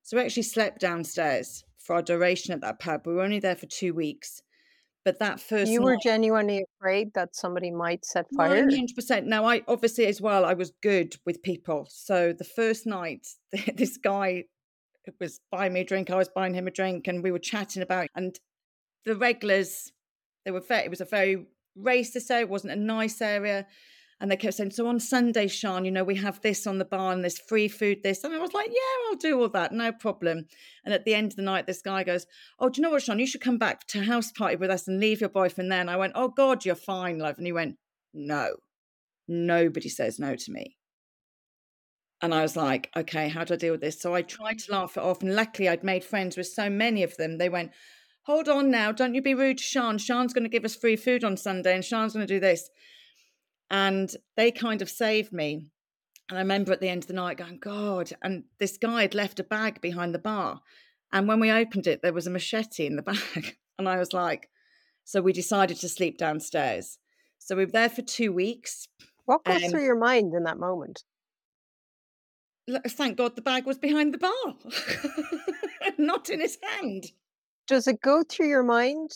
So 0.03 0.17
we 0.17 0.23
actually 0.23 0.45
slept 0.45 0.81
downstairs 0.81 1.65
for 1.79 1.97
our 1.97 2.03
duration 2.03 2.55
at 2.55 2.61
that 2.61 2.79
pub. 2.79 3.05
We 3.05 3.15
were 3.15 3.23
only 3.23 3.41
there 3.41 3.57
for 3.57 3.67
two 3.67 3.93
weeks. 3.93 4.41
But 5.05 5.19
that 5.19 5.41
first 5.41 5.71
You 5.71 5.83
were 5.83 5.95
night, 5.95 6.03
genuinely 6.05 6.65
afraid 6.77 7.15
that 7.15 7.35
somebody 7.35 7.71
might 7.71 8.05
set 8.05 8.27
fire? 8.37 8.65
100%. 8.65 9.25
Now, 9.25 9.47
I 9.47 9.63
obviously 9.67 10.07
as 10.07 10.21
well, 10.21 10.45
I 10.45 10.55
was 10.55 10.73
good 10.83 11.17
with 11.27 11.43
people. 11.43 11.89
So 11.91 12.33
the 12.33 12.45
first 12.45 12.87
night, 12.87 13.27
this 13.75 13.97
guy 13.97 14.45
was 15.19 15.41
buying 15.51 15.73
me 15.73 15.81
a 15.81 15.85
drink, 15.85 16.11
I 16.11 16.17
was 16.17 16.29
buying 16.29 16.55
him 16.55 16.69
a 16.69 16.71
drink, 16.71 17.09
and 17.09 17.25
we 17.25 17.33
were 17.33 17.39
chatting 17.41 17.83
about 17.83 18.07
and 18.15 18.39
the 19.05 19.17
regulars. 19.17 19.91
They 20.45 20.53
were 20.53 20.61
very, 20.61 20.85
it 20.85 20.91
was 20.91 21.01
a 21.01 21.07
very 21.07 21.47
racist 21.77 22.31
area. 22.31 22.45
It 22.45 22.51
wasn't 22.51 22.75
a 22.75 22.77
nice 22.77 23.21
area. 23.21 23.67
And 24.21 24.31
they 24.31 24.37
kept 24.37 24.55
saying, 24.55 24.73
So 24.73 24.87
on 24.87 25.01
Sunday, 25.01 25.49
Sian, 25.49 25.85
you 25.85 25.91
know, 25.91 26.05
we 26.05 26.17
have 26.17 26.41
this 26.43 26.67
on 26.67 26.79
the 26.79 26.85
bar 26.85 27.13
and 27.13 27.25
there's 27.25 27.39
free 27.39 27.69
food, 27.69 28.03
this. 28.03 28.23
And 28.23 28.35
I 28.35 28.39
was 28.39 28.53
like, 28.53 28.69
Yeah, 28.69 29.09
I'll 29.09 29.17
do 29.17 29.41
all 29.41 29.49
that, 29.49 29.73
no 29.73 29.93
problem. 29.93 30.47
And 30.85 30.93
at 30.93 31.05
the 31.05 31.15
end 31.15 31.33
of 31.33 31.37
the 31.37 31.43
night, 31.43 31.67
this 31.67 31.83
guy 31.83 32.05
goes, 32.05 32.27
Oh, 32.59 32.69
do 32.69 32.81
you 32.81 32.83
know 32.83 32.91
what, 32.91 33.03
Sian? 33.03 33.19
You 33.19 33.27
should 33.27 33.41
come 33.41 33.59
back 33.59 33.87
to 33.89 34.05
house 34.05 34.31
party 34.31 34.57
with 34.57 34.71
us 34.71 34.87
and 34.87 35.01
leave 35.01 35.21
your 35.21 35.31
boyfriend 35.31 35.73
there. 35.73 35.81
And 35.81 35.91
I 35.91 35.97
went, 35.97 36.13
Oh, 36.17 36.29
God, 36.29 36.65
you're 36.65 36.75
fine, 36.75 37.19
love. 37.19 37.39
And 37.39 37.47
he 37.47 37.53
went, 37.53 37.77
No, 38.13 38.57
nobody 39.27 39.89
says 39.89 40.19
no 40.19 40.37
to 40.37 40.53
me. 40.53 40.77
And 42.23 42.35
I 42.35 42.43
was 42.43 42.55
like, 42.55 42.91
okay, 42.95 43.29
how 43.29 43.45
do 43.45 43.55
I 43.55 43.57
deal 43.57 43.73
with 43.73 43.81
this? 43.81 43.99
So 43.99 44.15
I 44.15 44.21
tried 44.21 44.59
to 44.59 44.73
laugh 44.73 44.97
it 44.99 45.03
off. 45.03 45.23
And 45.23 45.35
luckily, 45.35 45.71
I'd 45.71 45.83
made 45.83 46.05
friends 46.05 46.37
with 46.37 46.49
so 46.49 46.69
many 46.69 47.03
of 47.03 47.17
them. 47.17 47.39
They 47.39 47.49
went, 47.49 47.73
hold 48.25 48.49
on 48.49 48.71
now, 48.71 48.93
don't 48.93 49.15
you 49.15 49.23
be 49.23 49.35
rude 49.35 49.59
to 49.59 49.65
Sian. 49.65 49.99
Sian's 49.99 50.35
going 50.35 50.45
to 50.45 50.51
give 50.51 50.65
us 50.65 50.77
free 50.77 50.97
food 50.97 51.25
on 51.25 51.37
Sunday 51.37 51.75
and 51.75 51.85
Sian's 51.85 52.13
going 52.13 52.27
to 52.27 52.35
do 52.35 52.41
this. 52.41 52.69
And 53.71 54.15
they 54.37 54.51
kind 54.51 54.83
of 54.83 54.91
saved 54.91 55.33
me. 55.33 55.71
And 56.29 56.39
I 56.39 56.43
remember 56.43 56.73
at 56.73 56.81
the 56.81 56.89
end 56.89 57.05
of 57.05 57.09
the 57.09 57.15
night 57.15 57.39
going, 57.39 57.59
God. 57.59 58.13
And 58.23 58.45
this 58.59 58.77
guy 58.79 59.03
had 59.03 59.15
left 59.15 59.41
a 59.41 59.45
bag 59.45 59.81
behind 59.81 60.15
the 60.15 60.19
bar. 60.19 60.61
And 61.13 61.27
when 61.27 61.41
we 61.41 61.51
opened 61.51 61.87
it, 61.87 62.03
there 62.03 62.13
was 62.13 62.27
a 62.27 62.31
machete 62.31 62.87
in 62.87 62.97
the 62.97 63.03
bag. 63.37 63.57
And 63.79 63.89
I 63.89 63.99
was 63.99 64.13
like, 64.13 64.49
so 65.05 65.21
we 65.21 65.33
decided 65.33 65.79
to 65.79 65.89
sleep 65.89 66.19
downstairs. 66.19 66.99
So 67.39 67.57
we 67.57 67.65
were 67.65 67.71
there 67.73 67.89
for 67.89 68.03
two 68.03 68.33
weeks. 68.33 68.87
What 69.25 69.45
goes 69.45 69.65
Um, 69.65 69.71
through 69.71 69.85
your 69.85 69.99
mind 69.99 70.35
in 70.35 70.45
that 70.45 70.59
moment? 70.59 71.05
Thank 72.89 73.17
God 73.17 73.35
the 73.35 73.43
bag 73.43 73.67
was 73.67 73.79
behind 73.79 74.15
the 74.15 74.19
bar, 74.19 74.55
not 75.99 76.31
in 76.31 76.41
his 76.41 76.59
hand. 76.63 77.07
Does 77.67 77.89
it 77.89 78.01
go 78.01 78.23
through 78.23 78.49
your 78.49 78.63
mind? 78.63 79.11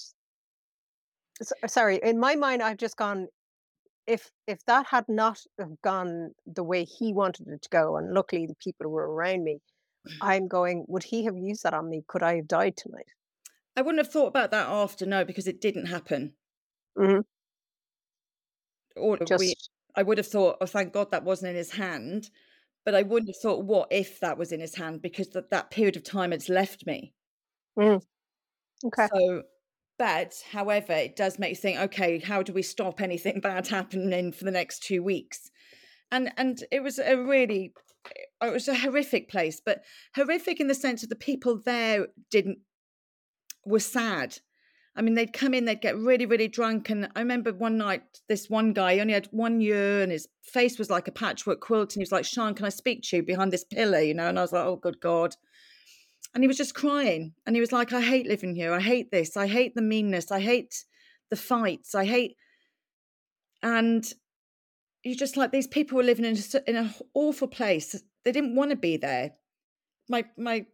Sorry, 1.67 2.01
in 2.03 2.19
my 2.19 2.35
mind, 2.35 2.63
I've 2.63 2.79
just 2.79 2.97
gone. 2.97 3.29
If 4.07 4.31
if 4.47 4.65
that 4.67 4.87
had 4.87 5.09
not 5.09 5.41
have 5.59 5.81
gone 5.83 6.33
the 6.47 6.63
way 6.63 6.85
he 6.85 7.13
wanted 7.13 7.49
it 7.49 7.63
to 7.63 7.69
go, 7.71 7.97
and 7.97 8.13
luckily 8.13 8.47
the 8.47 8.57
people 8.57 8.91
were 8.91 9.11
around 9.11 9.45
me, 9.45 9.61
I'm 10.21 10.49
going. 10.49 10.85
Would 10.89 11.05
he 11.05 11.25
have 11.25 11.37
used 11.37 11.63
that 11.63 11.75
on 11.75 11.89
me? 11.89 12.05
Could 12.07 12.23
I 12.23 12.37
have 12.37 12.49
died 12.49 12.77
tonight? 12.77 13.07
I 13.77 13.83
wouldn't 13.83 14.05
have 14.05 14.13
thought 14.13 14.29
about 14.29 14.51
that 14.53 14.69
after, 14.69 15.07
no, 15.07 15.25
because 15.25 15.49
it 15.49 15.61
didn't 15.61 15.87
happen. 15.87 16.35
Mhm. 16.97 17.25
Or 18.97 19.19
Just 19.19 19.41
we, 19.41 19.55
I 19.97 20.03
would 20.03 20.19
have 20.19 20.27
thought, 20.27 20.59
oh, 20.61 20.67
thank 20.67 20.93
God 20.93 21.11
that 21.11 21.25
wasn't 21.25 21.51
in 21.51 21.57
his 21.57 21.73
hand. 21.73 22.31
But 22.85 22.95
I 22.95 23.03
wouldn't 23.03 23.31
have 23.31 23.41
thought, 23.41 23.65
what 23.65 23.89
if 23.91 24.21
that 24.21 24.37
was 24.37 24.53
in 24.53 24.61
his 24.61 24.75
hand? 24.75 25.01
Because 25.01 25.31
that, 25.31 25.51
that 25.51 25.71
period 25.71 25.97
of 25.97 26.05
time 26.05 26.33
it's 26.33 26.49
left 26.49 26.87
me. 26.87 27.15
Mm. 27.79 28.03
okay. 28.85 29.09
So, 29.13 29.43
but 29.99 30.35
however, 30.51 30.93
it 30.93 31.17
does 31.17 31.39
make 31.39 31.51
you 31.51 31.57
think, 31.57 31.79
okay, 31.79 32.19
how 32.19 32.43
do 32.43 32.53
we 32.53 32.63
stop 32.63 33.01
anything 33.01 33.41
bad 33.43 33.69
happening 33.69 34.33
for 34.33 34.45
the 34.45 34.51
next 34.51 34.83
two 34.83 35.03
weeks? 35.03 35.51
And 36.11 36.33
and 36.37 36.63
it 36.71 36.83
was 36.83 36.99
a 36.99 37.17
really, 37.17 37.73
it 38.43 38.53
was 38.53 38.69
a 38.69 38.75
horrific 38.75 39.31
place, 39.31 39.61
but 39.65 39.83
horrific 40.15 40.61
in 40.61 40.69
the 40.69 40.75
sense 40.75 41.03
of 41.03 41.09
the 41.09 41.17
people 41.17 41.61
there 41.65 42.09
didn't 42.31 42.59
were 43.65 43.81
sad. 43.81 44.39
I 44.97 45.03
mean, 45.03 45.15
they'd 45.15 45.33
come 45.33 45.55
in, 45.55 45.65
they'd 45.65 45.81
get 45.81 45.99
really, 45.99 46.25
really 46.25 46.47
drunk. 46.47 46.89
And 46.89 47.09
I 47.17 47.21
remember 47.21 47.53
one 47.53 47.77
night, 47.77 48.03
this 48.29 48.49
one 48.49 48.73
guy 48.73 48.95
he 48.95 49.01
only 49.01 49.15
had 49.15 49.27
one 49.33 49.61
year 49.61 50.03
and 50.03 50.13
his 50.13 50.29
face 50.43 50.79
was 50.79 50.89
like 50.89 51.09
a 51.09 51.13
patchwork 51.13 51.61
quilt. 51.61 51.95
And 51.95 52.01
he 52.01 52.05
was 52.05 52.13
like, 52.13 52.25
Sian, 52.25 52.55
can 52.55 52.67
I 52.67 52.69
speak 52.69 53.03
to 53.05 53.17
you 53.17 53.23
behind 53.25 53.53
this 53.53 53.65
pillar? 53.65 54.01
You 54.01 54.15
know, 54.15 54.29
and 54.29 54.39
I 54.39 54.43
was 54.43 54.53
like, 54.53 54.65
oh, 54.65 54.77
good 54.77 55.01
God. 55.01 55.35
And 56.35 56.43
he 56.43 56.49
was 56.49 56.57
just 56.57 56.75
crying. 56.75 57.35
And 57.47 57.55
he 57.55 57.61
was 57.61 57.73
like, 57.73 57.93
I 57.93 58.01
hate 58.01 58.27
living 58.27 58.55
here. 58.57 58.73
I 58.73 58.81
hate 58.81 59.11
this. 59.11 59.37
I 59.37 59.47
hate 59.47 59.75
the 59.75 59.83
meanness. 59.83 60.33
I 60.33 60.41
hate 60.41 60.85
the 61.31 61.37
fights. 61.37 61.95
I 61.95 62.05
hate. 62.05 62.37
And 63.63 64.05
you 65.05 65.15
just 65.15 65.37
like 65.37 65.53
these 65.53 65.67
people 65.67 65.97
were 65.97 66.03
living 66.03 66.25
in 66.25 66.37
a, 66.37 66.71
in 66.71 66.77
an 66.77 66.95
awful 67.15 67.49
place. 67.49 67.95
They 68.25 68.33
didn't 68.33 68.57
want 68.57 68.71
to 68.71 68.77
be 68.77 68.97
there. 68.97 69.33
My 70.09 70.25
my 70.37 70.67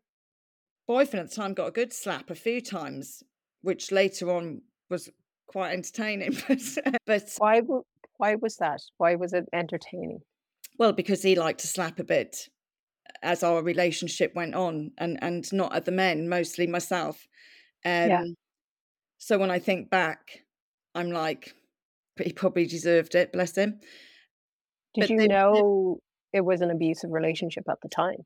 boyfriend 0.87 1.25
at 1.25 1.31
the 1.31 1.37
time 1.37 1.55
got 1.55 1.69
a 1.69 1.73
good 1.73 1.93
slap 1.93 2.31
a 2.31 2.35
few 2.35 2.61
times, 2.61 3.23
which 3.63 3.93
later 3.93 4.31
on 4.31 4.63
was 4.89 5.11
quite 5.47 5.73
entertaining. 5.73 6.37
But, 6.49 6.61
uh, 6.87 6.99
but 7.07 7.23
Why? 7.39 7.61
Why 8.17 8.35
was 8.37 8.57
that? 8.57 8.81
Why 8.99 9.15
was 9.17 9.33
it 9.33 9.47
entertaining? 9.53 10.21
well, 10.79 10.93
because 10.93 11.23
he 11.23 11.35
liked 11.35 11.61
to 11.61 11.67
slap 11.67 11.99
a 11.99 12.05
bit 12.05 12.49
as 13.23 13.43
our 13.43 13.63
relationship 13.63 14.35
went 14.35 14.55
on, 14.55 14.93
and 14.99 15.19
and 15.23 15.51
not 15.53 15.75
at 15.75 15.85
the 15.85 15.93
men, 15.93 16.29
mostly 16.29 16.67
myself. 16.67 17.27
Um, 17.85 18.09
Yeah. 18.09 18.25
So 19.19 19.39
when 19.39 19.51
I 19.51 19.59
think 19.59 19.91
back, 19.91 20.45
I'm 20.95 21.11
like, 21.11 21.55
he 22.23 22.33
probably 22.33 22.67
deserved 22.67 23.15
it. 23.15 23.33
Bless 23.33 23.55
him. 23.57 23.81
Did 24.95 25.01
But 25.03 25.11
you 25.11 25.19
they- 25.19 25.27
know 25.27 25.99
it 26.33 26.41
was 26.41 26.61
an 26.63 26.71
abusive 26.71 27.11
relationship 27.11 27.65
at 27.69 27.79
the 27.83 27.89
time? 27.89 28.25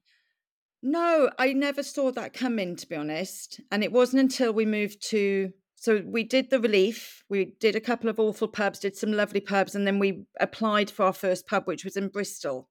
No, 0.82 1.30
I 1.39 1.53
never 1.53 1.82
saw 1.82 2.12
that 2.12 2.32
coming, 2.35 2.76
to 2.76 2.87
be 2.87 2.95
honest. 2.95 3.61
And 3.72 3.82
it 3.82 3.91
wasn't 3.93 4.20
until 4.20 4.53
we 4.53 4.66
moved 4.66 5.03
to, 5.11 5.53
so 5.76 6.03
we 6.05 6.22
did 6.24 6.51
the 6.51 6.61
relief, 6.61 7.24
we 7.28 7.55
did 7.59 7.74
a 7.74 7.80
couple 7.80 8.09
of 8.11 8.20
awful 8.20 8.49
pubs, 8.49 8.78
did 8.80 8.95
some 8.97 9.12
lovely 9.12 9.41
pubs, 9.41 9.74
and 9.74 9.87
then 9.87 9.99
we 9.99 10.24
applied 10.39 10.91
for 10.91 11.05
our 11.07 11.12
first 11.12 11.47
pub, 11.47 11.66
which 11.66 11.85
was 11.85 11.97
in 11.97 12.09
Bristol. 12.09 12.68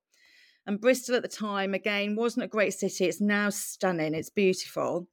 And 0.66 0.80
Bristol 0.80 1.16
at 1.16 1.22
the 1.22 1.28
time, 1.28 1.74
again, 1.74 2.16
wasn't 2.16 2.46
a 2.46 2.48
great 2.48 2.74
city. 2.74 3.06
It's 3.06 3.20
now 3.20 3.50
stunning, 3.50 4.14
it's 4.14 4.30
beautiful. 4.30 5.08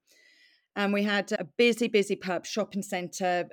And 0.76 0.92
we 0.92 1.02
had 1.02 1.32
a 1.32 1.44
busy, 1.44 1.88
busy 1.88 2.14
pub, 2.14 2.46
shopping 2.46 2.82
centre. 2.82 3.48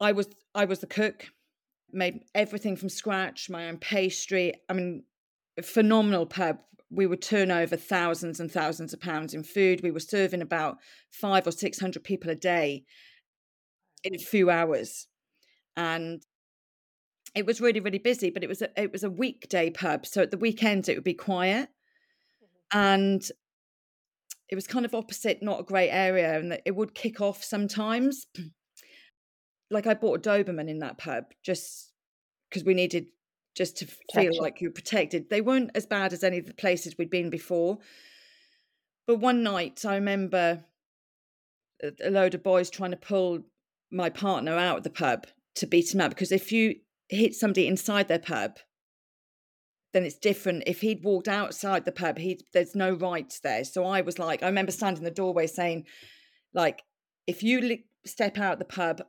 I 0.00 0.12
was 0.12 0.28
I 0.54 0.66
was 0.66 0.80
the 0.80 0.86
cook, 0.86 1.28
made 1.90 2.20
everything 2.34 2.76
from 2.76 2.90
scratch, 2.90 3.48
my 3.48 3.68
own 3.68 3.78
pastry. 3.78 4.52
I 4.68 4.74
mean, 4.74 5.04
a 5.56 5.62
phenomenal 5.62 6.26
pub. 6.26 6.58
We 6.90 7.06
would 7.06 7.22
turn 7.22 7.50
over 7.50 7.76
thousands 7.76 8.38
and 8.38 8.52
thousands 8.52 8.92
of 8.92 9.00
pounds 9.00 9.34
in 9.34 9.42
food. 9.42 9.82
We 9.82 9.90
were 9.90 9.98
serving 9.98 10.42
about 10.42 10.76
five 11.10 11.46
or 11.46 11.50
six 11.50 11.80
hundred 11.80 12.04
people 12.04 12.30
a 12.30 12.36
day 12.36 12.84
in 14.04 14.14
a 14.14 14.18
few 14.18 14.50
hours, 14.50 15.08
and 15.76 16.22
it 17.36 17.46
was 17.46 17.60
really 17.60 17.80
really 17.80 17.98
busy. 17.98 18.30
But 18.30 18.42
it 18.42 18.48
was 18.48 18.62
a, 18.62 18.80
it 18.80 18.92
was 18.92 19.04
a 19.04 19.10
weekday 19.10 19.70
pub, 19.70 20.06
so 20.06 20.22
at 20.22 20.30
the 20.30 20.38
weekends 20.38 20.88
it 20.88 20.96
would 20.96 21.04
be 21.04 21.14
quiet, 21.14 21.68
mm-hmm. 22.42 22.78
and 22.78 23.22
it 24.48 24.54
was 24.54 24.66
kind 24.66 24.84
of 24.84 24.94
opposite, 24.94 25.42
not 25.42 25.60
a 25.60 25.64
great 25.64 25.90
area, 25.90 26.38
and 26.38 26.58
it 26.64 26.74
would 26.74 26.94
kick 26.94 27.20
off 27.20 27.42
sometimes. 27.44 28.26
like 29.70 29.86
I 29.86 29.94
bought 29.94 30.24
a 30.24 30.28
Doberman 30.28 30.68
in 30.68 30.78
that 30.80 30.98
pub 30.98 31.24
just 31.42 31.92
because 32.48 32.64
we 32.64 32.74
needed 32.74 33.06
just 33.56 33.78
to 33.78 33.86
feel 34.14 34.40
like 34.40 34.60
you 34.60 34.68
were 34.68 34.74
protected. 34.74 35.30
They 35.30 35.40
weren't 35.40 35.70
as 35.74 35.86
bad 35.86 36.12
as 36.12 36.22
any 36.22 36.38
of 36.38 36.46
the 36.46 36.54
places 36.54 36.96
we'd 36.96 37.10
been 37.10 37.30
before. 37.30 37.78
But 39.06 39.16
one 39.16 39.42
night 39.42 39.84
I 39.84 39.94
remember 39.94 40.64
a 41.82 42.10
load 42.10 42.34
of 42.34 42.42
boys 42.42 42.70
trying 42.70 42.90
to 42.90 42.96
pull 42.96 43.40
my 43.90 44.10
partner 44.10 44.56
out 44.56 44.78
of 44.78 44.82
the 44.84 44.90
pub 44.90 45.26
to 45.56 45.66
beat 45.66 45.94
him 45.94 46.00
up 46.00 46.10
because 46.10 46.32
if 46.32 46.52
you 46.52 46.76
hit 47.08 47.34
somebody 47.34 47.66
inside 47.66 48.08
their 48.08 48.18
pub, 48.18 48.58
then 49.92 50.04
it's 50.04 50.18
different. 50.18 50.64
If 50.66 50.80
he'd 50.80 51.04
walked 51.04 51.28
outside 51.28 51.84
the 51.84 51.92
pub, 51.92 52.18
he 52.18 52.40
there's 52.52 52.74
no 52.74 52.92
rights 52.92 53.40
there. 53.40 53.64
So 53.64 53.84
I 53.84 54.00
was 54.00 54.18
like, 54.18 54.42
I 54.42 54.46
remember 54.46 54.72
standing 54.72 54.98
in 54.98 55.04
the 55.04 55.10
doorway 55.10 55.46
saying, 55.46 55.86
like, 56.52 56.82
if 57.26 57.42
you 57.42 57.60
li- 57.60 57.86
step 58.04 58.38
out 58.38 58.58
the 58.58 58.64
pub, 58.64 59.02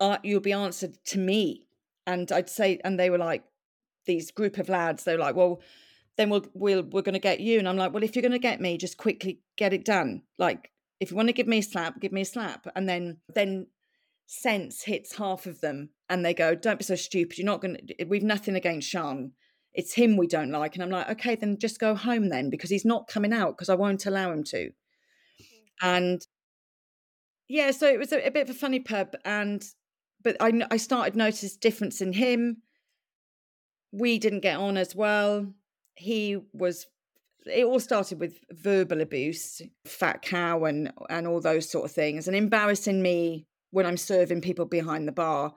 uh, 0.00 0.18
you'll 0.22 0.40
be 0.40 0.52
answered 0.52 0.96
to 1.06 1.18
me. 1.18 1.66
And 2.06 2.30
I'd 2.32 2.50
say, 2.50 2.80
and 2.84 2.98
they 2.98 3.10
were 3.10 3.18
like, 3.18 3.44
these 4.06 4.30
group 4.30 4.58
of 4.58 4.68
lads, 4.68 5.04
they're 5.04 5.18
like, 5.18 5.34
well, 5.34 5.60
then 6.16 6.30
we'll 6.30 6.46
we'll 6.54 6.82
we're 6.82 7.02
going 7.02 7.14
to 7.14 7.18
get 7.18 7.40
you 7.40 7.58
and 7.58 7.68
i'm 7.68 7.76
like 7.76 7.92
well 7.92 8.02
if 8.02 8.14
you're 8.14 8.22
going 8.22 8.32
to 8.32 8.38
get 8.38 8.60
me 8.60 8.78
just 8.78 8.96
quickly 8.96 9.40
get 9.56 9.72
it 9.72 9.84
done 9.84 10.22
like 10.38 10.70
if 11.00 11.10
you 11.10 11.16
want 11.16 11.28
to 11.28 11.32
give 11.32 11.46
me 11.46 11.58
a 11.58 11.62
slap 11.62 12.00
give 12.00 12.12
me 12.12 12.20
a 12.20 12.24
slap 12.24 12.66
and 12.76 12.88
then 12.88 13.18
then 13.34 13.66
sense 14.26 14.82
hits 14.82 15.16
half 15.16 15.46
of 15.46 15.60
them 15.60 15.90
and 16.08 16.24
they 16.24 16.34
go 16.34 16.54
don't 16.54 16.78
be 16.78 16.84
so 16.84 16.94
stupid 16.94 17.38
you're 17.38 17.44
not 17.44 17.60
going 17.60 17.76
to 17.76 18.04
we've 18.04 18.22
nothing 18.22 18.54
against 18.54 18.90
Sian. 18.90 19.32
It's 19.74 19.94
him 19.94 20.16
we 20.16 20.26
don't 20.26 20.50
like. 20.50 20.74
And 20.74 20.82
i'm 20.82 20.90
like 20.90 21.10
okay 21.10 21.34
then 21.34 21.58
just 21.58 21.78
go 21.78 21.94
home 21.94 22.28
then 22.28 22.50
because 22.50 22.70
he's 22.70 22.84
not 22.84 23.08
coming 23.08 23.32
out 23.32 23.56
because 23.56 23.68
i 23.68 23.74
won't 23.74 24.06
allow 24.06 24.32
him 24.32 24.44
to. 24.44 24.70
And 25.82 26.22
yeah 27.48 27.70
so 27.70 27.86
it 27.86 27.98
was 27.98 28.12
a, 28.12 28.26
a 28.26 28.30
bit 28.30 28.48
of 28.48 28.56
a 28.56 28.58
funny 28.58 28.80
pub 28.80 29.14
and 29.24 29.64
but 30.22 30.36
i 30.40 30.52
i 30.70 30.76
started 30.76 31.16
notice 31.16 31.56
difference 31.56 32.00
in 32.00 32.12
him. 32.12 32.62
We 33.92 34.18
didn't 34.18 34.40
get 34.40 34.56
on 34.56 34.76
as 34.76 34.94
well. 34.94 35.52
He 35.94 36.38
was 36.52 36.86
it 37.46 37.64
all 37.64 37.80
started 37.80 38.20
with 38.20 38.38
verbal 38.50 39.00
abuse 39.00 39.60
fat 39.84 40.22
cow 40.22 40.64
and 40.64 40.92
and 41.10 41.26
all 41.26 41.40
those 41.40 41.70
sort 41.70 41.84
of 41.84 41.92
things 41.92 42.26
and 42.26 42.36
embarrassing 42.36 43.02
me 43.02 43.46
when 43.74 43.86
i'm 43.86 43.96
serving 43.96 44.40
people 44.40 44.66
behind 44.66 45.06
the 45.06 45.12
bar. 45.12 45.52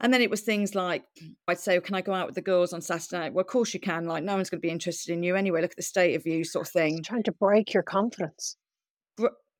And 0.00 0.12
then 0.12 0.20
it 0.20 0.30
was 0.30 0.40
things 0.40 0.74
like 0.74 1.04
i'd 1.48 1.58
say 1.58 1.80
can 1.80 1.94
i 1.94 2.00
go 2.00 2.12
out 2.12 2.26
with 2.26 2.34
the 2.34 2.42
girls 2.42 2.72
on 2.72 2.80
saturday? 2.80 3.18
Night 3.18 3.34
well 3.34 3.42
of 3.42 3.46
course 3.46 3.72
you 3.72 3.80
can 3.80 4.06
like 4.06 4.24
no 4.24 4.34
one's 4.34 4.50
going 4.50 4.60
to 4.60 4.66
be 4.66 4.72
interested 4.72 5.12
in 5.12 5.22
you 5.22 5.36
anyway. 5.36 5.62
Look 5.62 5.72
at 5.72 5.76
the 5.76 5.82
state 5.82 6.14
of 6.16 6.26
you 6.26 6.44
sort 6.44 6.66
of 6.66 6.72
thing. 6.72 7.02
trying 7.02 7.22
to 7.24 7.32
break 7.32 7.72
your 7.72 7.84
confidence. 7.84 8.56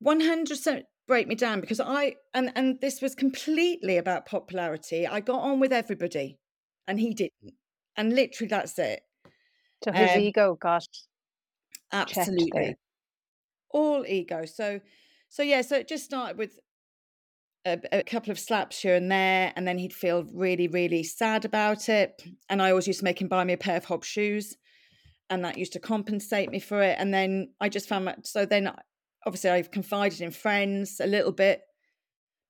100% 0.03 0.81
break 1.07 1.27
me 1.27 1.35
down 1.35 1.61
because 1.61 1.79
i 1.79 2.15
and 2.33 2.51
and 2.55 2.81
this 2.81 3.01
was 3.01 3.15
completely 3.15 3.97
about 3.97 4.25
popularity. 4.25 5.07
I 5.07 5.21
got 5.21 5.39
on 5.39 5.59
with 5.59 5.71
everybody 5.71 6.37
and 6.87 6.99
he 6.99 7.13
didn't. 7.13 7.53
And 7.95 8.13
literally 8.13 8.49
that's 8.49 8.77
it. 8.77 9.01
So 9.83 9.91
his 9.91 10.11
um, 10.11 10.19
ego 10.19 10.57
got 10.59 10.87
absolutely. 11.91 12.75
all 13.69 14.05
ego. 14.07 14.45
So, 14.45 14.79
so 15.29 15.43
yeah. 15.43 15.61
So 15.61 15.77
it 15.77 15.87
just 15.87 16.05
started 16.05 16.37
with 16.37 16.59
a, 17.65 17.79
a, 17.91 18.03
couple 18.03 18.31
of 18.31 18.39
slaps 18.39 18.81
here 18.81 18.95
and 18.95 19.11
there, 19.11 19.51
and 19.55 19.67
then 19.67 19.77
he'd 19.77 19.93
feel 19.93 20.25
really, 20.33 20.67
really 20.67 21.03
sad 21.03 21.45
about 21.45 21.89
it. 21.89 22.21
And 22.49 22.61
I 22.61 22.69
always 22.69 22.87
used 22.87 22.99
to 22.99 23.05
make 23.05 23.21
him 23.21 23.27
buy 23.27 23.43
me 23.43 23.53
a 23.53 23.57
pair 23.57 23.77
of 23.77 23.85
Hob 23.85 24.03
shoes, 24.03 24.55
and 25.29 25.43
that 25.43 25.57
used 25.57 25.73
to 25.73 25.79
compensate 25.79 26.51
me 26.51 26.59
for 26.59 26.81
it. 26.81 26.97
And 26.99 27.13
then 27.13 27.53
I 27.59 27.69
just 27.69 27.89
found 27.89 28.07
that. 28.07 28.27
So 28.27 28.45
then, 28.45 28.71
obviously, 29.25 29.49
I've 29.49 29.71
confided 29.71 30.21
in 30.21 30.31
friends 30.31 30.99
a 30.99 31.07
little 31.07 31.31
bit, 31.31 31.61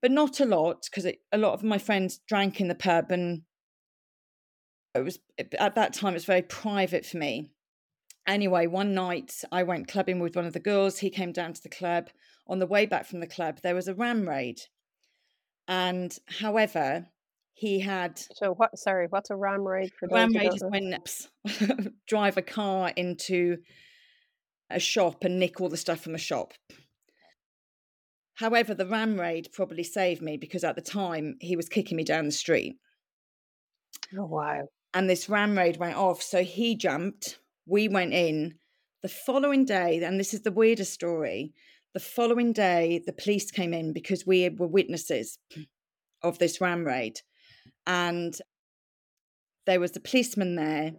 but 0.02 0.12
not 0.12 0.40
a 0.40 0.46
lot 0.46 0.88
because 0.90 1.12
a 1.32 1.38
lot 1.38 1.54
of 1.54 1.64
my 1.64 1.80
friends 1.80 2.20
drank 2.28 2.62
in 2.62 2.68
the 2.68 2.76
pub 2.76 3.10
and 3.10 3.42
it 4.94 5.04
was 5.04 5.18
at 5.38 5.74
that 5.74 5.94
time 5.94 6.14
it 6.14 6.14
was 6.14 6.26
very 6.26 6.44
private 6.44 7.06
for 7.06 7.18
me 7.18 7.50
anyway 8.28 8.68
one 8.68 8.94
night 8.94 9.44
i 9.52 9.64
went 9.64 9.88
clubbing 9.88 10.20
with 10.20 10.36
one 10.36 10.46
of 10.46 10.54
the 10.54 10.60
girls 10.60 11.00
he 11.00 11.10
came 11.10 11.32
down 11.32 11.54
to 11.54 11.64
the 11.64 11.70
club 11.70 12.10
on 12.48 12.60
the 12.60 12.68
way 12.68 12.86
back 12.86 13.06
from 13.06 13.20
the 13.20 13.26
club 13.26 13.58
there 13.64 13.74
was 13.74 13.88
a 13.88 13.96
ram 13.96 14.30
raid 14.30 14.60
and 15.68 16.18
however 16.28 17.08
he 17.54 17.80
had 17.80 18.20
so 18.34 18.54
what 18.54 18.78
sorry 18.78 19.08
what's 19.10 19.30
a 19.30 19.36
ram 19.36 19.66
raid 19.66 19.92
for 20.00 20.08
ram 20.12 20.34
raid 20.34 20.54
is 20.54 20.64
when 20.70 20.98
drive 22.08 22.38
a 22.38 22.42
car 22.42 22.92
into 22.96 23.58
a 24.70 24.80
shop 24.80 25.24
and 25.24 25.40
nick 25.40 25.62
all 25.62 25.70
the 25.70 25.78
stuff 25.78 26.02
from 26.02 26.12
the 26.12 26.18
shop 26.18 26.54
however 28.36 28.74
the 28.74 28.86
ram 28.86 29.20
raid 29.20 29.48
probably 29.54 29.84
saved 29.84 30.22
me 30.22 30.38
because 30.38 30.64
at 30.64 30.76
the 30.76 30.82
time 30.82 31.36
he 31.40 31.56
was 31.56 31.70
kicking 31.70 31.98
me 31.98 32.04
down 32.04 32.26
the 32.26 32.32
street 32.32 32.76
oh 34.18 34.26
wow 34.26 34.64
and 34.96 35.10
this 35.10 35.28
ram 35.28 35.58
raid 35.58 35.78
went 35.78 35.98
off. 35.98 36.24
So 36.24 36.42
he 36.42 36.76
jumped, 36.76 37.38
we 37.68 37.88
went 37.88 38.14
in. 38.14 38.56
The 39.04 39.10
following 39.10 39.66
day, 39.66 40.02
and 40.02 40.20
this 40.20 40.34
is 40.34 40.42
the 40.42 40.52
weirdest 40.52 40.94
story, 40.94 41.54
the 41.96 42.00
following 42.02 42.52
day, 42.52 43.02
the 43.06 43.14
police 43.14 43.50
came 43.50 43.74
in 43.74 43.94
because 43.94 44.28
we 44.28 44.50
were 44.50 44.68
witnesses 44.68 45.40
of 46.22 46.38
this 46.38 46.60
ram 46.60 46.84
raid. 46.84 47.22
And 47.88 48.36
there 49.66 49.80
was 49.80 49.96
a 49.96 50.02
policeman 50.02 50.58
there 50.58 50.92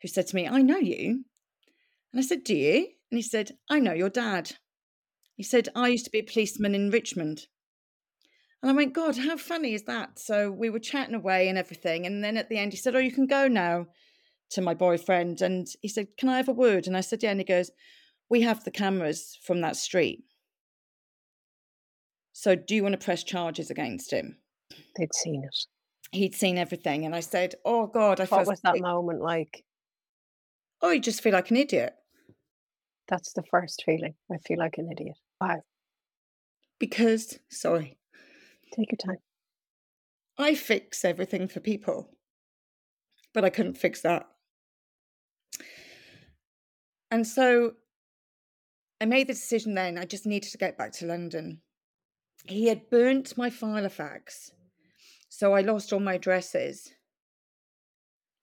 who 0.00 0.06
said 0.06 0.28
to 0.28 0.36
me, 0.36 0.46
I 0.46 0.62
know 0.62 0.78
you. 0.78 1.24
And 2.12 2.20
I 2.20 2.22
said, 2.22 2.44
Do 2.44 2.54
you? 2.54 2.86
And 3.10 3.18
he 3.18 3.22
said, 3.22 3.50
I 3.68 3.80
know 3.80 3.94
your 3.94 4.08
dad. 4.08 4.52
He 5.34 5.42
said, 5.42 5.70
I 5.74 5.88
used 5.88 6.04
to 6.04 6.12
be 6.12 6.20
a 6.20 6.22
policeman 6.22 6.76
in 6.76 6.90
Richmond. 6.90 7.48
And 8.62 8.70
I 8.70 8.74
went, 8.74 8.94
God, 8.94 9.16
how 9.16 9.36
funny 9.36 9.74
is 9.74 9.82
that? 9.82 10.20
So 10.20 10.52
we 10.52 10.70
were 10.70 10.78
chatting 10.78 11.16
away 11.16 11.48
and 11.48 11.58
everything. 11.58 12.06
And 12.06 12.22
then 12.22 12.36
at 12.36 12.48
the 12.48 12.58
end, 12.58 12.72
he 12.72 12.78
said, 12.78 12.94
Oh, 12.94 13.00
you 13.00 13.12
can 13.12 13.26
go 13.26 13.48
now 13.48 13.86
to 14.50 14.62
my 14.62 14.72
boyfriend. 14.72 15.42
And 15.42 15.66
he 15.82 15.88
said, 15.88 16.16
Can 16.16 16.28
I 16.28 16.36
have 16.36 16.48
a 16.48 16.52
word? 16.52 16.86
And 16.86 16.96
I 16.96 17.00
said, 17.00 17.24
Yeah. 17.24 17.32
And 17.32 17.40
he 17.40 17.44
goes, 17.44 17.72
We 18.30 18.42
have 18.42 18.62
the 18.62 18.70
cameras 18.70 19.36
from 19.42 19.60
that 19.62 19.74
street. 19.74 20.22
So 22.34 22.54
do 22.56 22.74
you 22.74 22.82
want 22.82 22.98
to 22.98 23.04
press 23.04 23.22
charges 23.22 23.70
against 23.70 24.12
him? 24.12 24.36
They'd 24.96 25.14
seen 25.14 25.44
it. 25.44 25.56
He'd 26.10 26.34
seen 26.34 26.58
everything. 26.58 27.06
And 27.06 27.14
I 27.14 27.20
said, 27.20 27.54
Oh, 27.64 27.86
God, 27.86 28.20
I 28.20 28.26
What 28.26 28.46
was 28.46 28.60
that 28.60 28.78
moment 28.78 29.22
like? 29.22 29.64
Oh, 30.82 30.90
you 30.90 31.00
just 31.00 31.22
feel 31.22 31.32
like 31.32 31.50
an 31.50 31.56
idiot. 31.56 31.94
That's 33.08 33.32
the 33.32 33.44
first 33.50 33.84
feeling. 33.86 34.14
I 34.30 34.36
feel 34.38 34.58
like 34.58 34.78
an 34.78 34.90
idiot. 34.90 35.16
Wow. 35.40 35.62
Because, 36.78 37.38
sorry, 37.48 37.98
Take 38.74 38.90
your 38.90 39.14
time. 39.14 39.22
I 40.36 40.56
fix 40.56 41.04
everything 41.04 41.46
for 41.46 41.60
people, 41.60 42.10
but 43.32 43.44
I 43.44 43.50
couldn't 43.50 43.78
fix 43.78 44.00
that. 44.00 44.26
And 47.12 47.24
so 47.24 47.74
I 49.00 49.04
made 49.04 49.28
the 49.28 49.34
decision 49.34 49.74
then 49.74 49.96
I 49.96 50.06
just 50.06 50.26
needed 50.26 50.50
to 50.50 50.58
get 50.58 50.76
back 50.76 50.90
to 50.94 51.06
London. 51.06 51.60
He 52.44 52.68
had 52.68 52.90
burnt 52.90 53.36
my 53.36 53.50
Filofax, 53.50 54.50
so 55.28 55.52
I 55.52 55.60
lost 55.62 55.92
all 55.92 56.00
my 56.00 56.18
dresses. 56.18 56.92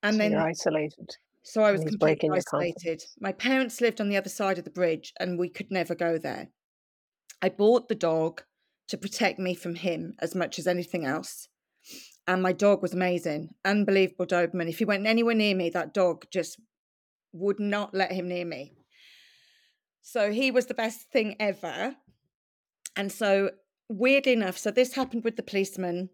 And 0.04 0.16
so 0.16 0.18
then 0.18 0.32
you're 0.32 0.42
isolated. 0.42 1.16
So 1.44 1.64
I 1.64 1.72
was 1.72 1.84
completely 1.84 2.30
isolated. 2.30 3.04
My 3.20 3.32
parents 3.32 3.82
lived 3.82 4.00
on 4.00 4.10
the 4.10 4.18
other 4.18 4.30
side 4.30 4.58
of 4.58 4.64
the 4.64 4.72
bridge 4.72 5.14
and 5.20 5.40
we 5.40 5.50
could 5.50 5.72
never 5.72 5.96
go 5.96 6.18
there. 6.18 6.50
I 7.42 7.50
bought 7.50 7.88
the 7.88 7.96
dog 7.96 8.44
to 8.88 8.98
protect 8.98 9.40
me 9.40 9.56
from 9.56 9.76
him 9.76 10.14
as 10.20 10.36
much 10.36 10.60
as 10.60 10.68
anything 10.68 11.06
else. 11.06 11.48
And 12.28 12.44
my 12.44 12.54
dog 12.54 12.82
was 12.82 12.94
amazing, 12.94 13.50
unbelievable 13.66 14.28
Doberman. 14.28 14.70
If 14.70 14.80
he 14.80 14.86
went 14.86 15.08
anywhere 15.08 15.34
near 15.34 15.56
me, 15.56 15.70
that 15.72 15.94
dog 15.94 16.26
just 16.32 16.60
would 17.34 17.60
not 17.60 17.94
let 17.94 18.12
him 18.12 18.28
near 18.28 18.46
me. 18.46 18.74
So 20.02 20.32
he 20.32 20.52
was 20.52 20.68
the 20.68 20.74
best 20.74 21.12
thing 21.12 21.36
ever. 21.40 21.96
And 22.96 23.12
so, 23.12 23.52
weird 23.92 24.28
enough, 24.28 24.58
so 24.58 24.72
this 24.72 24.94
happened 24.94 25.24
with 25.24 25.36
the 25.36 25.44
policeman. 25.44 26.10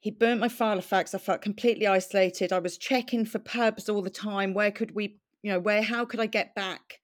He 0.00 0.10
burnt 0.10 0.40
my 0.40 0.48
Filofax. 0.48 1.14
I 1.14 1.18
felt 1.18 1.42
completely 1.42 1.86
isolated. 1.86 2.52
I 2.52 2.58
was 2.58 2.78
checking 2.78 3.24
for 3.24 3.38
pubs 3.38 3.88
all 3.88 4.02
the 4.02 4.10
time. 4.10 4.54
Where 4.54 4.70
could 4.70 4.94
we, 4.94 5.18
you 5.42 5.52
know, 5.52 5.58
where, 5.58 5.82
how 5.82 6.04
could 6.04 6.20
I 6.20 6.26
get 6.26 6.54
back 6.54 7.00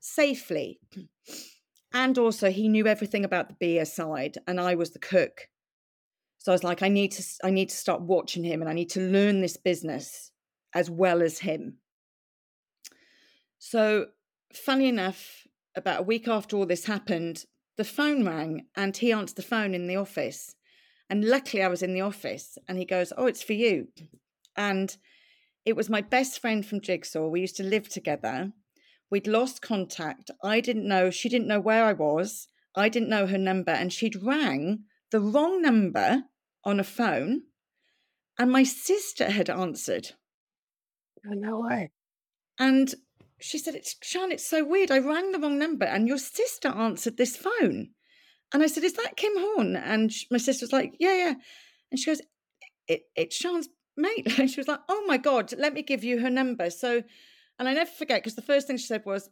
safely? 0.00 0.80
And 1.96 2.18
also, 2.18 2.50
he 2.50 2.68
knew 2.68 2.88
everything 2.88 3.24
about 3.24 3.46
the 3.46 3.54
beer 3.54 3.84
side, 3.84 4.36
and 4.48 4.60
I 4.60 4.74
was 4.74 4.90
the 4.90 4.98
cook. 4.98 5.42
So 6.38 6.50
I 6.50 6.54
was 6.56 6.64
like, 6.64 6.82
I 6.82 6.88
need 6.88 7.12
to, 7.12 7.22
I 7.44 7.50
need 7.50 7.68
to 7.68 7.76
start 7.76 8.02
watching 8.02 8.42
him, 8.42 8.60
and 8.60 8.68
I 8.68 8.72
need 8.72 8.90
to 8.90 9.00
learn 9.00 9.40
this 9.40 9.56
business 9.56 10.32
as 10.74 10.90
well 10.90 11.22
as 11.22 11.38
him. 11.38 11.78
So, 13.60 14.06
funny 14.52 14.88
enough, 14.88 15.46
about 15.76 16.00
a 16.00 16.02
week 16.02 16.26
after 16.26 16.56
all 16.56 16.66
this 16.66 16.84
happened, 16.86 17.44
the 17.76 17.84
phone 17.84 18.24
rang, 18.24 18.66
and 18.76 18.96
he 18.96 19.12
answered 19.12 19.36
the 19.36 19.42
phone 19.42 19.74
in 19.74 19.86
the 19.86 19.96
office. 19.96 20.54
And 21.10 21.24
luckily, 21.24 21.62
I 21.62 21.68
was 21.68 21.82
in 21.82 21.94
the 21.94 22.00
office, 22.00 22.56
and 22.68 22.78
he 22.78 22.84
goes, 22.84 23.12
"Oh, 23.16 23.26
it's 23.26 23.42
for 23.42 23.52
you," 23.52 23.88
and 24.56 24.96
it 25.64 25.76
was 25.76 25.90
my 25.90 26.00
best 26.00 26.40
friend 26.40 26.64
from 26.64 26.80
Jigsaw. 26.80 27.28
We 27.28 27.40
used 27.40 27.56
to 27.56 27.62
live 27.62 27.88
together 27.88 28.52
We'd 29.14 29.28
lost 29.28 29.62
contact. 29.62 30.32
I 30.42 30.60
didn't 30.60 30.88
know, 30.88 31.08
she 31.10 31.28
didn't 31.28 31.46
know 31.46 31.60
where 31.60 31.84
I 31.84 31.92
was. 31.92 32.48
I 32.74 32.88
didn't 32.88 33.08
know 33.08 33.28
her 33.28 33.38
number, 33.38 33.70
and 33.70 33.92
she'd 33.92 34.20
rang 34.20 34.86
the 35.12 35.20
wrong 35.20 35.62
number 35.62 36.24
on 36.64 36.80
a 36.80 36.84
phone, 36.84 37.42
and 38.38 38.50
my 38.50 38.64
sister 38.64 39.30
had 39.30 39.48
answered. 39.48 40.12
Oh, 41.24 41.34
no 41.34 41.60
way. 41.60 41.92
And 42.58 42.92
she 43.44 43.58
said, 43.58 43.74
It's 43.74 43.94
Sian, 44.02 44.32
it's 44.32 44.46
so 44.46 44.64
weird. 44.64 44.90
I 44.90 44.98
rang 44.98 45.32
the 45.32 45.38
wrong 45.38 45.58
number, 45.58 45.84
and 45.84 46.08
your 46.08 46.18
sister 46.18 46.68
answered 46.68 47.16
this 47.16 47.36
phone. 47.36 47.90
And 48.52 48.62
I 48.62 48.66
said, 48.66 48.84
Is 48.84 48.94
that 48.94 49.16
Kim 49.16 49.32
Horn? 49.36 49.76
And 49.76 50.12
she, 50.12 50.26
my 50.30 50.38
sister 50.38 50.64
was 50.64 50.72
like, 50.72 50.94
Yeah, 50.98 51.14
yeah. 51.16 51.34
And 51.90 51.98
she 52.00 52.10
goes, 52.10 52.22
it, 52.88 53.02
It's 53.16 53.38
Sian's 53.38 53.68
mate. 53.96 54.26
And 54.38 54.50
she 54.50 54.60
was 54.60 54.68
like, 54.68 54.80
Oh 54.88 55.04
my 55.06 55.18
God, 55.18 55.52
let 55.58 55.74
me 55.74 55.82
give 55.82 56.04
you 56.04 56.20
her 56.20 56.30
number. 56.30 56.70
So 56.70 57.02
and 57.58 57.68
I 57.68 57.74
never 57.74 57.90
forget 57.90 58.22
because 58.22 58.34
the 58.34 58.42
first 58.42 58.66
thing 58.66 58.76
she 58.76 58.86
said 58.86 59.02
was, 59.04 59.28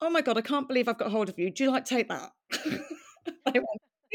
Oh 0.00 0.10
my 0.10 0.20
God, 0.20 0.38
I 0.38 0.42
can't 0.42 0.68
believe 0.68 0.88
I've 0.88 0.98
got 0.98 1.10
hold 1.10 1.28
of 1.28 1.38
you. 1.38 1.50
Do 1.50 1.64
you 1.64 1.70
like 1.70 1.84
take 1.84 2.08
that? 2.08 2.30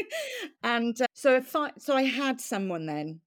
and 0.62 1.00
uh, 1.00 1.06
so 1.12 1.36
if 1.36 1.54
I, 1.54 1.72
so 1.78 1.94
I 1.94 2.02
had 2.02 2.40
someone 2.40 2.86
then 2.86 3.20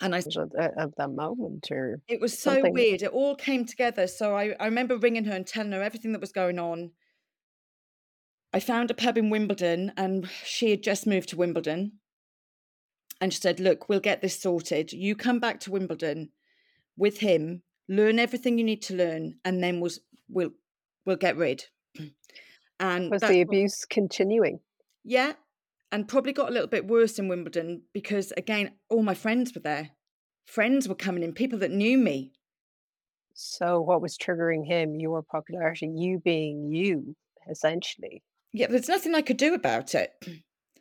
And 0.00 0.14
I 0.14 0.18
of, 0.18 0.52
uh, 0.58 0.86
that 0.96 1.10
moment 1.10 1.68
or 1.72 2.00
it 2.06 2.20
was 2.20 2.38
so 2.38 2.54
something. 2.54 2.72
weird. 2.72 3.02
It 3.02 3.10
all 3.10 3.34
came 3.34 3.64
together. 3.64 4.06
So 4.06 4.36
I, 4.36 4.54
I 4.60 4.66
remember 4.66 4.96
ringing 4.96 5.24
her 5.24 5.34
and 5.34 5.46
telling 5.46 5.72
her 5.72 5.82
everything 5.82 6.12
that 6.12 6.20
was 6.20 6.30
going 6.32 6.58
on. 6.58 6.92
I 8.52 8.60
found 8.60 8.90
a 8.90 8.94
pub 8.94 9.18
in 9.18 9.28
Wimbledon 9.28 9.92
and 9.96 10.28
she 10.44 10.70
had 10.70 10.82
just 10.82 11.06
moved 11.06 11.30
to 11.30 11.36
Wimbledon. 11.36 11.92
And 13.20 13.32
she 13.32 13.40
said, 13.40 13.58
Look, 13.58 13.88
we'll 13.88 13.98
get 14.00 14.22
this 14.22 14.40
sorted. 14.40 14.92
You 14.92 15.16
come 15.16 15.40
back 15.40 15.58
to 15.60 15.72
Wimbledon 15.72 16.30
with 16.96 17.18
him, 17.18 17.62
learn 17.88 18.20
everything 18.20 18.58
you 18.58 18.64
need 18.64 18.82
to 18.82 18.94
learn, 18.94 19.34
and 19.44 19.62
then 19.62 19.80
we'll 19.80 19.90
we'll 20.28 20.50
we'll 21.04 21.16
get 21.16 21.36
rid. 21.36 21.64
And 22.80 23.10
Was 23.10 23.22
the 23.22 23.38
what- 23.38 23.48
abuse 23.48 23.84
continuing? 23.90 24.60
yeah, 25.04 25.32
and 25.90 26.08
probably 26.08 26.32
got 26.32 26.50
a 26.50 26.52
little 26.52 26.68
bit 26.68 26.86
worse 26.86 27.18
in 27.18 27.28
Wimbledon 27.28 27.82
because 27.92 28.32
again, 28.36 28.72
all 28.90 29.02
my 29.02 29.14
friends 29.14 29.54
were 29.54 29.60
there. 29.60 29.90
Friends 30.46 30.88
were 30.88 30.94
coming 30.94 31.22
in, 31.22 31.32
people 31.32 31.58
that 31.58 31.70
knew 31.70 31.98
me. 31.98 32.32
So 33.34 33.80
what 33.80 34.02
was 34.02 34.16
triggering 34.18 34.66
him? 34.66 34.98
Your 34.98 35.22
popularity, 35.22 35.92
you 35.94 36.20
being 36.24 36.72
you, 36.72 37.14
essentially. 37.50 38.22
Yeah, 38.52 38.66
there's 38.68 38.88
nothing 38.88 39.14
I 39.14 39.22
could 39.22 39.36
do 39.36 39.54
about 39.54 39.94
it. 39.94 40.10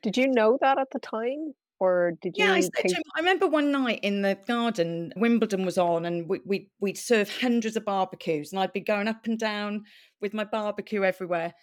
Did 0.02 0.18
you 0.18 0.28
know 0.28 0.58
that 0.62 0.80
at 0.80 0.88
the 0.92 1.00
time? 1.00 1.54
Or 1.80 2.14
did 2.22 2.34
you 2.36 2.46
Yeah, 2.46 2.54
I 2.54 2.62
said 2.62 2.74
think 2.74 2.88
to 2.90 2.96
him, 2.96 3.04
I 3.16 3.20
remember 3.20 3.48
one 3.48 3.72
night 3.72 4.00
in 4.02 4.24
the 4.24 4.38
garden, 4.48 5.14
Wimbledon 5.16 5.66
was 5.66 5.78
on, 5.78 6.06
and 6.06 6.28
we, 6.28 6.40
we, 6.46 6.70
we'd 6.80 6.98
serve 6.98 7.30
hundreds 7.30 7.76
of 7.76 7.86
barbecues, 7.86 8.52
and 8.52 8.60
I'd 8.60 8.74
be 8.74 8.80
going 8.80 9.08
up 9.08 9.28
and 9.28 9.38
down 9.38 9.84
with 10.20 10.34
my 10.34 10.44
barbecue 10.44 11.04
everywhere. 11.04 11.54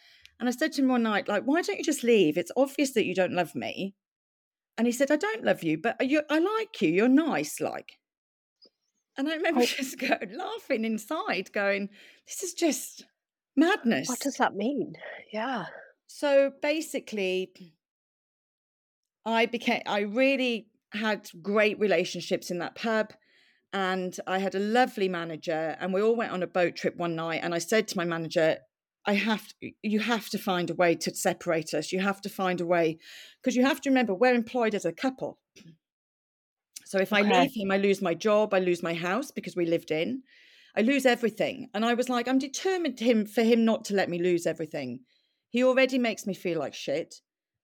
And 0.41 0.49
I 0.49 0.53
said 0.53 0.73
to 0.73 0.83
him 0.83 0.89
one 0.89 1.05
night, 1.05 1.29
like, 1.29 1.45
why 1.45 1.63
don't 1.63 1.79
you 1.79 1.85
just 1.85 2.03
leave? 2.03 2.37
It's 2.37 2.51
obvious 2.57 2.93
that 2.95 3.07
you 3.07 3.15
don't 3.15 3.33
love 3.33 3.55
me. 3.55 3.95
And 4.77 4.87
he 4.87 4.93
said, 4.93 5.11
I 5.11 5.17
don't 5.17 5.45
love 5.45 5.63
you, 5.63 5.79
but 5.81 6.05
you, 6.05 6.23
I 6.29 6.39
like 6.39 6.83
you. 6.83 6.91
You're 6.91 7.09
nice, 7.09 7.61
like. 7.61 7.93
And 9.17 9.29
I 9.29 9.35
remember 9.37 9.61
Oh. 9.61 9.65
just 9.77 9.99
going, 9.99 10.37
laughing 10.37 10.85
inside, 10.85 11.53
going, 11.53 11.89
this 12.27 12.43
is 12.43 12.55
just 12.55 13.05
madness. 13.57 14.09
what 14.09 14.19
does 14.21 14.37
that 14.39 14.55
mean? 14.57 14.95
Yeah. 15.33 15.67
So 16.09 16.51
basically, 16.61 17.53
I 19.25 19.47
became, 19.47 19.83
I 19.87 20.01
really 20.01 20.69
had 20.93 21.31
great 21.43 21.79
relationships 21.79 22.51
in 22.51 22.59
that 22.59 22.75
pub. 22.75 23.13
And 23.73 24.17
I 24.29 24.39
had 24.39 24.55
a 24.55 24.61
lovely 24.61 25.09
manager, 25.09 25.77
and 25.81 25.93
we 25.93 26.01
all 26.01 26.15
went 26.15 26.31
on 26.31 26.45
a 26.45 26.47
boat 26.47 26.77
trip 26.77 26.95
one 26.97 27.17
night. 27.17 27.41
And 27.43 27.53
I 27.53 27.59
said 27.59 27.89
to 27.89 27.97
my 27.97 28.05
manager, 28.05 28.59
I 29.07 29.15
have 29.15 29.47
to, 29.61 29.71
you 29.83 30.01
have 30.01 30.29
to 30.31 30.39
find 30.39 30.71
a 30.71 30.75
way 30.75 30.95
to 30.97 31.15
separate 31.15 31.75
us. 31.75 31.93
You 31.93 32.01
have 32.01 32.21
to 32.23 32.29
find 32.29 32.61
a 32.61 32.67
way 32.67 32.99
because 33.43 33.55
you 33.57 33.65
have 33.65 33.81
to 33.83 33.91
remember 33.91 34.15
we're 34.15 34.35
employed 34.35 34.75
as 34.75 34.85
a 34.85 34.93
couple. 34.93 35.39
So 36.87 36.99
if 36.99 37.13
I 37.13 37.21
Okay. 37.21 37.31
leave 37.41 37.53
him, 37.55 37.71
I 37.71 37.79
lose 37.79 38.01
my 38.03 38.15
job, 38.15 38.55
I 38.55 38.59
lose 38.61 38.83
my 38.83 38.95
house 38.95 39.31
because 39.31 39.57
we 39.57 39.67
lived 39.67 39.91
in, 39.91 40.23
I 40.77 40.83
lose 40.83 41.07
everything. 41.07 41.69
And 41.75 41.85
I 41.85 41.95
was 41.95 42.09
like, 42.09 42.29
I'm 42.29 42.39
determined 42.39 43.01
him 43.01 43.27
for 43.27 43.43
him 43.43 43.65
not 43.65 43.85
to 43.87 43.95
let 43.95 44.09
me 44.09 44.23
lose 44.23 44.47
everything. 44.47 45.01
He 45.51 45.65
already 45.65 45.99
makes 45.99 46.27
me 46.27 46.35
feel 46.35 46.59
like 46.59 46.75
shit. 46.75 47.17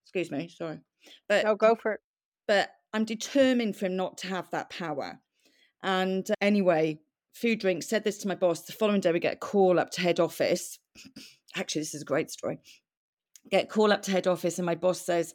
Excuse 0.05 0.31
me, 0.31 0.49
sorry, 0.49 0.81
but 1.29 1.45
No, 1.45 1.55
go 1.55 1.75
for 1.75 1.93
it. 1.93 2.01
but 2.49 2.71
I'm 2.93 3.05
determined 3.05 3.77
for 3.77 3.87
him 3.87 3.97
not 3.97 4.19
to 4.19 4.27
have 4.29 4.51
that 4.51 4.71
power. 4.71 5.21
And 5.83 6.27
anyway, 6.41 7.01
food 7.33 7.61
drink 7.61 7.83
said 7.85 8.03
this 8.05 8.19
to 8.19 8.29
my 8.29 8.35
boss. 8.35 8.63
The 8.63 8.73
following 8.73 9.01
day, 9.01 9.13
we 9.13 9.21
get 9.21 9.35
a 9.35 9.37
call 9.37 9.79
up 9.79 9.91
to 9.93 10.01
head 10.01 10.19
office. 10.19 10.80
Actually, 11.57 11.83
this 11.83 11.95
is 11.95 12.03
a 12.03 12.07
great 12.07 12.31
story. 12.31 12.59
Get 13.51 13.69
call 13.69 13.93
up 13.93 14.03
to 14.03 14.11
head 14.11 14.27
office, 14.27 14.59
and 14.59 14.67
my 14.67 14.75
boss 14.75 15.01
says, 15.01 15.35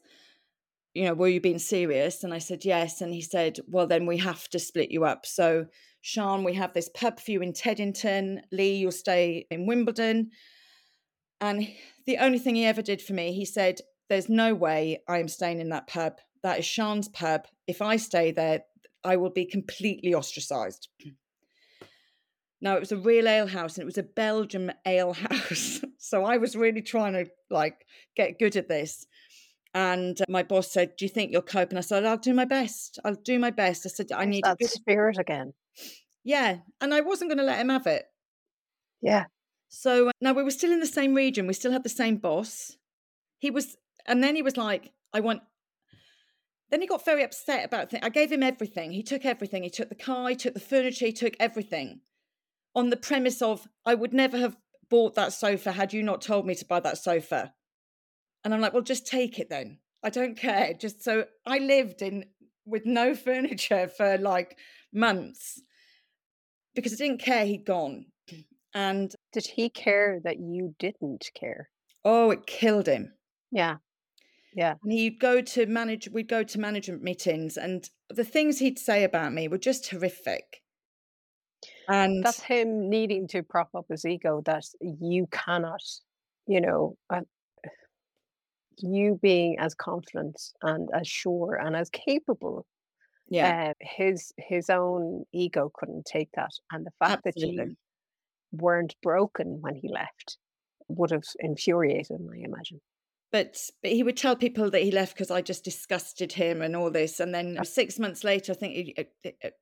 You 0.93 1.05
know, 1.05 1.13
were 1.13 1.27
you 1.27 1.41
being 1.41 1.59
serious? 1.59 2.23
And 2.23 2.33
I 2.33 2.37
said, 2.37 2.63
Yes. 2.63 3.01
And 3.01 3.13
he 3.13 3.21
said, 3.21 3.59
Well, 3.67 3.87
then 3.87 4.05
we 4.05 4.17
have 4.17 4.47
to 4.49 4.59
split 4.59 4.91
you 4.91 5.05
up. 5.05 5.25
So, 5.25 5.65
Sian, 6.01 6.43
we 6.43 6.53
have 6.53 6.73
this 6.73 6.89
pub 6.89 7.19
for 7.19 7.31
you 7.31 7.41
in 7.41 7.53
Teddington. 7.53 8.41
Lee, 8.51 8.75
you'll 8.75 8.91
stay 8.91 9.47
in 9.49 9.65
Wimbledon. 9.65 10.31
And 11.41 11.67
the 12.05 12.17
only 12.19 12.39
thing 12.39 12.55
he 12.55 12.65
ever 12.65 12.81
did 12.81 13.01
for 13.01 13.13
me, 13.13 13.33
he 13.33 13.45
said, 13.45 13.79
There's 14.09 14.29
no 14.29 14.53
way 14.53 15.01
I 15.07 15.19
am 15.19 15.27
staying 15.27 15.59
in 15.59 15.69
that 15.69 15.87
pub. 15.87 16.19
That 16.43 16.59
is 16.59 16.67
Sian's 16.67 17.09
pub. 17.09 17.47
If 17.67 17.81
I 17.81 17.97
stay 17.97 18.31
there, 18.31 18.61
I 19.03 19.17
will 19.17 19.31
be 19.31 19.45
completely 19.45 20.13
ostracized. 20.13 20.89
Now, 22.65 22.75
it 22.75 22.79
was 22.79 22.91
a 22.91 22.97
real 22.97 23.27
ale 23.27 23.45
house 23.45 23.75
and 23.75 23.83
it 23.83 23.85
was 23.85 23.99
a 23.99 24.03
Belgium 24.03 24.71
ale 24.87 25.13
house. 25.13 25.81
so 25.99 26.25
I 26.25 26.37
was 26.37 26.55
really 26.55 26.81
trying 26.81 27.13
to 27.13 27.27
like 27.51 27.85
get 28.15 28.39
good 28.39 28.55
at 28.55 28.67
this. 28.67 29.05
And 29.75 30.19
uh, 30.19 30.25
my 30.29 30.41
boss 30.41 30.71
said, 30.71 30.95
Do 30.97 31.05
you 31.05 31.09
think 31.09 31.31
you'll 31.31 31.43
cope? 31.43 31.69
And 31.69 31.77
I 31.77 31.81
said, 31.81 32.03
I'll 32.05 32.17
do 32.17 32.33
my 32.33 32.45
best. 32.45 32.97
I'll 33.05 33.21
do 33.23 33.37
my 33.37 33.51
best. 33.51 33.85
I 33.85 33.89
said, 33.89 34.11
I 34.11 34.25
need 34.25 34.45
that 34.45 34.57
good. 34.57 34.71
spirit 34.71 35.19
again. 35.19 35.53
Yeah. 36.23 36.57
And 36.81 36.91
I 36.91 37.01
wasn't 37.01 37.29
going 37.29 37.37
to 37.37 37.43
let 37.43 37.59
him 37.59 37.69
have 37.69 37.85
it. 37.85 38.05
Yeah. 38.99 39.25
So 39.69 40.07
uh, 40.07 40.11
now 40.19 40.33
we 40.33 40.41
were 40.41 40.49
still 40.49 40.71
in 40.71 40.79
the 40.79 40.87
same 40.87 41.13
region. 41.13 41.45
We 41.45 41.53
still 41.53 41.71
had 41.71 41.83
the 41.83 41.89
same 41.89 42.17
boss. 42.17 42.77
He 43.37 43.51
was, 43.51 43.77
and 44.07 44.23
then 44.23 44.35
he 44.35 44.41
was 44.41 44.57
like, 44.57 44.91
I 45.13 45.19
want, 45.19 45.43
then 46.71 46.81
he 46.81 46.87
got 46.87 47.05
very 47.05 47.23
upset 47.23 47.63
about 47.63 47.91
things. 47.91 48.03
I 48.03 48.09
gave 48.09 48.31
him 48.31 48.41
everything. 48.41 48.91
He 48.91 49.03
took 49.03 49.23
everything. 49.23 49.61
He 49.61 49.69
took 49.69 49.89
the 49.89 49.93
car, 49.93 50.29
he 50.29 50.35
took 50.35 50.55
the 50.55 50.59
furniture, 50.59 51.05
he 51.05 51.13
took 51.13 51.35
everything 51.39 52.01
on 52.75 52.89
the 52.89 52.97
premise 52.97 53.41
of, 53.41 53.67
I 53.85 53.95
would 53.95 54.13
never 54.13 54.37
have 54.37 54.57
bought 54.89 55.15
that 55.15 55.33
sofa 55.33 55.71
had 55.71 55.93
you 55.93 56.03
not 56.03 56.21
told 56.21 56.45
me 56.45 56.55
to 56.55 56.65
buy 56.65 56.79
that 56.81 56.97
sofa. 56.97 57.53
And 58.43 58.53
I'm 58.53 58.61
like, 58.61 58.73
well, 58.73 58.83
just 58.83 59.07
take 59.07 59.39
it 59.39 59.49
then. 59.49 59.79
I 60.03 60.09
don't 60.09 60.37
care. 60.37 60.73
Just 60.73 61.03
so 61.03 61.25
I 61.45 61.57
lived 61.59 62.01
in 62.01 62.25
with 62.65 62.85
no 62.85 63.15
furniture 63.27 63.87
for 63.87 64.17
like 64.17 64.57
months 64.93 65.61
because 66.75 66.93
I 66.93 66.97
didn't 66.97 67.21
care 67.21 67.45
he'd 67.45 67.65
gone. 67.65 68.05
And 68.73 69.15
Did 69.31 69.47
he 69.47 69.69
care 69.69 70.19
that 70.25 70.37
you 70.39 70.75
didn't 70.77 71.29
care? 71.33 71.69
oh, 72.03 72.29
it 72.29 72.45
killed 72.45 72.85
him. 72.87 73.13
Yeah. 73.51 73.77
Yeah. 74.53 74.75
And 74.83 74.91
he'd 74.91 75.19
go 75.19 75.41
to 75.41 75.65
manage, 75.65 76.07
we'd 76.09 76.27
go 76.27 76.43
to 76.43 76.59
management 76.59 77.01
meetings, 77.01 77.57
and 77.57 77.89
the 78.09 78.23
things 78.23 78.59
he'd 78.59 78.77
say 78.77 79.03
about 79.03 79.33
me 79.33 79.47
were 79.47 79.57
just 79.57 79.89
horrific. 79.89 80.61
And 81.87 82.23
That's 82.23 82.41
him 82.41 82.89
needing 82.89 83.27
to 83.29 83.43
prop 83.43 83.69
up 83.75 83.85
his 83.89 84.05
ego 84.05 84.41
that 84.45 84.63
you 84.81 85.27
cannot, 85.31 85.83
you 86.47 86.61
know, 86.61 86.97
uh, 87.09 87.21
you 88.77 89.19
being 89.21 89.57
as 89.59 89.73
confident 89.73 90.41
and 90.61 90.89
as 90.93 91.07
sure 91.07 91.55
and 91.55 91.75
as 91.75 91.89
capable 91.89 92.65
yeah, 93.27 93.69
uh, 93.69 93.73
his 93.81 94.33
his 94.37 94.69
own 94.69 95.25
ego 95.33 95.71
couldn't 95.73 96.05
take 96.05 96.29
that. 96.35 96.51
And 96.71 96.85
the 96.85 96.91
fact 96.99 97.23
that 97.23 97.37
you 97.37 97.75
weren't 98.51 98.95
broken 99.01 99.61
when 99.61 99.75
he 99.75 99.89
left 99.89 100.37
would 100.87 101.11
have 101.11 101.23
infuriated 101.39 102.11
him 102.11 102.29
i 102.31 102.37
imagine. 102.37 102.79
But, 103.31 103.57
but 103.81 103.91
he 103.91 104.03
would 104.03 104.15
tell 104.15 104.35
people 104.35 104.69
that 104.69 104.83
he 104.83 104.91
left 104.91 105.15
because 105.15 105.31
I 105.31 105.41
just 105.41 105.63
disgusted 105.65 106.31
him 106.31 106.61
and 106.61 106.75
all 106.75 106.91
this. 106.91 107.19
And 107.19 107.33
then 107.33 107.57
six 107.65 107.99
months 107.99 108.23
later, 108.23 108.51
I 108.53 108.55
think 108.55 108.73
he, 108.75 108.93
it, 108.95 109.11
it, 109.23 109.37
it- 109.41 109.53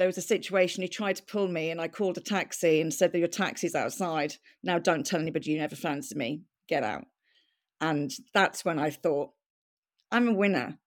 there 0.00 0.08
was 0.08 0.16
a 0.16 0.22
situation. 0.22 0.80
He 0.82 0.88
tried 0.88 1.16
to 1.16 1.22
pull 1.24 1.46
me, 1.46 1.70
and 1.70 1.78
I 1.78 1.86
called 1.86 2.16
a 2.16 2.22
taxi 2.22 2.80
and 2.80 2.92
said 2.92 3.12
that 3.12 3.18
your 3.18 3.28
taxi's 3.28 3.74
outside. 3.74 4.36
Now, 4.62 4.78
don't 4.78 5.04
tell 5.04 5.20
anybody 5.20 5.50
you 5.50 5.58
never 5.58 5.76
fancied 5.76 6.16
me. 6.16 6.40
Get 6.68 6.82
out. 6.82 7.04
And 7.82 8.10
that's 8.32 8.64
when 8.64 8.78
I 8.78 8.88
thought, 8.88 9.32
I'm 10.10 10.26
a 10.28 10.32
winner. 10.32 10.78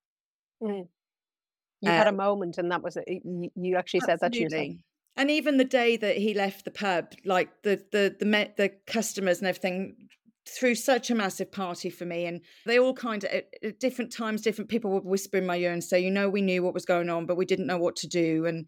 you 1.81 1.91
had 1.91 2.07
a 2.07 2.09
Um, 2.09 2.15
moment 2.15 2.57
and 2.57 2.71
that 2.71 2.81
was 2.81 2.97
it 2.97 3.21
you, 3.23 3.51
you 3.55 3.75
actually 3.75 3.99
said 3.99 4.19
that 4.21 4.33
to 4.33 4.39
yourself 4.39 4.67
And 5.15 5.29
even 5.29 5.57
the 5.57 5.63
day 5.63 5.95
that 5.97 6.17
he 6.17 6.33
left 6.33 6.65
the 6.65 6.71
pub, 6.71 7.13
like 7.23 7.61
the 7.61 7.85
the 7.91 8.15
the 8.19 8.25
met 8.25 8.57
the 8.57 8.69
customers 8.87 9.37
and 9.39 9.47
everything 9.47 10.09
threw 10.47 10.73
such 10.75 11.11
a 11.11 11.15
massive 11.15 11.51
party 11.51 11.91
for 11.91 12.05
me, 12.05 12.25
and 12.25 12.41
they 12.65 12.79
all 12.79 12.95
kind 12.95 13.23
of 13.23 13.29
at, 13.29 13.45
at 13.63 13.79
different 13.79 14.11
times, 14.11 14.41
different 14.41 14.71
people 14.71 14.91
would 14.91 15.05
whisper 15.05 15.37
in 15.37 15.45
my 15.45 15.57
ear 15.57 15.71
and 15.71 15.83
say, 15.83 15.99
"You 15.99 16.09
know, 16.09 16.29
we 16.29 16.41
knew 16.41 16.63
what 16.63 16.73
was 16.73 16.85
going 16.85 17.09
on, 17.09 17.27
but 17.27 17.37
we 17.37 17.45
didn't 17.45 17.67
know 17.67 17.77
what 17.77 17.95
to 17.97 18.07
do." 18.07 18.45
And 18.45 18.67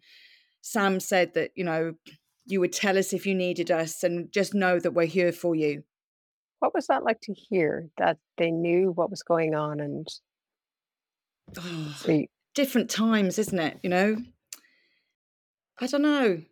Sam 0.72 0.98
said 1.00 1.34
that 1.34 1.50
you 1.54 1.64
know 1.64 1.94
you 2.44 2.60
would 2.60 2.72
tell 2.72 2.96
us 2.98 3.12
if 3.12 3.26
you 3.26 3.34
needed 3.34 3.70
us, 3.70 4.02
and 4.02 4.32
just 4.32 4.54
know 4.54 4.78
that 4.80 4.92
we're 4.92 5.06
here 5.06 5.32
for 5.32 5.54
you. 5.54 5.82
what 6.60 6.74
was 6.74 6.86
that 6.86 7.04
like 7.04 7.20
to 7.22 7.34
hear 7.34 7.88
that 7.98 8.18
they 8.38 8.50
knew 8.50 8.90
what 8.92 9.10
was 9.10 9.22
going 9.22 9.54
on 9.54 9.78
and 9.80 10.06
oh, 11.58 11.96
you- 12.08 12.26
different 12.54 12.88
times, 12.90 13.38
isn't 13.38 13.58
it? 13.58 13.78
You 13.82 13.90
know, 13.90 14.16
I 15.80 15.86
don't 15.86 16.02
know. 16.02 16.42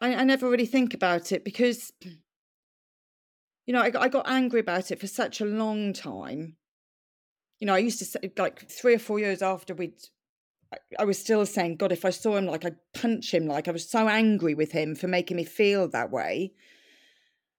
I, 0.00 0.14
I 0.14 0.24
never 0.24 0.50
really 0.50 0.66
think 0.66 0.92
about 0.94 1.32
it 1.32 1.44
because, 1.44 1.92
you 3.66 3.72
know, 3.72 3.80
I, 3.80 3.90
got- 3.90 4.02
I 4.02 4.08
got 4.08 4.28
angry 4.28 4.60
about 4.60 4.90
it 4.90 5.00
for 5.00 5.06
such 5.06 5.40
a 5.40 5.44
long 5.46 5.92
time. 5.92 6.56
You 7.60 7.66
know, 7.66 7.74
I 7.74 7.78
used 7.78 8.00
to 8.00 8.04
say, 8.04 8.32
like, 8.36 8.68
three 8.70 8.94
or 8.94 8.98
four 8.98 9.18
years 9.18 9.40
after 9.40 9.74
we'd, 9.74 9.94
I, 10.98 11.04
was 11.04 11.18
still 11.18 11.44
saying, 11.46 11.76
God, 11.76 11.92
if 11.92 12.04
I 12.04 12.10
saw 12.10 12.36
him, 12.36 12.46
like, 12.46 12.64
I'd 12.64 12.76
punch 12.94 13.32
him. 13.32 13.46
Like, 13.46 13.68
I 13.68 13.72
was 13.72 13.88
so 13.88 14.08
angry 14.08 14.54
with 14.54 14.72
him 14.72 14.94
for 14.94 15.08
making 15.08 15.36
me 15.36 15.44
feel 15.44 15.88
that 15.88 16.10
way. 16.10 16.52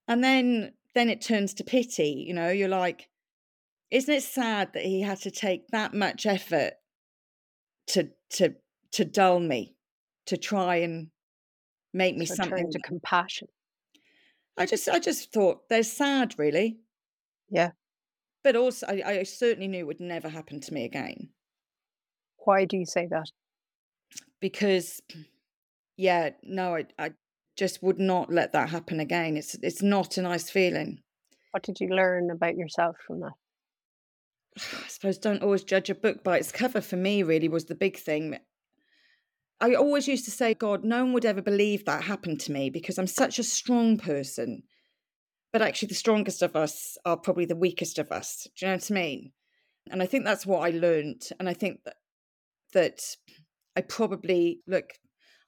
And 0.07 0.23
then, 0.23 0.73
then 0.93 1.09
it 1.09 1.21
turns 1.21 1.53
to 1.55 1.63
pity. 1.63 2.25
You 2.27 2.33
know, 2.33 2.49
you're 2.49 2.67
like, 2.69 3.09
isn't 3.91 4.13
it 4.13 4.23
sad 4.23 4.73
that 4.73 4.83
he 4.83 5.01
had 5.01 5.19
to 5.21 5.31
take 5.31 5.67
that 5.69 5.93
much 5.93 6.25
effort 6.25 6.73
to 7.87 8.09
to 8.31 8.55
to 8.93 9.05
dull 9.05 9.39
me 9.39 9.75
to 10.25 10.37
try 10.37 10.77
and 10.77 11.09
make 11.93 12.17
me 12.17 12.25
So 12.25 12.35
something. 12.35 12.71
to 12.71 12.79
compassion. 12.79 13.47
I 14.57 14.65
just 14.65 14.89
I 14.89 14.99
just 14.99 15.31
thought 15.31 15.69
they're 15.69 15.83
sad, 15.83 16.35
really. 16.37 16.79
Yeah. 17.49 17.71
But 18.43 18.55
also, 18.55 18.87
I, 18.87 19.19
I 19.19 19.23
certainly 19.23 19.67
knew 19.67 19.79
it 19.79 19.87
would 19.87 19.99
never 19.99 20.29
happen 20.29 20.59
to 20.61 20.73
me 20.73 20.85
again 20.85 21.29
Why 22.45 22.65
do 22.65 22.77
you 22.77 22.85
say 22.85 23.07
that? 23.11 23.29
because, 24.45 25.01
yeah, 25.97 26.29
no, 26.43 26.75
I 26.75 26.85
I 26.99 27.11
just 27.57 27.81
would 27.81 27.99
not 27.99 28.31
let 28.31 28.51
that 28.51 28.69
happen 28.69 28.99
again. 28.99 29.37
It's 29.37 29.55
it's 29.63 29.81
not 29.81 30.17
a 30.17 30.21
nice 30.21 30.51
feeling. 30.51 30.99
What 31.51 31.63
did 31.63 31.79
you 31.79 31.87
learn 31.87 32.29
about 32.29 32.55
yourself 32.55 32.97
from 33.05 33.21
that? 33.21 33.33
I 34.85 34.87
suppose 34.87 35.17
don't 35.17 35.41
always 35.41 35.63
judge 35.63 35.89
a 35.89 35.95
book 35.95 36.23
by 36.23 36.37
its 36.37 36.51
cover. 36.51 36.79
For 36.79 36.95
me, 36.95 37.23
really 37.23 37.49
was 37.49 37.65
the 37.65 37.73
big 37.75 37.97
thing. 37.97 38.37
I 39.59 39.73
always 39.73 40.07
used 40.07 40.25
to 40.25 40.31
say, 40.31 40.53
God, 40.53 40.83
no 40.83 41.05
one 41.05 41.13
would 41.13 41.25
ever 41.25 41.41
believe 41.41 41.85
that 41.85 42.03
happened 42.03 42.41
to 42.41 42.51
me 42.51 42.69
because 42.69 42.99
I'm 42.99 43.07
such 43.07 43.39
a 43.39 43.43
strong 43.43 43.97
person. 43.97 44.63
But 45.53 45.63
actually, 45.63 45.87
the 45.87 45.95
strongest 45.95 46.43
of 46.43 46.55
us 46.55 46.97
are 47.03 47.17
probably 47.17 47.45
the 47.45 47.55
weakest 47.55 47.97
of 47.97 48.11
us. 48.11 48.47
Do 48.55 48.65
you 48.65 48.71
know 48.71 48.75
what 48.75 48.91
I 48.91 48.93
mean? 48.93 49.31
And 49.89 50.03
I 50.03 50.05
think 50.05 50.23
that's 50.23 50.45
what 50.45 50.59
I 50.59 50.71
learned. 50.71 51.29
And 51.39 51.47
I 51.49 51.53
think 51.53 51.79
that 51.85 51.95
that 52.75 53.01
I 53.75 53.81
probably 53.81 54.61
look. 54.67 54.91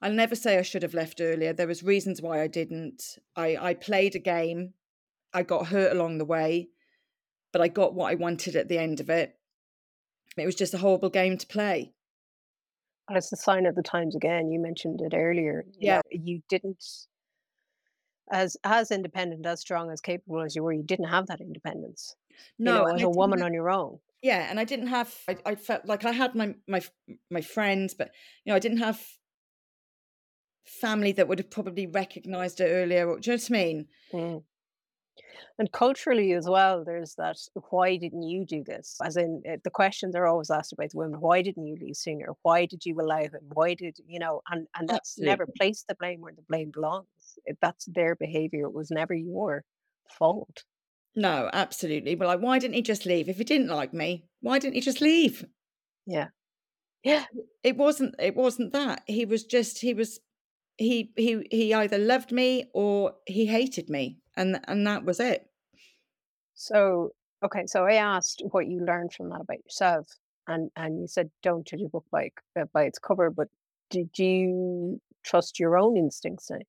I'll 0.01 0.11
never 0.11 0.35
say 0.35 0.57
I 0.57 0.63
should 0.63 0.83
have 0.83 0.93
left 0.93 1.21
earlier. 1.21 1.53
There 1.53 1.67
was 1.67 1.83
reasons 1.83 2.21
why 2.21 2.41
I 2.41 2.47
didn't. 2.47 3.03
I 3.35 3.55
I 3.57 3.73
played 3.75 4.15
a 4.15 4.19
game. 4.19 4.73
I 5.33 5.43
got 5.43 5.67
hurt 5.67 5.91
along 5.91 6.17
the 6.17 6.25
way, 6.25 6.69
but 7.53 7.61
I 7.61 7.67
got 7.67 7.93
what 7.93 8.11
I 8.11 8.15
wanted 8.15 8.55
at 8.55 8.69
the 8.69 8.79
end 8.79 8.99
of 8.99 9.09
it. 9.09 9.37
It 10.35 10.45
was 10.45 10.55
just 10.55 10.73
a 10.73 10.79
horrible 10.79 11.09
game 11.09 11.37
to 11.37 11.47
play. 11.47 11.93
And 13.07 13.17
it's 13.17 13.31
a 13.31 13.37
sign 13.37 13.65
of 13.65 13.75
the 13.75 13.83
times 13.83 14.15
again. 14.15 14.51
You 14.51 14.59
mentioned 14.59 15.01
it 15.01 15.13
earlier. 15.15 15.65
you 15.67 15.87
Yeah. 15.87 15.95
know, 15.97 16.01
You 16.11 16.41
didn't, 16.49 16.83
as 18.31 18.57
as 18.63 18.91
independent, 18.91 19.45
as 19.45 19.61
strong, 19.61 19.89
as 19.91 20.01
capable 20.01 20.41
as 20.41 20.55
you 20.55 20.63
were, 20.63 20.73
you 20.73 20.83
didn't 20.83 21.07
have 21.09 21.27
that 21.27 21.41
independence. 21.41 22.15
No, 22.59 22.81
you 22.81 22.87
know, 22.87 22.95
as 22.95 23.01
a 23.03 23.09
woman 23.09 23.41
on 23.41 23.53
your 23.53 23.69
own. 23.69 23.99
Yeah, 24.27 24.47
and 24.49 24.59
I 24.59 24.65
didn't 24.65 24.87
have. 24.87 25.15
I, 25.29 25.37
I 25.45 25.55
felt 25.55 25.85
like 25.85 26.03
I 26.03 26.11
had 26.11 26.35
my 26.35 26.53
my 26.67 26.81
my 27.31 27.39
friends, 27.39 27.93
but 27.93 28.11
you 28.43 28.51
know, 28.51 28.57
I 28.57 28.59
didn't 28.59 28.79
have 28.79 29.01
family 30.65 31.13
that 31.13 31.29
would 31.29 31.39
have 31.39 31.49
probably 31.49 31.87
recognised 31.87 32.59
it 32.59 32.65
earlier. 32.65 33.09
Or, 33.09 33.19
do 33.19 33.31
you 33.31 33.37
know 33.37 33.41
what 33.41 33.49
I 33.49 33.63
mean? 33.63 33.87
Mm. 34.13 34.43
And 35.59 35.71
culturally 35.71 36.33
as 36.33 36.45
well, 36.45 36.83
there's 36.83 37.15
that. 37.15 37.37
Why 37.69 37.95
didn't 37.95 38.23
you 38.23 38.45
do 38.45 38.65
this? 38.65 38.97
As 39.01 39.15
in, 39.15 39.41
uh, 39.49 39.55
the 39.63 39.71
questions 39.71 40.13
are 40.13 40.27
always 40.27 40.51
asked 40.51 40.73
about 40.73 40.89
the 40.89 40.97
women. 40.97 41.21
Why 41.21 41.41
didn't 41.41 41.65
you 41.65 41.77
leave 41.79 41.95
sooner 41.95 42.27
Why 42.41 42.65
did 42.65 42.85
you 42.85 42.99
allow 42.99 43.21
him? 43.21 43.45
Why 43.53 43.75
did 43.75 43.97
you 44.05 44.19
know? 44.19 44.41
And 44.51 44.67
and 44.77 44.89
that's 44.89 45.17
never 45.17 45.43
Absolutely. 45.43 45.57
place 45.57 45.85
the 45.87 45.95
blame 45.95 46.19
where 46.19 46.35
the 46.35 46.49
blame 46.49 46.71
belongs. 46.71 47.39
If 47.45 47.57
that's 47.61 47.85
their 47.85 48.15
behaviour. 48.15 48.65
It 48.65 48.73
was 48.73 48.91
never 48.91 49.13
your 49.13 49.63
fault. 50.19 50.65
No, 51.17 51.49
absolutely. 51.51 52.13
But 52.13 52.27
like, 52.27 52.41
why 52.41 52.59
didn't 52.59 52.75
he 52.75 52.83
just 52.83 53.07
leave? 53.07 53.27
If 53.27 53.37
he 53.37 53.43
didn't 53.43 53.69
like 53.69 53.91
me, 53.91 54.25
why 54.41 54.59
didn't 54.59 54.75
he 54.75 54.81
just 54.81 55.01
leave? 55.01 55.43
Yeah. 56.05 56.27
Yeah. 57.03 57.25
It 57.63 57.75
wasn't. 57.75 58.13
It 58.19 58.35
wasn't 58.35 58.71
that. 58.73 59.01
He 59.07 59.25
was 59.25 59.43
just. 59.43 59.79
He 59.79 59.95
was. 59.95 60.19
He 60.77 61.11
he 61.17 61.43
he 61.49 61.73
either 61.73 61.97
loved 61.97 62.31
me 62.31 62.65
or 62.71 63.15
he 63.25 63.47
hated 63.47 63.89
me, 63.89 64.19
and 64.35 64.59
and 64.67 64.85
that 64.85 65.05
was 65.05 65.19
it. 65.19 65.49
So 66.53 67.13
okay, 67.43 67.65
so 67.65 67.85
I 67.85 67.93
asked 67.93 68.43
what 68.51 68.67
you 68.67 68.85
learned 68.85 69.11
from 69.13 69.29
that 69.29 69.41
about 69.41 69.63
yourself, 69.65 70.07
and 70.47 70.69
and 70.75 71.01
you 71.01 71.07
said 71.07 71.31
don't 71.41 71.65
judge 71.65 71.81
a 71.81 71.89
book 71.89 72.05
by 72.11 72.29
uh, 72.55 72.65
by 72.71 72.83
its 72.83 72.99
cover. 72.99 73.31
But 73.31 73.47
did 73.89 74.19
you 74.19 75.01
trust 75.23 75.59
your 75.59 75.79
own 75.79 75.97
instincts 75.97 76.51
now? 76.51 76.59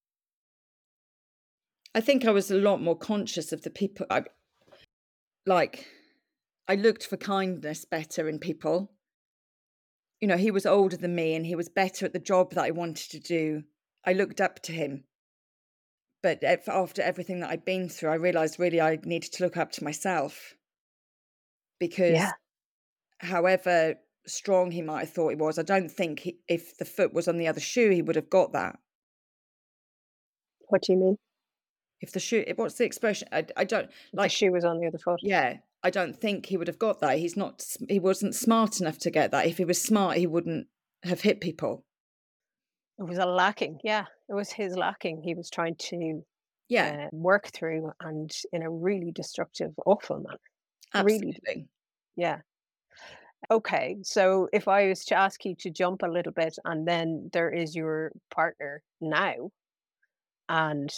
I 1.94 2.00
think 2.00 2.24
I 2.24 2.30
was 2.30 2.50
a 2.50 2.56
lot 2.56 2.80
more 2.80 2.96
conscious 2.96 3.52
of 3.52 3.62
the 3.62 3.70
people. 3.70 4.06
I, 4.08 4.22
like, 5.48 5.86
I 6.68 6.74
looked 6.74 7.06
for 7.06 7.16
kindness 7.16 7.84
better 7.84 8.28
in 8.28 8.38
people. 8.38 8.92
You 10.20 10.28
know, 10.28 10.36
he 10.36 10.50
was 10.50 10.66
older 10.66 10.96
than 10.96 11.14
me 11.14 11.34
and 11.34 11.46
he 11.46 11.54
was 11.54 11.68
better 11.68 12.04
at 12.06 12.12
the 12.12 12.18
job 12.18 12.52
that 12.52 12.64
I 12.64 12.70
wanted 12.70 13.10
to 13.12 13.18
do. 13.20 13.62
I 14.04 14.12
looked 14.12 14.40
up 14.40 14.60
to 14.64 14.72
him. 14.72 15.04
But 16.22 16.42
after 16.44 17.00
everything 17.00 17.40
that 17.40 17.50
I'd 17.50 17.64
been 17.64 17.88
through, 17.88 18.10
I 18.10 18.16
realized 18.16 18.58
really 18.58 18.80
I 18.80 18.98
needed 19.04 19.32
to 19.32 19.44
look 19.44 19.56
up 19.56 19.72
to 19.72 19.84
myself 19.84 20.54
because, 21.78 22.12
Yeah. 22.12 22.32
however 23.20 23.94
strong 24.26 24.72
he 24.72 24.82
might 24.82 25.00
have 25.00 25.10
thought 25.10 25.30
he 25.30 25.36
was, 25.36 25.58
I 25.58 25.62
don't 25.62 25.90
think 25.90 26.20
he, 26.20 26.38
if 26.48 26.76
the 26.76 26.84
foot 26.84 27.14
was 27.14 27.28
on 27.28 27.38
the 27.38 27.46
other 27.48 27.60
shoe, 27.60 27.90
he 27.90 28.02
would 28.02 28.16
have 28.16 28.28
got 28.30 28.52
that. 28.52 28.78
What 30.68 30.82
do 30.82 30.92
you 30.92 30.98
mean? 30.98 31.18
If 32.00 32.12
the 32.12 32.20
shoe, 32.20 32.44
what's 32.56 32.74
the 32.76 32.84
expression? 32.84 33.28
I, 33.32 33.46
I 33.56 33.64
don't 33.64 33.90
Like 34.12 34.30
shoe 34.30 34.52
was 34.52 34.64
on 34.64 34.78
the 34.80 34.86
other 34.86 34.98
foot. 34.98 35.20
Yeah, 35.22 35.58
I 35.82 35.90
don't 35.90 36.16
think 36.16 36.46
he 36.46 36.56
would 36.56 36.68
have 36.68 36.78
got 36.78 37.00
that. 37.00 37.18
He's 37.18 37.36
not. 37.36 37.64
He 37.88 37.98
wasn't 37.98 38.34
smart 38.34 38.80
enough 38.80 38.98
to 38.98 39.10
get 39.10 39.30
that. 39.32 39.46
If 39.46 39.58
he 39.58 39.64
was 39.64 39.80
smart, 39.82 40.16
he 40.16 40.26
wouldn't 40.26 40.68
have 41.04 41.20
hit 41.22 41.40
people. 41.40 41.84
It 42.98 43.04
was 43.04 43.18
a 43.18 43.26
lacking. 43.26 43.80
Yeah, 43.82 44.06
it 44.28 44.34
was 44.34 44.52
his 44.52 44.76
lacking. 44.76 45.22
He 45.22 45.34
was 45.34 45.50
trying 45.50 45.76
to 45.76 46.24
Yeah, 46.68 47.06
uh, 47.06 47.08
work 47.12 47.48
through, 47.48 47.92
and 48.00 48.30
in 48.52 48.62
a 48.62 48.70
really 48.70 49.12
destructive, 49.12 49.74
awful 49.86 50.18
manner. 50.20 50.38
really 50.94 51.34
absolutely. 51.34 51.68
Yeah. 52.16 52.42
Okay, 53.50 53.96
so 54.02 54.48
if 54.52 54.66
I 54.68 54.88
was 54.88 55.04
to 55.06 55.14
ask 55.14 55.44
you 55.44 55.54
to 55.60 55.70
jump 55.70 56.02
a 56.02 56.08
little 56.08 56.32
bit, 56.32 56.56
and 56.64 56.86
then 56.86 57.30
there 57.32 57.50
is 57.50 57.74
your 57.76 58.12
partner 58.30 58.82
now, 59.00 59.50
and 60.48 60.90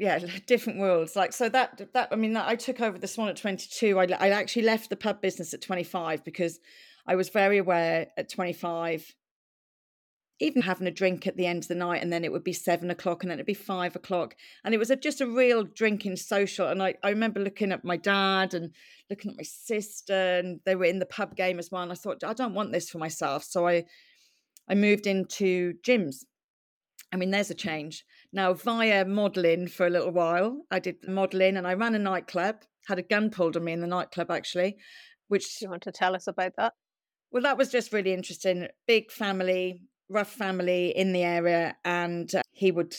Yeah, 0.00 0.18
different 0.46 0.78
worlds. 0.78 1.14
Like 1.14 1.32
so 1.32 1.48
that 1.50 1.92
that 1.92 2.08
I 2.10 2.16
mean, 2.16 2.36
I 2.36 2.56
took 2.56 2.80
over 2.80 2.98
the 2.98 3.06
Swan 3.06 3.28
at 3.28 3.36
twenty 3.36 3.68
two. 3.70 4.00
I 4.00 4.04
I 4.18 4.30
actually 4.30 4.62
left 4.62 4.88
the 4.88 4.96
pub 4.96 5.20
business 5.20 5.54
at 5.54 5.60
twenty 5.60 5.84
five 5.84 6.24
because 6.24 6.58
I 7.06 7.14
was 7.14 7.28
very 7.28 7.58
aware 7.58 8.08
at 8.16 8.30
twenty 8.30 8.54
five. 8.54 9.14
Even 10.42 10.62
having 10.62 10.86
a 10.86 10.90
drink 10.90 11.26
at 11.26 11.36
the 11.36 11.46
end 11.46 11.64
of 11.64 11.68
the 11.68 11.74
night, 11.74 12.02
and 12.02 12.10
then 12.10 12.24
it 12.24 12.32
would 12.32 12.42
be 12.42 12.54
seven 12.54 12.90
o'clock, 12.90 13.22
and 13.22 13.30
then 13.30 13.36
it'd 13.36 13.46
be 13.46 13.52
five 13.52 13.94
o'clock, 13.94 14.34
and 14.64 14.74
it 14.74 14.78
was 14.78 14.90
a, 14.90 14.96
just 14.96 15.20
a 15.20 15.26
real 15.26 15.64
drinking 15.64 16.16
social. 16.16 16.66
And 16.66 16.82
I, 16.82 16.94
I 17.02 17.10
remember 17.10 17.40
looking 17.40 17.72
at 17.72 17.84
my 17.84 17.98
dad 17.98 18.54
and 18.54 18.72
looking 19.10 19.32
at 19.32 19.36
my 19.36 19.42
sister, 19.42 20.38
and 20.38 20.60
they 20.64 20.74
were 20.74 20.86
in 20.86 20.98
the 20.98 21.04
pub 21.04 21.36
game 21.36 21.58
as 21.58 21.70
well. 21.70 21.82
And 21.82 21.92
I 21.92 21.94
thought, 21.94 22.24
I 22.24 22.32
don't 22.32 22.54
want 22.54 22.72
this 22.72 22.88
for 22.88 22.96
myself, 22.96 23.44
so 23.44 23.68
I, 23.68 23.84
I 24.66 24.74
moved 24.74 25.06
into 25.06 25.74
gyms. 25.86 26.24
I 27.12 27.16
mean, 27.16 27.30
there's 27.30 27.50
a 27.50 27.54
change 27.54 28.06
now 28.32 28.52
via 28.54 29.04
modelling 29.04 29.68
for 29.68 29.86
a 29.86 29.90
little 29.90 30.12
while. 30.12 30.62
I 30.70 30.78
did 30.78 30.96
modelling, 31.08 31.56
and 31.56 31.66
I 31.66 31.74
ran 31.74 31.94
a 31.94 31.98
nightclub. 31.98 32.56
Had 32.88 32.98
a 32.98 33.02
gun 33.02 33.30
pulled 33.30 33.56
on 33.56 33.64
me 33.64 33.72
in 33.72 33.80
the 33.80 33.86
nightclub 33.86 34.30
actually, 34.30 34.76
which 35.28 35.58
do 35.58 35.64
you 35.64 35.70
want 35.70 35.82
to 35.82 35.92
tell 35.92 36.14
us 36.14 36.26
about 36.26 36.52
that? 36.56 36.72
well, 37.30 37.42
that 37.42 37.58
was 37.58 37.70
just 37.70 37.92
really 37.92 38.12
interesting. 38.12 38.68
Big 38.86 39.10
family, 39.10 39.82
rough 40.08 40.32
family 40.32 40.96
in 40.96 41.12
the 41.12 41.22
area, 41.22 41.76
and 41.84 42.34
uh, 42.34 42.42
he 42.52 42.70
would. 42.72 42.94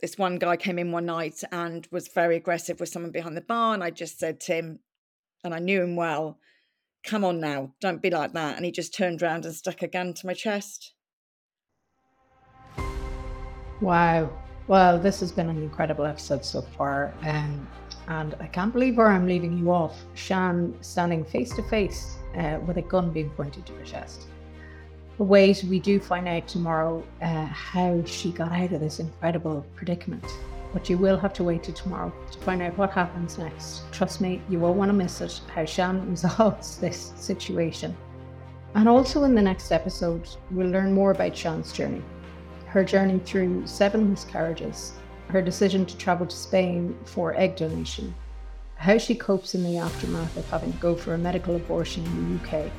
This 0.00 0.16
one 0.16 0.36
guy 0.36 0.56
came 0.56 0.78
in 0.78 0.92
one 0.92 1.04
night 1.06 1.42
and 1.52 1.86
was 1.92 2.08
very 2.08 2.36
aggressive 2.36 2.80
with 2.80 2.88
someone 2.88 3.12
behind 3.12 3.36
the 3.36 3.42
bar, 3.42 3.74
and 3.74 3.84
I 3.84 3.90
just 3.90 4.18
said 4.18 4.40
to 4.42 4.54
him, 4.54 4.78
and 5.44 5.54
I 5.54 5.58
knew 5.58 5.82
him 5.82 5.94
well, 5.94 6.38
"Come 7.04 7.24
on 7.24 7.40
now, 7.40 7.74
don't 7.80 8.02
be 8.02 8.10
like 8.10 8.32
that." 8.32 8.56
And 8.56 8.64
he 8.64 8.72
just 8.72 8.94
turned 8.94 9.22
around 9.22 9.44
and 9.44 9.54
stuck 9.54 9.82
a 9.82 9.88
gun 9.88 10.14
to 10.14 10.26
my 10.26 10.34
chest. 10.34 10.94
Wow. 13.80 14.30
Well, 14.70 15.00
this 15.00 15.18
has 15.18 15.32
been 15.32 15.48
an 15.48 15.60
incredible 15.60 16.04
episode 16.04 16.44
so 16.44 16.62
far. 16.62 17.12
Um, 17.22 17.66
and 18.06 18.36
I 18.38 18.46
can't 18.46 18.72
believe 18.72 18.98
where 18.98 19.08
I'm 19.08 19.26
leaving 19.26 19.58
you 19.58 19.72
off. 19.72 20.04
Sian 20.14 20.80
standing 20.80 21.24
face 21.24 21.52
to 21.56 21.62
face 21.64 22.18
uh, 22.38 22.60
with 22.64 22.76
a 22.76 22.82
gun 22.82 23.10
being 23.10 23.30
pointed 23.30 23.66
to 23.66 23.72
her 23.72 23.82
chest. 23.82 24.28
But 25.18 25.24
wait, 25.24 25.64
we 25.64 25.80
do 25.80 25.98
find 25.98 26.28
out 26.28 26.46
tomorrow 26.46 27.02
uh, 27.20 27.46
how 27.46 28.04
she 28.04 28.30
got 28.30 28.52
out 28.52 28.70
of 28.70 28.78
this 28.78 29.00
incredible 29.00 29.66
predicament. 29.74 30.24
But 30.72 30.88
you 30.88 30.98
will 30.98 31.18
have 31.18 31.32
to 31.32 31.42
wait 31.42 31.64
till 31.64 31.74
tomorrow 31.74 32.12
to 32.30 32.38
find 32.38 32.62
out 32.62 32.78
what 32.78 32.92
happens 32.92 33.38
next. 33.38 33.90
Trust 33.90 34.20
me, 34.20 34.40
you 34.48 34.60
won't 34.60 34.78
want 34.78 34.90
to 34.90 34.92
miss 34.92 35.20
it, 35.20 35.40
how 35.52 35.64
Sian 35.64 36.08
resolves 36.10 36.78
this 36.78 37.12
situation. 37.16 37.96
And 38.76 38.88
also 38.88 39.24
in 39.24 39.34
the 39.34 39.42
next 39.42 39.72
episode, 39.72 40.28
we'll 40.52 40.68
learn 40.68 40.92
more 40.92 41.10
about 41.10 41.36
Sian's 41.36 41.72
journey 41.72 42.04
her 42.70 42.84
journey 42.84 43.18
through 43.18 43.66
seven 43.66 44.10
miscarriages, 44.10 44.92
her 45.28 45.42
decision 45.42 45.84
to 45.86 45.96
travel 45.96 46.26
to 46.26 46.36
Spain 46.36 46.96
for 47.04 47.34
egg 47.34 47.56
donation, 47.56 48.14
how 48.76 48.96
she 48.96 49.14
copes 49.14 49.54
in 49.54 49.64
the 49.64 49.76
aftermath 49.76 50.36
of 50.36 50.48
having 50.48 50.72
to 50.72 50.78
go 50.78 50.94
for 50.94 51.14
a 51.14 51.18
medical 51.18 51.56
abortion 51.56 52.04
in 52.04 52.38
the 52.38 52.44
UK, 52.44 52.70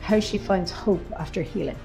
how 0.00 0.18
she 0.18 0.38
finds 0.38 0.70
hope 0.70 1.04
after 1.18 1.42
healing. 1.42 1.76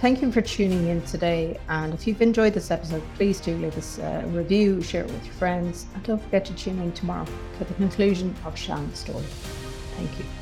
Thank 0.00 0.20
you 0.20 0.32
for 0.32 0.40
tuning 0.40 0.88
in 0.88 1.00
today. 1.02 1.60
And 1.68 1.94
if 1.94 2.08
you've 2.08 2.20
enjoyed 2.20 2.54
this 2.54 2.72
episode, 2.72 3.04
please 3.14 3.38
do 3.38 3.56
leave 3.56 3.78
us 3.78 3.98
a 3.98 4.24
review, 4.26 4.82
share 4.82 5.04
it 5.04 5.10
with 5.12 5.24
your 5.24 5.34
friends, 5.34 5.86
and 5.94 6.02
don't 6.02 6.20
forget 6.20 6.44
to 6.46 6.54
tune 6.54 6.80
in 6.80 6.90
tomorrow 6.90 7.26
for 7.56 7.64
the 7.64 7.74
conclusion 7.74 8.34
of 8.44 8.58
Sian's 8.58 8.98
story. 8.98 9.24
Thank 9.96 10.18
you. 10.18 10.41